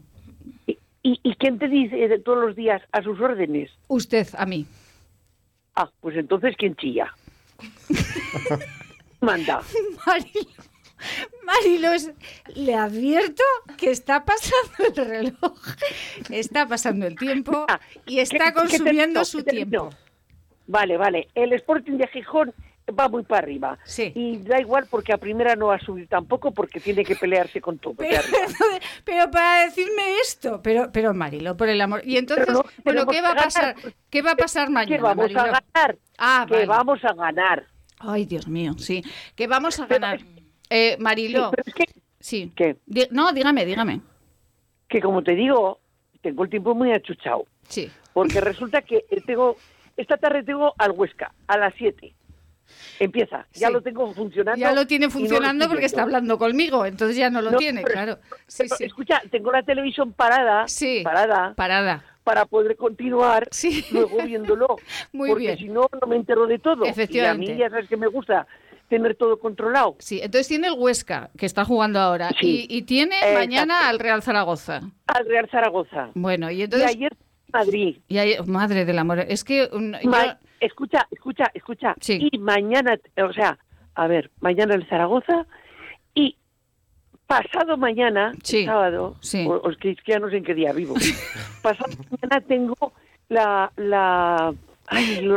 ¿Y, 1.02 1.34
quién 1.36 1.58
te 1.58 1.68
dice 1.68 2.18
todos 2.18 2.38
los 2.46 2.56
días 2.56 2.82
a 2.92 3.02
sus 3.02 3.18
órdenes? 3.20 3.70
Usted, 3.88 4.28
a 4.36 4.44
mí. 4.44 4.66
Ah, 5.74 5.90
pues 6.00 6.16
entonces, 6.16 6.54
¿quién 6.58 6.76
chilla? 6.76 7.14
Manda. 9.20 9.62
Marilo, 11.44 11.88
le 12.54 12.74
advierto 12.74 13.42
que 13.78 13.90
está 13.90 14.24
pasando 14.24 15.00
el 15.00 15.06
reloj, 15.06 15.58
está 16.28 16.66
pasando 16.66 17.06
el 17.06 17.16
tiempo 17.16 17.64
ah, 17.68 17.80
y 18.06 18.20
está 18.20 18.52
consumiendo 18.52 19.24
su 19.24 19.42
tiempo. 19.42 19.90
Vale, 20.66 20.98
vale. 20.98 21.28
El 21.34 21.54
Sporting 21.54 21.96
de 21.96 22.06
Gijón 22.08 22.52
va 22.90 23.08
muy 23.08 23.22
para 23.22 23.42
arriba. 23.42 23.78
Sí. 23.84 24.12
Y 24.14 24.38
da 24.38 24.60
igual 24.60 24.86
porque 24.90 25.12
a 25.12 25.18
primera 25.18 25.56
no 25.56 25.68
va 25.68 25.76
a 25.76 25.80
subir 25.80 26.08
tampoco 26.08 26.52
porque 26.52 26.80
tiene 26.80 27.04
que 27.04 27.16
pelearse 27.16 27.60
con 27.60 27.78
todo. 27.78 27.94
Pero, 29.04 29.30
para 29.30 29.64
decirme 29.64 30.18
esto, 30.20 30.60
pero 30.62 30.90
pero 30.92 31.14
Marilo, 31.14 31.56
por 31.56 31.68
el 31.68 31.80
amor. 31.80 32.02
Y 32.04 32.16
entonces, 32.16 32.46
bueno, 32.84 33.06
¿qué 33.06 33.20
va 33.20 33.30
a 33.30 33.34
pasar? 33.34 33.74
¿Qué 34.08 34.22
va 34.22 34.32
a 34.32 34.36
pasar 34.36 34.70
mañana? 34.70 34.96
Que 34.96 35.02
vamos 35.02 35.36
a 35.36 35.44
ganar. 35.44 35.98
Ah, 36.18 36.46
que 36.48 36.66
vamos 36.66 37.04
a 37.04 37.12
ganar. 37.14 37.66
Ay, 37.98 38.24
Dios 38.24 38.48
mío, 38.48 38.74
sí. 38.78 39.02
Que 39.34 39.46
vamos 39.46 39.78
a 39.80 39.86
ganar. 39.86 40.20
eh, 40.68 40.96
Marilo. 40.98 41.50
Sí. 42.20 42.52
¿Qué? 42.54 42.76
no, 43.10 43.32
dígame, 43.32 43.64
dígame. 43.64 44.00
Que 44.88 45.00
como 45.00 45.22
te 45.22 45.34
digo, 45.34 45.80
tengo 46.22 46.44
el 46.44 46.50
tiempo 46.50 46.74
muy 46.74 46.92
achuchado. 46.92 47.46
Sí. 47.68 47.90
Porque 48.12 48.40
resulta 48.40 48.82
que 48.82 49.04
tengo 49.26 49.56
esta 49.96 50.16
tarde 50.16 50.42
tengo 50.42 50.74
al 50.78 50.92
Huesca 50.92 51.32
a 51.46 51.58
las 51.58 51.74
7 51.76 52.14
empieza, 52.98 53.46
ya 53.52 53.70
lo 53.70 53.82
tengo 53.82 54.12
funcionando. 54.14 54.60
Ya 54.60 54.72
lo 54.72 54.86
tiene 54.86 55.10
funcionando 55.10 55.68
porque 55.68 55.86
está 55.86 56.02
hablando 56.02 56.38
conmigo, 56.38 56.86
entonces 56.86 57.16
ya 57.16 57.30
no 57.30 57.42
lo 57.42 57.56
tiene, 57.56 57.82
claro. 57.82 58.18
Escucha, 58.78 59.22
tengo 59.30 59.52
la 59.52 59.62
televisión 59.62 60.12
parada, 60.12 60.66
parada, 61.04 61.54
parada. 61.54 62.04
Para 62.24 62.44
poder 62.44 62.76
continuar 62.76 63.48
luego 63.90 64.22
viéndolo. 64.22 64.76
Muy 65.12 65.30
porque 65.30 65.56
si 65.56 65.68
no, 65.68 65.88
no 66.00 66.06
me 66.06 66.16
entero 66.16 66.46
de 66.46 66.58
todo. 66.58 66.84
Efectivamente. 66.84 67.46
Y 67.46 67.50
a 67.50 67.54
mí 67.54 67.60
ya 67.60 67.70
sabes 67.70 67.88
que 67.88 67.96
me 67.96 68.06
gusta 68.06 68.46
tener 68.88 69.14
todo 69.14 69.38
controlado. 69.38 69.96
Sí, 70.00 70.20
entonces 70.22 70.48
tiene 70.48 70.68
el 70.68 70.74
Huesca, 70.76 71.30
que 71.36 71.46
está 71.46 71.64
jugando 71.64 71.98
ahora, 71.98 72.30
y, 72.40 72.82
tiene 72.82 73.16
mañana 73.34 73.88
al 73.88 73.98
Real 73.98 74.22
Zaragoza. 74.22 74.80
Al 75.06 75.26
Real 75.26 75.48
Zaragoza. 75.50 76.10
Bueno, 76.14 76.50
y 76.50 76.62
entonces... 76.62 76.90
Y 76.90 76.96
ayer 76.96 77.16
Madrid. 77.52 77.98
Y 78.08 78.18
ayer, 78.18 78.46
madre 78.46 78.84
del 78.84 78.98
amor, 78.98 79.20
es 79.20 79.44
que 79.44 79.68
escucha, 80.60 81.06
escucha, 81.10 81.50
escucha. 81.54 81.94
Y 82.06 82.38
mañana, 82.38 82.98
o 83.16 83.32
sea, 83.32 83.58
a 83.94 84.06
ver, 84.06 84.30
mañana 84.40 84.74
el 84.74 84.86
Zaragoza 84.88 85.46
y 86.14 86.36
pasado 87.26 87.76
mañana, 87.76 88.32
sábado, 88.42 89.16
os 89.62 89.76
que 89.78 89.96
ya 90.06 90.18
no 90.18 90.30
sé 90.30 90.38
en 90.38 90.44
qué 90.44 90.54
día 90.54 90.72
vivo. 90.72 90.94
pasado 91.62 91.92
mañana 92.10 92.40
tengo 92.46 92.92
la 93.28 93.72
la 93.76 94.54
ay, 94.86 95.28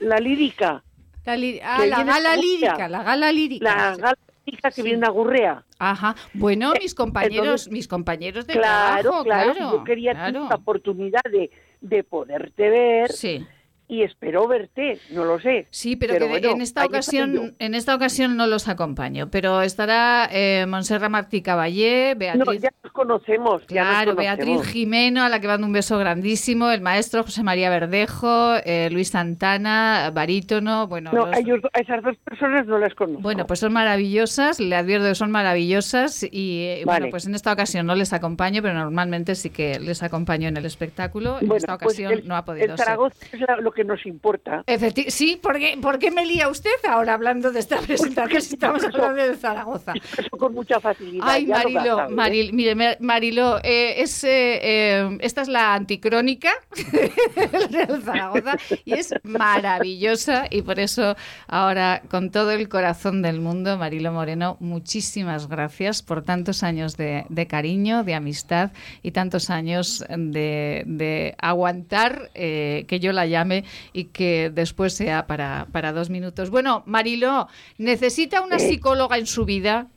la 0.00 0.18
lírica. 0.18 0.82
La, 1.24 1.32
ah, 1.62 1.86
la 1.86 2.04
gala 2.04 2.36
lírica, 2.36 2.88
la 2.88 3.02
gala 3.02 3.32
lírica. 3.32 3.64
La 3.64 3.96
gala 3.96 4.18
lírica 4.44 4.70
que 4.70 4.82
viene 4.82 5.06
a 5.06 5.10
Gurrea. 5.10 5.64
Ajá. 5.78 6.14
Bueno, 6.34 6.74
eh, 6.74 6.80
mis 6.82 6.94
compañeros, 6.94 7.70
mis 7.70 7.88
compañeros 7.88 8.46
de 8.46 8.52
claro, 8.52 9.02
trabajo, 9.02 9.24
claro, 9.24 9.52
claro. 9.54 9.78
Yo 9.78 9.84
quería 9.84 10.12
tener 10.12 10.42
la 10.42 10.56
oportunidad 10.56 11.22
de, 11.30 11.50
de 11.80 12.04
poderte 12.04 12.68
ver. 12.68 13.12
Sí 13.12 13.46
y 13.88 14.02
espero 14.02 14.48
verte, 14.48 14.98
no 15.10 15.24
lo 15.24 15.38
sé. 15.40 15.66
Sí, 15.70 15.96
pero, 15.96 16.14
que 16.14 16.50
en 16.50 16.60
esta 16.60 16.84
ocasión 16.84 17.54
en 17.58 17.74
esta 17.74 17.94
ocasión 17.94 18.36
no 18.36 18.46
los 18.46 18.68
acompaño, 18.68 19.28
pero 19.30 19.62
estará 19.62 20.28
eh, 20.32 20.64
Monserrat 20.66 21.10
Martí 21.10 21.42
Caballé, 21.42 22.14
Beatriz. 22.16 22.44
No, 22.44 22.52
ya 22.52 22.70
nos 22.82 22.92
conocemos. 22.92 23.62
Claro, 23.66 24.14
Beatriz 24.14 24.62
Jimeno, 24.62 25.22
a 25.22 25.28
la 25.28 25.40
que 25.40 25.46
mando 25.46 25.66
un 25.66 25.72
beso 25.72 25.98
grandísimo, 25.98 26.70
el 26.70 26.80
maestro 26.80 27.22
José 27.22 27.42
María 27.42 27.70
Verdejo, 27.70 28.54
eh, 28.64 28.88
Luis 28.90 29.08
Santana, 29.10 30.10
barítono, 30.12 30.86
bueno. 30.86 31.10
No, 31.12 31.26
a, 31.26 31.38
esas 31.78 32.02
dos 32.02 32.16
personas 32.24 32.66
no 32.66 32.78
las 32.78 32.94
conozco. 32.94 33.22
Bueno, 33.22 33.46
pues 33.46 33.60
son 33.60 33.72
maravillosas, 33.72 34.60
le 34.60 34.76
advierto 34.76 35.08
que 35.08 35.14
son 35.14 35.30
maravillosas 35.30 36.22
y 36.30 36.64
eh, 36.64 36.82
bueno, 36.84 37.08
pues 37.10 37.26
en 37.26 37.34
esta 37.34 37.52
ocasión 37.52 37.86
no 37.86 37.94
les 37.94 38.12
acompaño, 38.12 38.62
pero 38.62 38.74
normalmente 38.74 39.34
sí 39.34 39.50
que 39.50 39.78
les 39.78 40.02
acompaño 40.02 40.48
en 40.48 40.56
el 40.56 40.64
espectáculo. 40.64 41.38
En 41.40 41.52
esta 41.52 41.78
pues 41.78 41.98
ocasión 41.98 42.22
no 42.24 42.36
ha 42.36 42.44
podido 42.44 42.72
el 42.72 42.78
Zaragoza 42.78 43.16
Es 43.32 43.40
lo 43.60 43.72
que 43.74 43.84
nos 43.84 44.06
importa. 44.06 44.64
sí, 45.08 45.38
porque 45.42 45.78
¿por 45.80 45.98
qué 45.98 46.10
me 46.10 46.24
lía 46.24 46.48
usted 46.48 46.70
ahora 46.88 47.14
hablando 47.14 47.50
de 47.50 47.60
esta 47.60 47.78
presentación 47.86 48.38
estamos 48.38 48.84
hablando 48.84 49.22
de 49.22 49.36
Zaragoza? 49.36 49.92
Eso 50.18 50.30
con 50.30 50.54
mucha 50.54 50.80
facilidad. 50.80 51.26
Ay, 51.28 51.46
Marilo, 51.46 52.06
¿eh? 52.06 52.08
Maril, 52.08 52.52
mire, 52.52 52.96
Marilo, 53.00 53.58
eh, 53.62 54.02
es, 54.02 54.24
eh, 54.24 55.18
esta 55.20 55.42
es 55.42 55.48
la 55.48 55.74
anticrónica 55.74 56.52
de 56.92 58.00
Zaragoza 58.02 58.56
y 58.84 58.94
es 58.94 59.14
maravillosa 59.22 60.46
y 60.50 60.62
por 60.62 60.78
eso 60.78 61.16
ahora 61.48 62.02
con 62.08 62.30
todo 62.30 62.52
el 62.52 62.68
corazón 62.68 63.22
del 63.22 63.40
mundo, 63.40 63.76
Marilo 63.76 64.12
Moreno, 64.12 64.56
muchísimas 64.60 65.48
gracias 65.48 66.02
por 66.02 66.22
tantos 66.22 66.62
años 66.62 66.96
de, 66.96 67.46
cariño, 67.48 68.04
de 68.04 68.14
amistad 68.14 68.70
y 69.02 69.10
tantos 69.10 69.50
años 69.50 70.04
de, 70.08 71.34
aguantar 71.38 72.30
que 72.34 72.98
yo 73.00 73.12
la 73.12 73.26
llame 73.26 73.63
y 73.92 74.04
que 74.06 74.50
después 74.50 74.94
sea 74.94 75.26
para, 75.26 75.66
para 75.72 75.92
dos 75.92 76.10
minutos. 76.10 76.50
Bueno, 76.50 76.82
Marilo, 76.86 77.48
¿necesita 77.78 78.42
una 78.42 78.58
psicóloga 78.58 79.18
en 79.18 79.26
su 79.26 79.44
vida? 79.44 79.88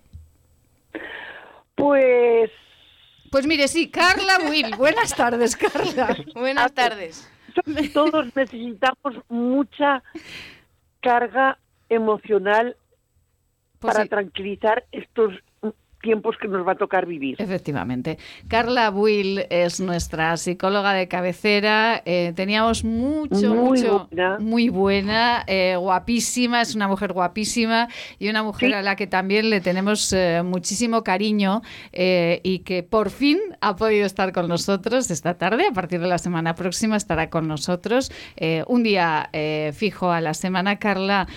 Pues... 1.76 2.52
Pues 3.30 3.46
mire, 3.46 3.68
sí, 3.68 3.90
Carla 3.90 4.40
Will. 4.50 4.76
Buenas 4.78 5.14
tardes, 5.16 5.56
Carla. 5.56 6.16
Buenas 6.34 6.74
tardes. 6.74 7.30
Todos 7.94 8.26
necesitamos 8.36 9.16
mucha 9.30 10.04
carga 11.02 11.58
emocional 11.90 12.76
pues 13.80 13.94
para 13.94 14.08
tranquilizar 14.08 14.86
estos 14.92 15.34
tiempos 16.08 16.38
que 16.38 16.48
nos 16.48 16.66
va 16.66 16.72
a 16.72 16.76
tocar 16.76 17.06
vivir. 17.06 17.36
Efectivamente. 17.38 18.18
Carla 18.48 18.90
Will 18.92 19.44
es 19.50 19.82
nuestra 19.82 20.38
psicóloga 20.38 20.94
de 20.94 21.10
cabecera. 21.10 22.02
Eh, 22.06 22.32
teníamos 22.34 22.86
mucho, 22.86 23.54
muy 23.54 23.82
mucho, 23.82 24.08
buena. 24.10 24.38
muy 24.40 24.70
buena, 24.70 25.44
eh, 25.48 25.76
guapísima, 25.78 26.62
es 26.62 26.76
una 26.76 26.88
mujer 26.88 27.12
guapísima 27.12 27.90
y 28.20 28.30
una 28.30 28.42
mujer 28.42 28.74
a 28.74 28.82
la 28.82 28.96
que 28.96 29.06
también 29.06 29.50
le 29.50 29.60
tenemos 29.60 30.14
eh, 30.14 30.44
muchísimo 30.46 31.04
cariño 31.04 31.62
y 31.92 32.60
que 32.60 32.84
por 32.84 33.10
fin 33.10 33.38
ha 33.60 33.76
podido 33.76 34.06
estar 34.06 34.32
con 34.32 34.48
nosotros 34.48 35.12
esta 35.12 35.34
tarde. 35.34 35.68
A 35.68 35.74
partir 35.74 36.00
de 36.00 36.08
la 36.08 36.20
semana 36.20 36.56
próxima 36.56 36.96
estará 36.96 37.30
con 37.30 37.50
nosotros 37.50 38.14
un 38.68 38.84
día 38.84 39.30
fijo 39.74 40.10
a 40.10 40.22
la 40.22 40.34
semana. 40.34 40.80
Carla, 40.80 41.28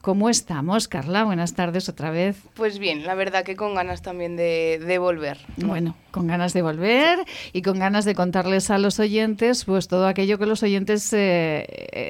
¿cómo 0.00 0.28
estamos? 0.28 0.88
Carla, 0.88 1.22
buenas 1.22 1.54
tardes 1.54 1.88
otra 1.88 2.10
vez. 2.10 2.42
Pues 2.56 2.80
bien, 2.80 3.04
la 3.04 3.14
verdad 3.14 3.43
que 3.44 3.56
con 3.56 3.74
ganas 3.74 4.02
también 4.02 4.36
de, 4.36 4.96
volver. 4.98 5.38
Bueno, 5.56 5.96
con 6.10 6.26
ganas 6.26 6.52
de 6.52 6.62
volver 6.62 7.18
y 7.52 7.62
con 7.62 7.78
ganas 7.78 8.04
de 8.04 8.14
contarles 8.14 8.70
a 8.70 8.78
los 8.78 8.98
oyentes 8.98 9.64
pues 9.64 9.88
todo 9.88 10.06
aquello 10.06 10.38
que 10.38 10.46
los 10.46 10.62
oyentes 10.62 11.12
eh, 11.12 11.66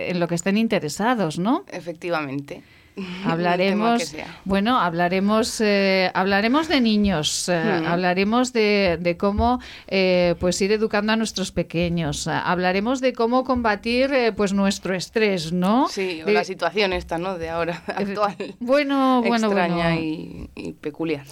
en 0.09 0.20
lo 0.20 0.28
que 0.28 0.35
estén 0.35 0.57
interesados, 0.57 1.39
¿no? 1.39 1.64
Efectivamente. 1.70 2.62
Hablaremos, 3.24 4.14
bueno, 4.45 4.78
hablaremos, 4.78 5.61
eh, 5.61 6.11
hablaremos 6.14 6.68
de 6.68 6.80
niños, 6.80 7.49
eh, 7.49 7.55
hablaremos 7.55 8.53
de, 8.53 9.16
cómo, 9.18 9.61
eh, 9.88 10.36
pues 10.38 10.61
ir 10.62 10.70
educando 10.70 11.12
a 11.12 11.16
nuestros 11.16 11.51
pequeños, 11.51 12.28
hablaremos 12.28 13.01
de 13.01 13.12
cómo 13.12 13.42
combatir, 13.42 14.12
pues 14.36 14.53
nuestro 14.53 14.95
estrés, 14.95 15.53
¿no? 15.53 15.88
Sí, 15.88 16.22
la 16.24 16.45
situación 16.45 16.92
esta, 16.92 17.18
¿no? 17.18 17.36
De 17.36 17.51
ahora 17.51 17.82
actual. 17.86 18.36
Bueno, 18.61 19.22
bueno, 19.26 19.47
extraña 19.47 19.97
Y, 19.97 20.49
peculiar. 20.80 21.24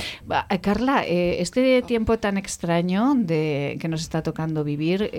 Carla, 0.60 1.04
este 1.04 1.82
tiempo 1.82 2.18
tan 2.18 2.38
extraño 2.38 3.14
de 3.16 3.78
que 3.80 3.88
nos 3.88 4.02
está 4.02 4.22
tocando 4.22 4.64
vivir, 4.64 5.10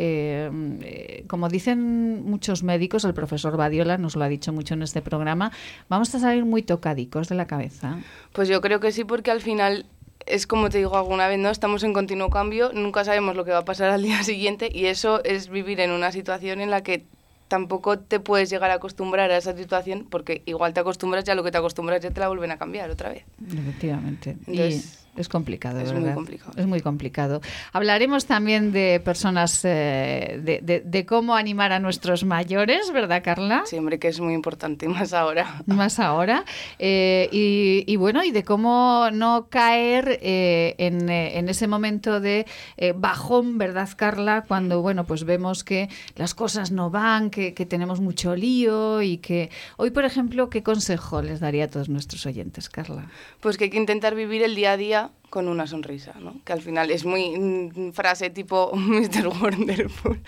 como 1.27 1.47
dicen 1.47 2.23
muchos 2.23 2.63
médicos, 2.63 3.05
el 3.05 3.13
profesor 3.13 3.55
Badiola 3.55 3.97
nos 3.97 4.15
lo 4.15 4.23
ha 4.23 4.27
dicho 4.27 4.51
mucho 4.51 4.73
en 4.73 4.81
este 4.81 5.01
programa, 5.01 5.51
vamos 5.87 6.13
a 6.15 6.32
salir 6.34 6.45
muy 6.45 6.63
tocadicos 6.63 7.29
de 7.29 7.36
la 7.36 7.47
cabeza? 7.47 7.99
Pues 8.34 8.47
yo 8.47 8.61
creo 8.61 8.79
que 8.79 8.91
sí, 8.91 9.03
porque 9.03 9.31
al 9.31 9.41
final 9.41 9.86
es 10.25 10.47
como 10.47 10.69
te 10.69 10.77
digo 10.77 10.97
alguna 10.97 11.27
vez, 11.27 11.39
¿no? 11.39 11.49
Estamos 11.49 11.84
en 11.84 11.93
continuo 11.93 12.29
cambio, 12.29 12.71
nunca 12.73 13.03
sabemos 13.03 13.36
lo 13.36 13.45
que 13.45 13.51
va 13.51 13.59
a 13.59 13.65
pasar 13.65 13.89
al 13.89 14.03
día 14.03 14.23
siguiente 14.23 14.69
y 14.73 14.86
eso 14.86 15.23
es 15.23 15.49
vivir 15.49 15.79
en 15.79 15.91
una 15.91 16.11
situación 16.11 16.61
en 16.61 16.69
la 16.69 16.81
que 16.81 17.05
tampoco 17.47 17.99
te 17.99 18.19
puedes 18.19 18.49
llegar 18.49 18.71
a 18.71 18.75
acostumbrar 18.75 19.29
a 19.29 19.38
esa 19.38 19.55
situación 19.55 20.07
porque 20.09 20.41
igual 20.45 20.73
te 20.73 20.79
acostumbras 20.79 21.23
ya 21.23 21.36
lo 21.36 21.43
que 21.43 21.51
te 21.51 21.57
acostumbras 21.57 22.01
ya 22.01 22.11
te 22.11 22.19
la 22.19 22.27
vuelven 22.27 22.51
a 22.51 22.57
cambiar 22.57 22.89
otra 22.89 23.09
vez. 23.09 23.25
Efectivamente. 23.45 24.38
Entonces, 24.47 25.02
es 25.16 25.30
complicado, 25.30 25.80
es 25.80 25.93
muy 25.93 26.11
complicado. 26.11 26.53
Es 26.57 26.66
muy 26.66 26.82
complicado. 26.82 27.41
Hablaremos 27.72 28.26
también 28.26 28.72
de 28.72 28.99
personas, 29.03 29.61
eh, 29.64 30.39
de, 30.84 31.05
cómo 31.05 31.36
animar 31.36 31.72
a 31.72 31.80
nuestros 31.80 32.24
mayores, 32.24 32.91
¿verdad, 32.91 33.22
Carla? 33.24 33.61
Sí, 33.66 33.78
hombre, 33.78 33.99
que 33.99 34.07
es 34.07 34.20
muy 34.20 34.34
importante, 34.34 34.88
más 34.89 35.14
ahora. 35.14 35.61
Más 35.68 35.99
ahora. 35.99 36.45
Eh, 36.80 37.30
y, 37.32 37.95
bueno, 37.95 38.24
y 38.24 38.32
de 38.32 38.43
cómo 38.43 39.09
no 39.11 39.47
caer 39.49 40.18
eh, 40.24 40.74
en, 40.80 41.09
ese 41.47 41.68
momento 41.68 42.20
de 42.20 42.47
bajón, 42.95 43.59
¿verdad, 43.59 43.89
Carla? 43.95 44.43
Cuando, 44.47 44.82
bueno, 44.82 45.03
pues 45.03 45.26
vemos 45.26 45.64
que 45.64 45.89
las 46.16 46.34
cosas 46.34 46.72
no 46.72 46.89
van, 46.89 47.30
que, 47.30 47.53
que 47.53 47.68
tenemos 47.68 47.99
mucho 47.99 48.36
lío 48.36 49.03
y 49.03 49.18
que... 49.18 49.51
Hoy, 49.78 49.91
por 49.91 50.05
ejemplo, 50.05 50.49
¿qué 50.49 50.64
consejo 50.64 51.22
les 51.22 51.39
daría 51.39 51.66
a 51.66 51.68
todos 51.68 51.88
nuestros 51.88 52.26
oyentes, 52.26 52.68
Carla? 52.70 53.11
Pues 53.41 53.57
que 53.57 53.66
hay 53.66 53.70
que 53.70 53.78
intentar 53.78 54.16
vivir 54.16 54.41
el 54.41 54.55
día 54.55 54.72
a 54.72 54.78
día 54.78 55.02
con 55.29 55.47
una 55.47 55.65
sonrisa, 55.65 56.13
¿no? 56.19 56.35
Que 56.45 56.53
al 56.53 56.61
final 56.61 56.91
es 56.91 57.05
muy 57.05 57.37
mm, 57.37 57.91
frase 57.91 58.29
tipo 58.29 58.71
Mr. 58.75 59.27
Wonderful. 59.27 60.21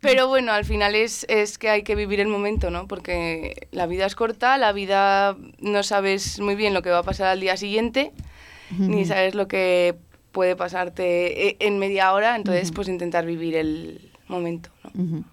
Pero 0.00 0.28
bueno, 0.28 0.52
al 0.52 0.64
final 0.64 0.94
es, 0.94 1.24
es 1.28 1.56
que 1.56 1.70
hay 1.70 1.82
que 1.82 1.94
vivir 1.94 2.20
el 2.20 2.28
momento, 2.28 2.70
¿no? 2.70 2.86
Porque 2.86 3.68
la 3.70 3.86
vida 3.86 4.04
es 4.04 4.14
corta, 4.14 4.58
la 4.58 4.72
vida 4.72 5.36
no 5.58 5.82
sabes 5.82 6.38
muy 6.40 6.54
bien 6.54 6.74
lo 6.74 6.82
que 6.82 6.90
va 6.90 6.98
a 6.98 7.02
pasar 7.02 7.28
al 7.28 7.40
día 7.40 7.56
siguiente, 7.56 8.12
ni 8.78 9.04
sabes 9.04 9.34
lo 9.34 9.48
que 9.48 9.96
puede 10.32 10.56
pasarte 10.56 11.48
eh, 11.48 11.56
en 11.60 11.78
media 11.78 12.12
hora, 12.12 12.36
entonces 12.36 12.72
pues 12.72 12.88
intentar 12.88 13.26
vivir 13.26 13.54
el 13.54 14.10
momento, 14.28 14.70
¿no? 14.94 15.24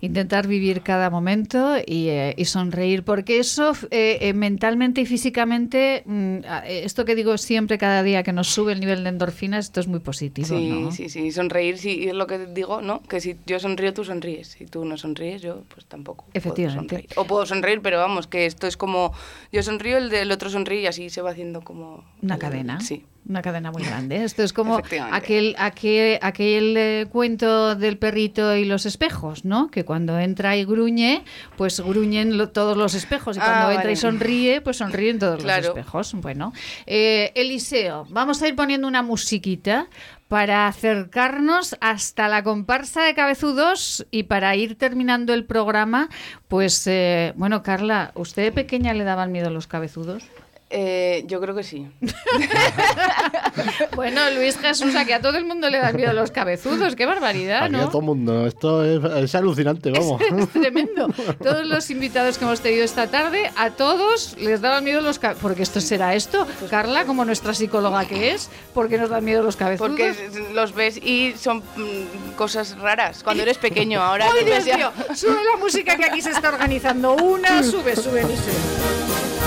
intentar 0.00 0.46
vivir 0.46 0.82
cada 0.82 1.10
momento 1.10 1.76
y, 1.84 2.08
eh, 2.08 2.34
sonreír, 2.44 3.02
porque 3.02 3.38
eso 3.38 3.72
eh, 3.90 4.18
eh, 4.20 4.32
mentalmente 4.32 5.00
y 5.00 5.06
físicamente, 5.06 6.02
mm, 6.06 6.38
esto 6.66 7.04
que 7.04 7.14
digo 7.14 7.36
siempre 7.36 7.78
cada 7.78 8.02
día 8.02 8.22
que 8.22 8.32
nos 8.32 8.48
sube 8.48 8.72
el 8.72 8.80
nivel 8.80 9.02
de 9.02 9.10
endorfinas, 9.10 9.66
esto 9.66 9.80
es 9.80 9.88
muy 9.88 10.00
positivo. 10.00 10.46
Sí, 10.46 10.88
sí, 10.92 11.08
sí, 11.08 11.32
sonreír, 11.32 11.78
sí, 11.78 12.08
es 12.08 12.14
lo 12.14 12.26
que 12.26 12.38
digo, 12.46 12.80
¿no? 12.80 13.02
Que 13.02 13.20
si 13.20 13.36
yo 13.46 13.58
sonrío, 13.58 13.92
tú 13.92 14.04
sonríes, 14.04 14.48
si 14.48 14.66
tú 14.66 14.84
no 14.84 14.96
sonríes, 14.96 15.42
yo 15.42 15.64
pues 15.68 15.86
tampoco. 15.86 16.26
Efectivamente. 16.32 17.06
o 17.16 17.24
puedo 17.24 17.44
sonreír, 17.44 17.80
pero 17.82 17.98
vamos, 17.98 18.26
que 18.26 18.46
esto 18.46 18.66
es 18.66 18.76
como 18.76 19.12
yo 19.52 19.62
sonrío, 19.62 19.98
el 19.98 20.10
del 20.10 20.30
otro 20.30 20.48
sonríe 20.48 20.82
y 20.82 20.86
así 20.86 21.10
se 21.10 21.22
va 21.22 21.30
haciendo 21.30 21.60
como... 21.62 22.04
Una 22.22 22.38
cadena. 22.38 22.80
Sí 22.80 23.04
una 23.28 23.42
cadena 23.42 23.70
muy 23.70 23.82
grande. 23.82 24.24
Esto 24.24 24.42
es 24.42 24.52
como 24.52 24.78
aquel, 25.12 25.54
aquel, 25.58 26.18
aquel 26.22 26.76
eh, 26.76 27.06
cuento 27.10 27.74
del 27.74 27.98
perrito 27.98 28.56
y 28.56 28.64
los 28.64 28.86
espejos, 28.88 29.44
¿no? 29.44 29.70
Que 29.70 29.84
cuando 29.84 30.18
entra 30.18 30.56
y 30.56 30.64
gruñe, 30.64 31.24
pues 31.56 31.78
gruñen 31.78 32.50
todos 32.52 32.76
los 32.76 32.94
espejos. 32.94 33.36
Y 33.36 33.40
cuando 33.40 33.68
ah, 33.68 33.74
entra 33.74 33.92
y 33.92 33.96
sonríe, 33.96 34.60
pues 34.60 34.78
sonríen 34.78 35.20
todos 35.20 35.44
los 35.44 35.52
espejos. 35.52 36.14
Bueno, 36.14 36.52
eh, 36.86 37.30
Eliseo, 37.36 38.06
vamos 38.10 38.42
a 38.42 38.48
ir 38.48 38.56
poniendo 38.56 38.88
una 38.88 39.02
musiquita 39.02 39.86
para 40.28 40.66
acercarnos 40.66 41.76
hasta 41.80 42.28
la 42.28 42.42
comparsa 42.42 43.02
de 43.02 43.14
cabezudos 43.14 44.06
y 44.10 44.24
para 44.24 44.54
ir 44.56 44.76
terminando 44.76 45.32
el 45.32 45.44
programa, 45.44 46.08
pues 46.48 46.86
eh, 46.86 47.32
bueno, 47.36 47.62
Carla, 47.62 48.12
¿usted 48.14 48.42
de 48.42 48.52
pequeña 48.52 48.92
le 48.92 49.04
daban 49.04 49.32
miedo 49.32 49.50
los 49.50 49.66
cabezudos? 49.66 50.24
Eh, 50.70 51.24
yo 51.26 51.40
creo 51.40 51.54
que 51.54 51.62
sí. 51.62 51.86
bueno, 53.96 54.20
Luis 54.32 54.58
Jesús, 54.58 54.94
aquí 54.96 55.12
a 55.12 55.22
todo 55.22 55.38
el 55.38 55.46
mundo 55.46 55.70
le 55.70 55.78
dan 55.78 55.96
miedo 55.96 56.12
los 56.12 56.30
cabezudos. 56.30 56.94
Qué 56.94 57.06
barbaridad, 57.06 57.70
¿no? 57.70 57.84
a 57.84 57.86
todo 57.86 58.00
el 58.00 58.06
mundo. 58.06 58.46
Esto 58.46 58.84
es, 58.84 59.34
alucinante, 59.34 59.90
vamos. 59.90 60.20
Es, 60.38 60.48
tremendo. 60.50 61.08
Todos 61.42 61.66
los 61.66 61.90
invitados 61.90 62.36
que 62.36 62.44
hemos 62.44 62.60
tenido 62.60 62.84
esta 62.84 63.06
tarde, 63.06 63.50
a 63.56 63.70
todos 63.70 64.36
les 64.38 64.60
daban 64.60 64.84
miedo 64.84 65.00
los 65.00 65.18
cabezudos. 65.18 65.42
Porque 65.42 65.62
esto 65.62 65.80
será 65.80 66.14
esto. 66.14 66.46
Carla, 66.68 67.06
como 67.06 67.24
nuestra 67.24 67.54
psicóloga 67.54 68.04
que 68.04 68.32
es, 68.32 68.50
¿por 68.74 68.88
qué 68.88 68.98
nos 68.98 69.08
dan 69.08 69.24
miedo 69.24 69.42
los 69.42 69.56
cabezudos? 69.56 69.90
Porque 69.90 70.14
los 70.52 70.74
ves 70.74 70.98
y 70.98 71.34
son 71.38 71.58
mm, 71.58 72.34
cosas 72.36 72.78
raras. 72.78 73.22
Cuando 73.22 73.42
eres 73.42 73.56
pequeño, 73.56 74.02
ahora... 74.02 74.26
¡Ay, 74.30 74.44
Dios 74.44 74.64
mío! 74.64 74.92
Sube 75.14 75.42
la 75.44 75.56
música 75.58 75.96
que 75.96 76.04
aquí 76.04 76.20
se 76.20 76.30
está 76.30 76.50
organizando. 76.50 77.14
Una, 77.14 77.62
sube, 77.62 77.96
sube, 77.96 78.22
sube 78.22 79.37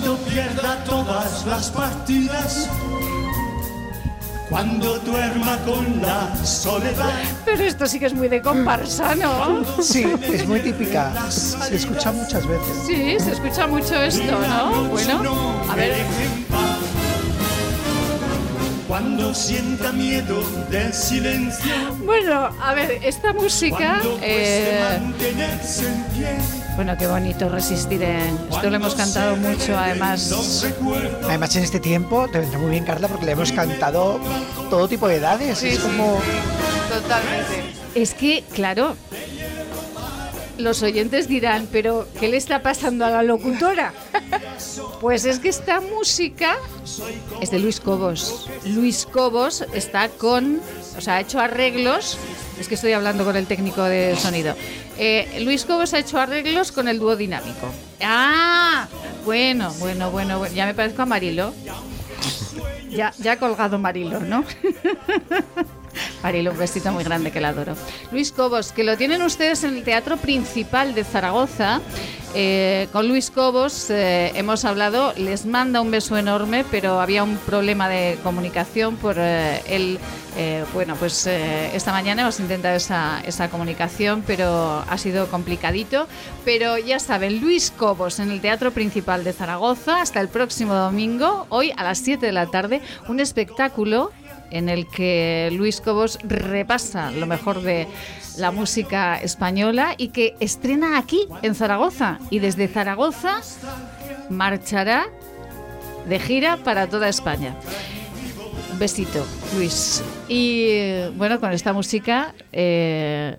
cuando 0.00 0.16
pierda 0.24 0.84
todas 0.84 1.44
las 1.46 1.70
partidas. 1.70 2.70
Cuando 4.48 4.96
duerma 5.00 5.58
con 5.66 6.00
la 6.00 6.44
soledad. 6.44 7.20
Pero 7.44 7.64
esto 7.64 7.86
sí 7.86 7.98
que 7.98 8.06
es 8.06 8.14
muy 8.14 8.28
de 8.28 8.40
comparsa, 8.40 9.14
¿no? 9.16 9.64
Sí, 9.82 10.06
es 10.32 10.46
muy 10.46 10.60
típica. 10.60 11.30
Se 11.30 11.76
escucha 11.76 12.12
muchas 12.12 12.46
veces. 12.46 12.76
Sí, 12.86 13.16
se 13.18 13.32
escucha 13.32 13.66
mucho 13.66 13.94
esto, 14.00 14.38
¿no? 14.38 14.84
Bueno, 14.84 15.20
a 15.68 15.74
ver. 15.74 16.06
Cuando 18.88 19.34
sienta 19.34 19.92
miedo 19.92 20.42
del 20.70 20.94
silencio. 20.94 21.74
Bueno, 22.06 22.48
a 22.58 22.72
ver, 22.72 22.98
esta 23.02 23.34
música. 23.34 24.00
Eh, 24.22 24.98
bueno, 26.74 26.96
qué 26.98 27.06
bonito 27.06 27.50
resistir. 27.50 28.02
En... 28.02 28.38
Esto 28.50 28.70
lo 28.70 28.76
hemos 28.76 28.94
cantado 28.94 29.36
mucho, 29.36 29.76
además. 29.76 30.32
Además, 31.22 31.54
en 31.56 31.64
este 31.64 31.80
tiempo 31.80 32.28
te 32.28 32.38
vendrá 32.38 32.58
muy 32.58 32.70
bien, 32.70 32.84
Carla, 32.86 33.08
porque 33.08 33.26
le 33.26 33.32
hemos 33.32 33.52
cantado 33.52 34.18
todo 34.70 34.88
tipo 34.88 35.06
de 35.06 35.16
edades. 35.16 35.62
es 35.62 35.80
como. 35.80 36.18
Totalmente. 36.88 37.74
Es 37.94 38.14
que, 38.14 38.42
claro, 38.54 38.96
los 40.58 40.82
oyentes 40.82 41.28
dirán, 41.28 41.68
pero 41.70 42.06
¿qué 42.20 42.28
le 42.28 42.36
está 42.36 42.62
pasando 42.62 43.04
a 43.04 43.10
la 43.10 43.22
locutora? 43.22 43.92
Pues 45.00 45.24
es 45.24 45.38
que 45.38 45.48
esta 45.48 45.80
música 45.80 46.56
es 47.40 47.52
de 47.52 47.60
Luis 47.60 47.78
Cobos. 47.78 48.48
Luis 48.64 49.06
Cobos 49.06 49.64
está 49.72 50.08
con, 50.08 50.60
o 50.96 51.00
sea, 51.00 51.16
ha 51.16 51.20
hecho 51.20 51.38
arreglos, 51.38 52.18
es 52.58 52.66
que 52.66 52.74
estoy 52.74 52.92
hablando 52.92 53.24
con 53.24 53.36
el 53.36 53.46
técnico 53.46 53.84
de 53.84 54.16
sonido. 54.16 54.56
Eh, 54.98 55.40
Luis 55.44 55.64
Cobos 55.64 55.94
ha 55.94 56.00
hecho 56.00 56.18
arreglos 56.18 56.72
con 56.72 56.88
el 56.88 56.98
dúo 56.98 57.14
dinámico. 57.14 57.68
Ah, 58.02 58.88
bueno, 59.24 59.72
bueno, 59.78 60.10
bueno, 60.10 60.44
ya 60.48 60.66
me 60.66 60.74
parezco 60.74 61.02
a 61.02 61.06
Marilo. 61.06 61.54
Ya, 62.90 63.12
ya 63.18 63.32
ha 63.32 63.36
colgado 63.36 63.78
Marilo, 63.78 64.18
¿no? 64.18 64.44
Marilo, 66.22 66.52
un 66.52 66.58
besito 66.58 66.92
muy 66.92 67.04
grande 67.04 67.30
que 67.30 67.40
la 67.40 67.48
adoro. 67.50 67.74
Luis 68.12 68.32
Cobos, 68.32 68.72
que 68.72 68.84
lo 68.84 68.96
tienen 68.96 69.22
ustedes 69.22 69.64
en 69.64 69.76
el 69.76 69.84
Teatro 69.84 70.16
Principal 70.16 70.94
de 70.94 71.04
Zaragoza. 71.04 71.80
Eh, 72.34 72.88
con 72.92 73.08
Luis 73.08 73.30
Cobos 73.30 73.88
eh, 73.88 74.32
hemos 74.34 74.64
hablado, 74.66 75.14
les 75.16 75.46
manda 75.46 75.80
un 75.80 75.90
beso 75.90 76.16
enorme, 76.18 76.64
pero 76.70 77.00
había 77.00 77.24
un 77.24 77.36
problema 77.38 77.88
de 77.88 78.18
comunicación 78.22 78.96
por 78.96 79.16
eh, 79.18 79.62
el... 79.66 79.98
bueno, 80.72 80.94
pues 80.94 81.26
esta 81.26 81.90
mañana 81.90 82.22
hemos 82.22 82.38
intentado 82.38 82.76
esa, 82.76 83.20
esa 83.26 83.48
comunicación, 83.48 84.22
pero 84.24 84.84
ha 84.88 84.98
sido 84.98 85.26
complicadito. 85.28 86.06
Pero 86.44 86.78
ya 86.78 87.00
saben, 87.00 87.40
Luis 87.40 87.72
Cobos 87.76 88.20
en 88.20 88.30
el 88.30 88.40
Teatro 88.40 88.70
Principal 88.70 89.24
de 89.24 89.32
Zaragoza 89.32 90.00
hasta 90.00 90.20
el 90.20 90.28
próximo 90.28 90.74
domingo, 90.74 91.46
hoy 91.48 91.72
a 91.76 91.82
las 91.82 91.98
7 91.98 92.24
de 92.24 92.32
la 92.32 92.46
tarde, 92.46 92.82
un 93.08 93.18
espectáculo 93.18 94.12
en 94.50 94.68
el 94.68 94.86
que 94.86 95.50
Luis 95.52 95.80
Cobos 95.80 96.18
repasa 96.22 97.10
lo 97.10 97.26
mejor 97.26 97.62
de 97.62 97.86
la 98.38 98.50
música 98.50 99.16
española 99.16 99.94
y 99.98 100.08
que 100.08 100.36
estrena 100.40 100.98
aquí, 100.98 101.26
en 101.42 101.54
Zaragoza. 101.54 102.17
Y 102.30 102.38
desde 102.38 102.68
Zaragoza 102.68 103.40
marchará 104.30 105.06
de 106.08 106.18
gira 106.18 106.58
para 106.58 106.86
toda 106.88 107.08
España. 107.08 107.54
Un 108.72 108.78
besito, 108.78 109.26
Luis. 109.56 110.02
Y 110.28 111.08
bueno, 111.16 111.40
con 111.40 111.52
esta 111.52 111.72
música, 111.72 112.34
eh, 112.52 113.36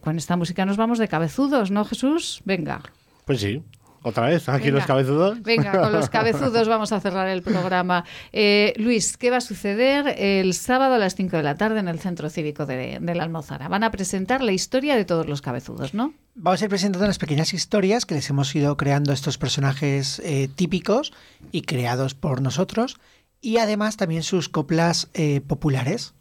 con 0.00 0.16
esta 0.18 0.36
música 0.36 0.64
nos 0.66 0.76
vamos 0.76 0.98
de 0.98 1.08
cabezudos, 1.08 1.70
¿no, 1.70 1.84
Jesús? 1.84 2.42
Venga. 2.44 2.82
Pues 3.24 3.40
sí. 3.40 3.62
Otra 4.06 4.26
vez, 4.26 4.50
aquí 4.50 4.70
los 4.70 4.84
cabezudos. 4.84 5.40
Venga, 5.42 5.72
con 5.80 5.90
los 5.90 6.10
cabezudos 6.10 6.68
vamos 6.68 6.92
a 6.92 7.00
cerrar 7.00 7.26
el 7.26 7.40
programa. 7.40 8.04
Eh, 8.34 8.74
Luis, 8.76 9.16
¿qué 9.16 9.30
va 9.30 9.38
a 9.38 9.40
suceder 9.40 10.14
el 10.18 10.52
sábado 10.52 10.96
a 10.96 10.98
las 10.98 11.14
5 11.14 11.38
de 11.38 11.42
la 11.42 11.54
tarde 11.54 11.80
en 11.80 11.88
el 11.88 11.98
Centro 11.98 12.28
Cívico 12.28 12.66
de, 12.66 13.00
la 13.00 13.22
Almozara? 13.22 13.66
Van 13.68 13.82
a 13.82 13.90
presentar 13.90 14.42
la 14.42 14.52
historia 14.52 14.94
de 14.94 15.06
todos 15.06 15.26
los 15.26 15.40
cabezudos, 15.40 15.94
¿no? 15.94 16.12
Vamos 16.34 16.60
a 16.60 16.64
ir 16.66 16.68
presentando 16.68 17.06
las 17.06 17.16
pequeñas 17.16 17.54
historias 17.54 18.04
que 18.04 18.14
les 18.14 18.28
hemos 18.28 18.54
ido 18.54 18.76
creando 18.76 19.10
estos 19.10 19.38
personajes 19.38 20.20
eh, 20.22 20.50
típicos 20.54 21.14
y 21.50 21.62
creados 21.62 22.14
por 22.14 22.42
nosotros, 22.42 22.98
y 23.40 23.56
además 23.56 23.96
también 23.96 24.22
sus 24.22 24.50
coplas 24.50 25.08
eh, 25.14 25.40
populares. 25.40 26.12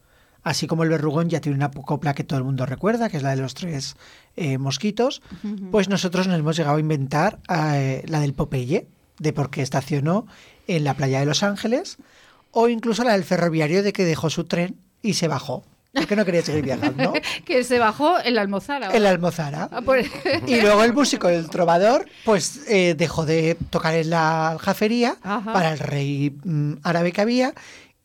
Así 0.44 0.68
como 0.68 0.84
el 0.84 0.89
verrugón 0.89 1.30
ya 1.30 1.39
tiene 1.39 1.58
una 1.58 1.72
copla 1.72 2.14
que 2.14 2.24
todo 2.24 2.38
el 2.38 2.46
mundo 2.46 2.66
recuerda, 2.66 3.10
que 3.10 3.18
es 3.18 3.24
la 3.24 3.36
de 3.36 3.41
los 3.41 3.54
tres 3.54 3.96
eh, 4.36 4.58
mosquitos, 4.58 5.22
pues 5.72 5.88
nosotros 5.88 6.28
nos 6.28 6.38
hemos 6.38 6.58
llegado 6.58 6.78
a 6.78 6.80
inventar 6.80 7.39
eh, 7.50 8.04
la 8.08 8.20
del 8.20 8.34
Popeye, 8.34 8.88
de 9.20 9.34
por 9.34 9.50
qué 9.50 9.62
estacionó 9.62 10.28
en 10.68 10.84
la 10.84 10.96
playa 10.96 11.20
de 11.20 11.26
Los 11.26 11.44
Ángeles, 11.44 11.98
o 12.52 12.68
incluso 12.68 13.04
la 13.04 13.14
del 13.14 13.24
ferroviario 13.24 13.84
de 13.84 13.94
que 13.94 14.04
dejó 14.04 14.30
su 14.30 14.44
tren 14.44 14.76
y 15.02 15.14
se 15.14 15.28
bajó. 15.28 15.64
Porque 15.94 16.16
no 16.16 16.26
quería 16.26 16.41
seguir 16.41 16.64
viajando. 16.64 17.14
que 17.46 17.64
se 17.64 17.78
bajó 17.78 18.20
en 18.20 18.34
la 18.34 18.41
almozara. 18.41 18.96
En 18.96 19.04
la 19.04 19.12
almozara. 19.12 19.70
Ah, 19.72 19.82
pues. 19.86 20.10
y 20.48 20.60
luego 20.60 20.84
el 20.84 20.91
músico 20.91 21.28
del 21.28 21.50
trovador, 21.50 22.08
pues 22.26 22.62
eh, 22.68 22.96
dejó 22.98 23.26
de 23.26 23.56
tocar 23.70 23.94
en 23.94 24.10
la 24.10 24.50
aljafería 24.50 25.18
para 25.22 25.72
el 25.72 25.80
rey 25.80 26.36
mm, 26.44 26.74
árabe 26.82 27.12
que 27.12 27.22
había 27.22 27.54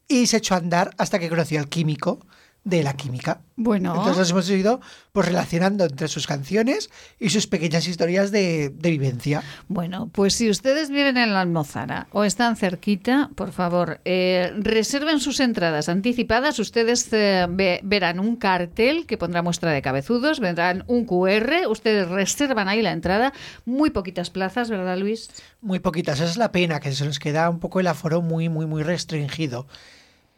y 0.09 0.27
se 0.27 0.39
echó 0.39 0.55
a 0.55 0.59
andar 0.59 0.95
hasta 0.99 1.19
que 1.19 1.29
conoció 1.29 1.61
al 1.61 1.69
químico 1.69 2.21
de 2.69 2.83
la 2.83 2.95
química. 2.95 3.41
Bueno. 3.57 3.95
Entonces 3.97 4.31
hemos 4.31 4.49
ido 4.51 4.81
pues, 5.13 5.27
relacionando 5.27 5.85
entre 5.85 6.07
sus 6.07 6.27
canciones 6.27 6.91
y 7.19 7.31
sus 7.31 7.47
pequeñas 7.47 7.89
historias 7.89 8.31
de, 8.31 8.73
vivencia. 8.79 9.43
Bueno, 9.69 10.11
pues 10.13 10.35
si 10.35 10.51
ustedes 10.51 10.91
viven 10.91 11.17
en 11.17 11.33
la 11.33 11.41
Almozara 11.41 12.09
o 12.13 12.25
están 12.25 12.57
cerquita, 12.57 13.31
por 13.35 13.53
favor, 13.53 14.01
eh, 14.05 14.53
reserven 14.59 15.21
sus 15.21 15.41
entradas 15.41 15.89
anticipadas. 15.89 16.59
Ustedes 16.59 17.09
eh, 17.13 17.47
verán 17.83 18.21
un 18.21 18.37
cartel 18.37 19.07
que 19.07 19.17
pondrá 19.17 19.43
muestra 19.43 19.73
de 19.73 19.81
cabezudos, 19.81 20.39
vendrán 20.39 20.85
un 20.89 21.07
QR, 21.07 21.69
ustedes 21.69 22.09
reservan 22.09 22.69
ahí 22.69 22.83
la 22.83 22.93
entrada. 22.93 23.33
Muy 23.65 23.91
poquitas 23.91 24.31
plazas, 24.31 24.69
¿verdad, 24.69 24.99
Luis? 24.99 25.31
Muy 25.63 25.79
poquitas. 25.79 26.21
Esa 26.21 26.31
es 26.31 26.37
la 26.37 26.53
pena, 26.53 26.81
que 26.81 26.93
se 26.93 27.05
nos 27.07 27.19
queda 27.19 27.49
un 27.49 27.61
poco 27.61 27.81
el 27.81 27.87
aforo 27.87 28.21
muy, 28.21 28.49
muy, 28.49 28.67
muy 28.67 28.83
restringido. 28.83 29.67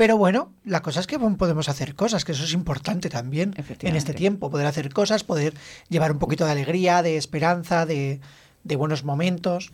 Pero 0.01 0.17
bueno, 0.17 0.55
la 0.65 0.81
cosa 0.81 1.01
es 1.01 1.07
que 1.07 1.19
podemos 1.19 1.69
hacer 1.69 1.95
cosas, 1.95 2.25
que 2.25 2.33
eso 2.33 2.45
es 2.45 2.55
importante 2.55 3.11
también 3.11 3.53
en 3.83 3.97
este 3.97 4.15
tiempo, 4.15 4.51
poder 4.51 4.67
hacer 4.67 4.91
cosas, 4.95 5.25
poder 5.25 5.53
llevar 5.91 6.13
un 6.13 6.19
poquito 6.19 6.47
de 6.47 6.53
alegría, 6.53 7.03
de 7.03 7.19
esperanza, 7.19 7.85
de, 7.85 8.19
buenos 8.65 9.05
momentos. 9.05 9.71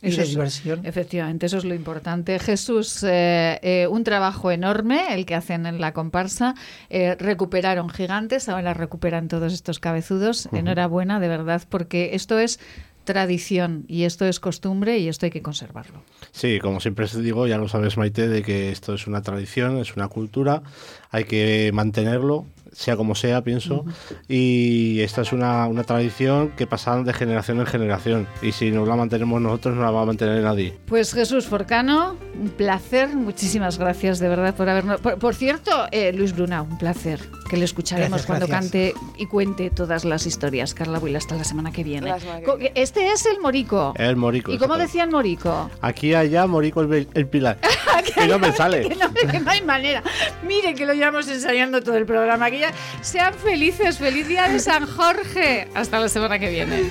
Y 0.00 0.10
de 0.12 0.24
diversión. 0.24 0.86
efectivamente, 0.86 1.44
eso 1.44 1.58
es 1.58 1.66
lo 1.66 1.74
importante. 1.74 2.38
Jesús, 2.38 3.02
eh, 3.02 3.58
eh, 3.60 3.86
un 3.88 4.04
trabajo 4.04 4.50
enorme 4.50 5.12
el 5.12 5.26
que 5.26 5.34
hacen 5.34 5.66
en 5.66 5.82
la 5.82 5.92
comparsa. 5.92 6.54
Eh, 6.88 7.14
recuperaron 7.18 7.90
gigantes, 7.90 8.48
ahora 8.48 8.72
recuperan 8.72 9.28
todos 9.28 9.52
estos 9.52 9.80
cabezudos. 9.80 10.48
Enhorabuena, 10.50 11.20
de 11.20 11.28
verdad, 11.28 11.60
porque 11.68 12.14
esto 12.14 12.38
es 12.38 12.58
tradición 13.08 13.86
y 13.88 14.02
esto 14.02 14.26
es 14.26 14.38
costumbre 14.38 14.98
y 14.98 15.08
esto 15.08 15.24
hay 15.24 15.30
que 15.30 15.40
conservarlo. 15.40 16.02
Sí, 16.30 16.58
como 16.60 16.78
siempre 16.78 17.06
te 17.06 17.22
digo, 17.22 17.46
ya 17.46 17.56
lo 17.56 17.66
sabes 17.66 17.96
Maite, 17.96 18.28
de 18.28 18.42
que 18.42 18.70
esto 18.70 18.92
es 18.92 19.06
una 19.06 19.22
tradición, 19.22 19.78
es 19.78 19.96
una 19.96 20.08
cultura, 20.08 20.62
hay 21.10 21.24
que 21.24 21.70
mantenerlo 21.72 22.44
sea 22.72 22.96
como 22.96 23.14
sea, 23.14 23.42
pienso. 23.42 23.84
Y 24.28 25.00
esta 25.00 25.22
es 25.22 25.32
una, 25.32 25.66
una, 25.66 25.84
tradición 25.84 26.50
que 26.50 26.66
pasa 26.66 27.02
de 27.02 27.12
generación 27.12 27.60
en 27.60 27.66
generación. 27.66 28.28
Y 28.42 28.52
si 28.52 28.70
no 28.70 28.84
la 28.84 28.96
mantenemos 28.96 29.40
nosotros, 29.40 29.76
no 29.76 29.82
la 29.82 29.90
va 29.90 30.02
a 30.02 30.04
mantener 30.04 30.42
nadie. 30.42 30.78
Pues 30.86 31.12
Jesús 31.12 31.46
Forcano, 31.46 32.16
un 32.40 32.50
placer. 32.50 33.08
Muchísimas 33.14 33.78
gracias 33.78 34.18
de 34.18 34.28
verdad 34.28 34.54
por 34.54 34.68
habernos. 34.68 35.00
Por, 35.00 35.34
cierto, 35.34 35.86
eh, 35.90 36.12
Luis 36.12 36.34
Bruna, 36.34 36.62
un 36.62 36.78
placer. 36.78 37.20
Que 37.48 37.56
le 37.56 37.64
escucharemos 37.64 38.26
cuando 38.26 38.46
cante 38.46 38.92
y 39.16 39.26
cuente 39.26 39.70
todas 39.70 40.04
las 40.04 40.26
historias. 40.26 40.74
Carla 40.74 40.98
Will, 40.98 41.16
hasta 41.16 41.34
la 41.34 41.44
semana 41.44 41.72
que 41.72 41.82
viene. 41.82 42.12
Este 42.74 43.10
es 43.10 43.24
el 43.26 43.40
Morico. 43.40 43.94
El 43.96 44.16
Morico. 44.16 44.52
¿Y 44.52 44.58
cómo 44.58 44.76
decía 44.76 45.04
el 45.04 45.10
Morico? 45.10 45.70
Aquí, 45.80 46.14
allá, 46.14 46.46
Morico 46.46 46.82
el, 46.82 47.08
el 47.14 47.26
Pilar. 47.26 47.58
que 48.14 48.26
no 48.26 48.38
me 48.38 48.52
sale. 48.52 48.88
Que 48.88 48.96
no, 48.96 49.12
que 49.12 49.40
no 49.40 49.50
hay 49.50 49.62
manera. 49.62 50.02
Mire 50.46 50.74
que 50.74 50.84
lo 50.84 50.92
llevamos 50.92 51.28
ensayando 51.28 51.82
todo 51.82 51.96
el 51.96 52.06
programa. 52.06 52.46
Aquí 52.46 52.57
sean 53.00 53.34
felices. 53.34 53.98
Feliz 53.98 54.28
día 54.28 54.48
de 54.48 54.60
San 54.60 54.86
Jorge. 54.86 55.68
Hasta 55.74 56.00
la 56.00 56.08
semana 56.08 56.38
que 56.38 56.50
viene. 56.50 56.90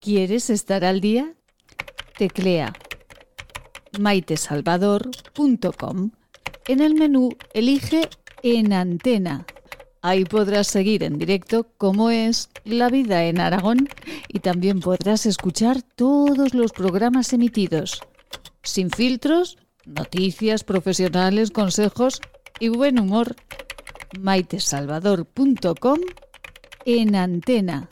¿Quieres 0.00 0.50
estar 0.50 0.84
al 0.84 1.00
día? 1.00 1.32
Teclea 2.16 2.72
maitesalvador.com. 3.98 6.10
En 6.66 6.80
el 6.80 6.94
menú 6.94 7.30
elige 7.54 8.08
En 8.42 8.72
Antena. 8.72 9.46
Ahí 10.00 10.24
podrás 10.24 10.68
seguir 10.68 11.02
en 11.02 11.18
directo 11.18 11.66
cómo 11.76 12.10
es 12.10 12.50
la 12.64 12.88
vida 12.88 13.24
en 13.24 13.40
Aragón 13.40 13.88
y 14.28 14.38
también 14.38 14.78
podrás 14.80 15.26
escuchar 15.26 15.82
todos 15.82 16.54
los 16.54 16.72
programas 16.72 17.32
emitidos. 17.32 18.00
Sin 18.62 18.90
filtros, 18.90 19.58
noticias 19.86 20.62
profesionales, 20.62 21.50
consejos 21.50 22.20
y 22.60 22.68
buen 22.68 23.00
humor 23.00 23.34
maitesalvador.com 24.18 26.00
en 26.84 27.14
antena. 27.14 27.88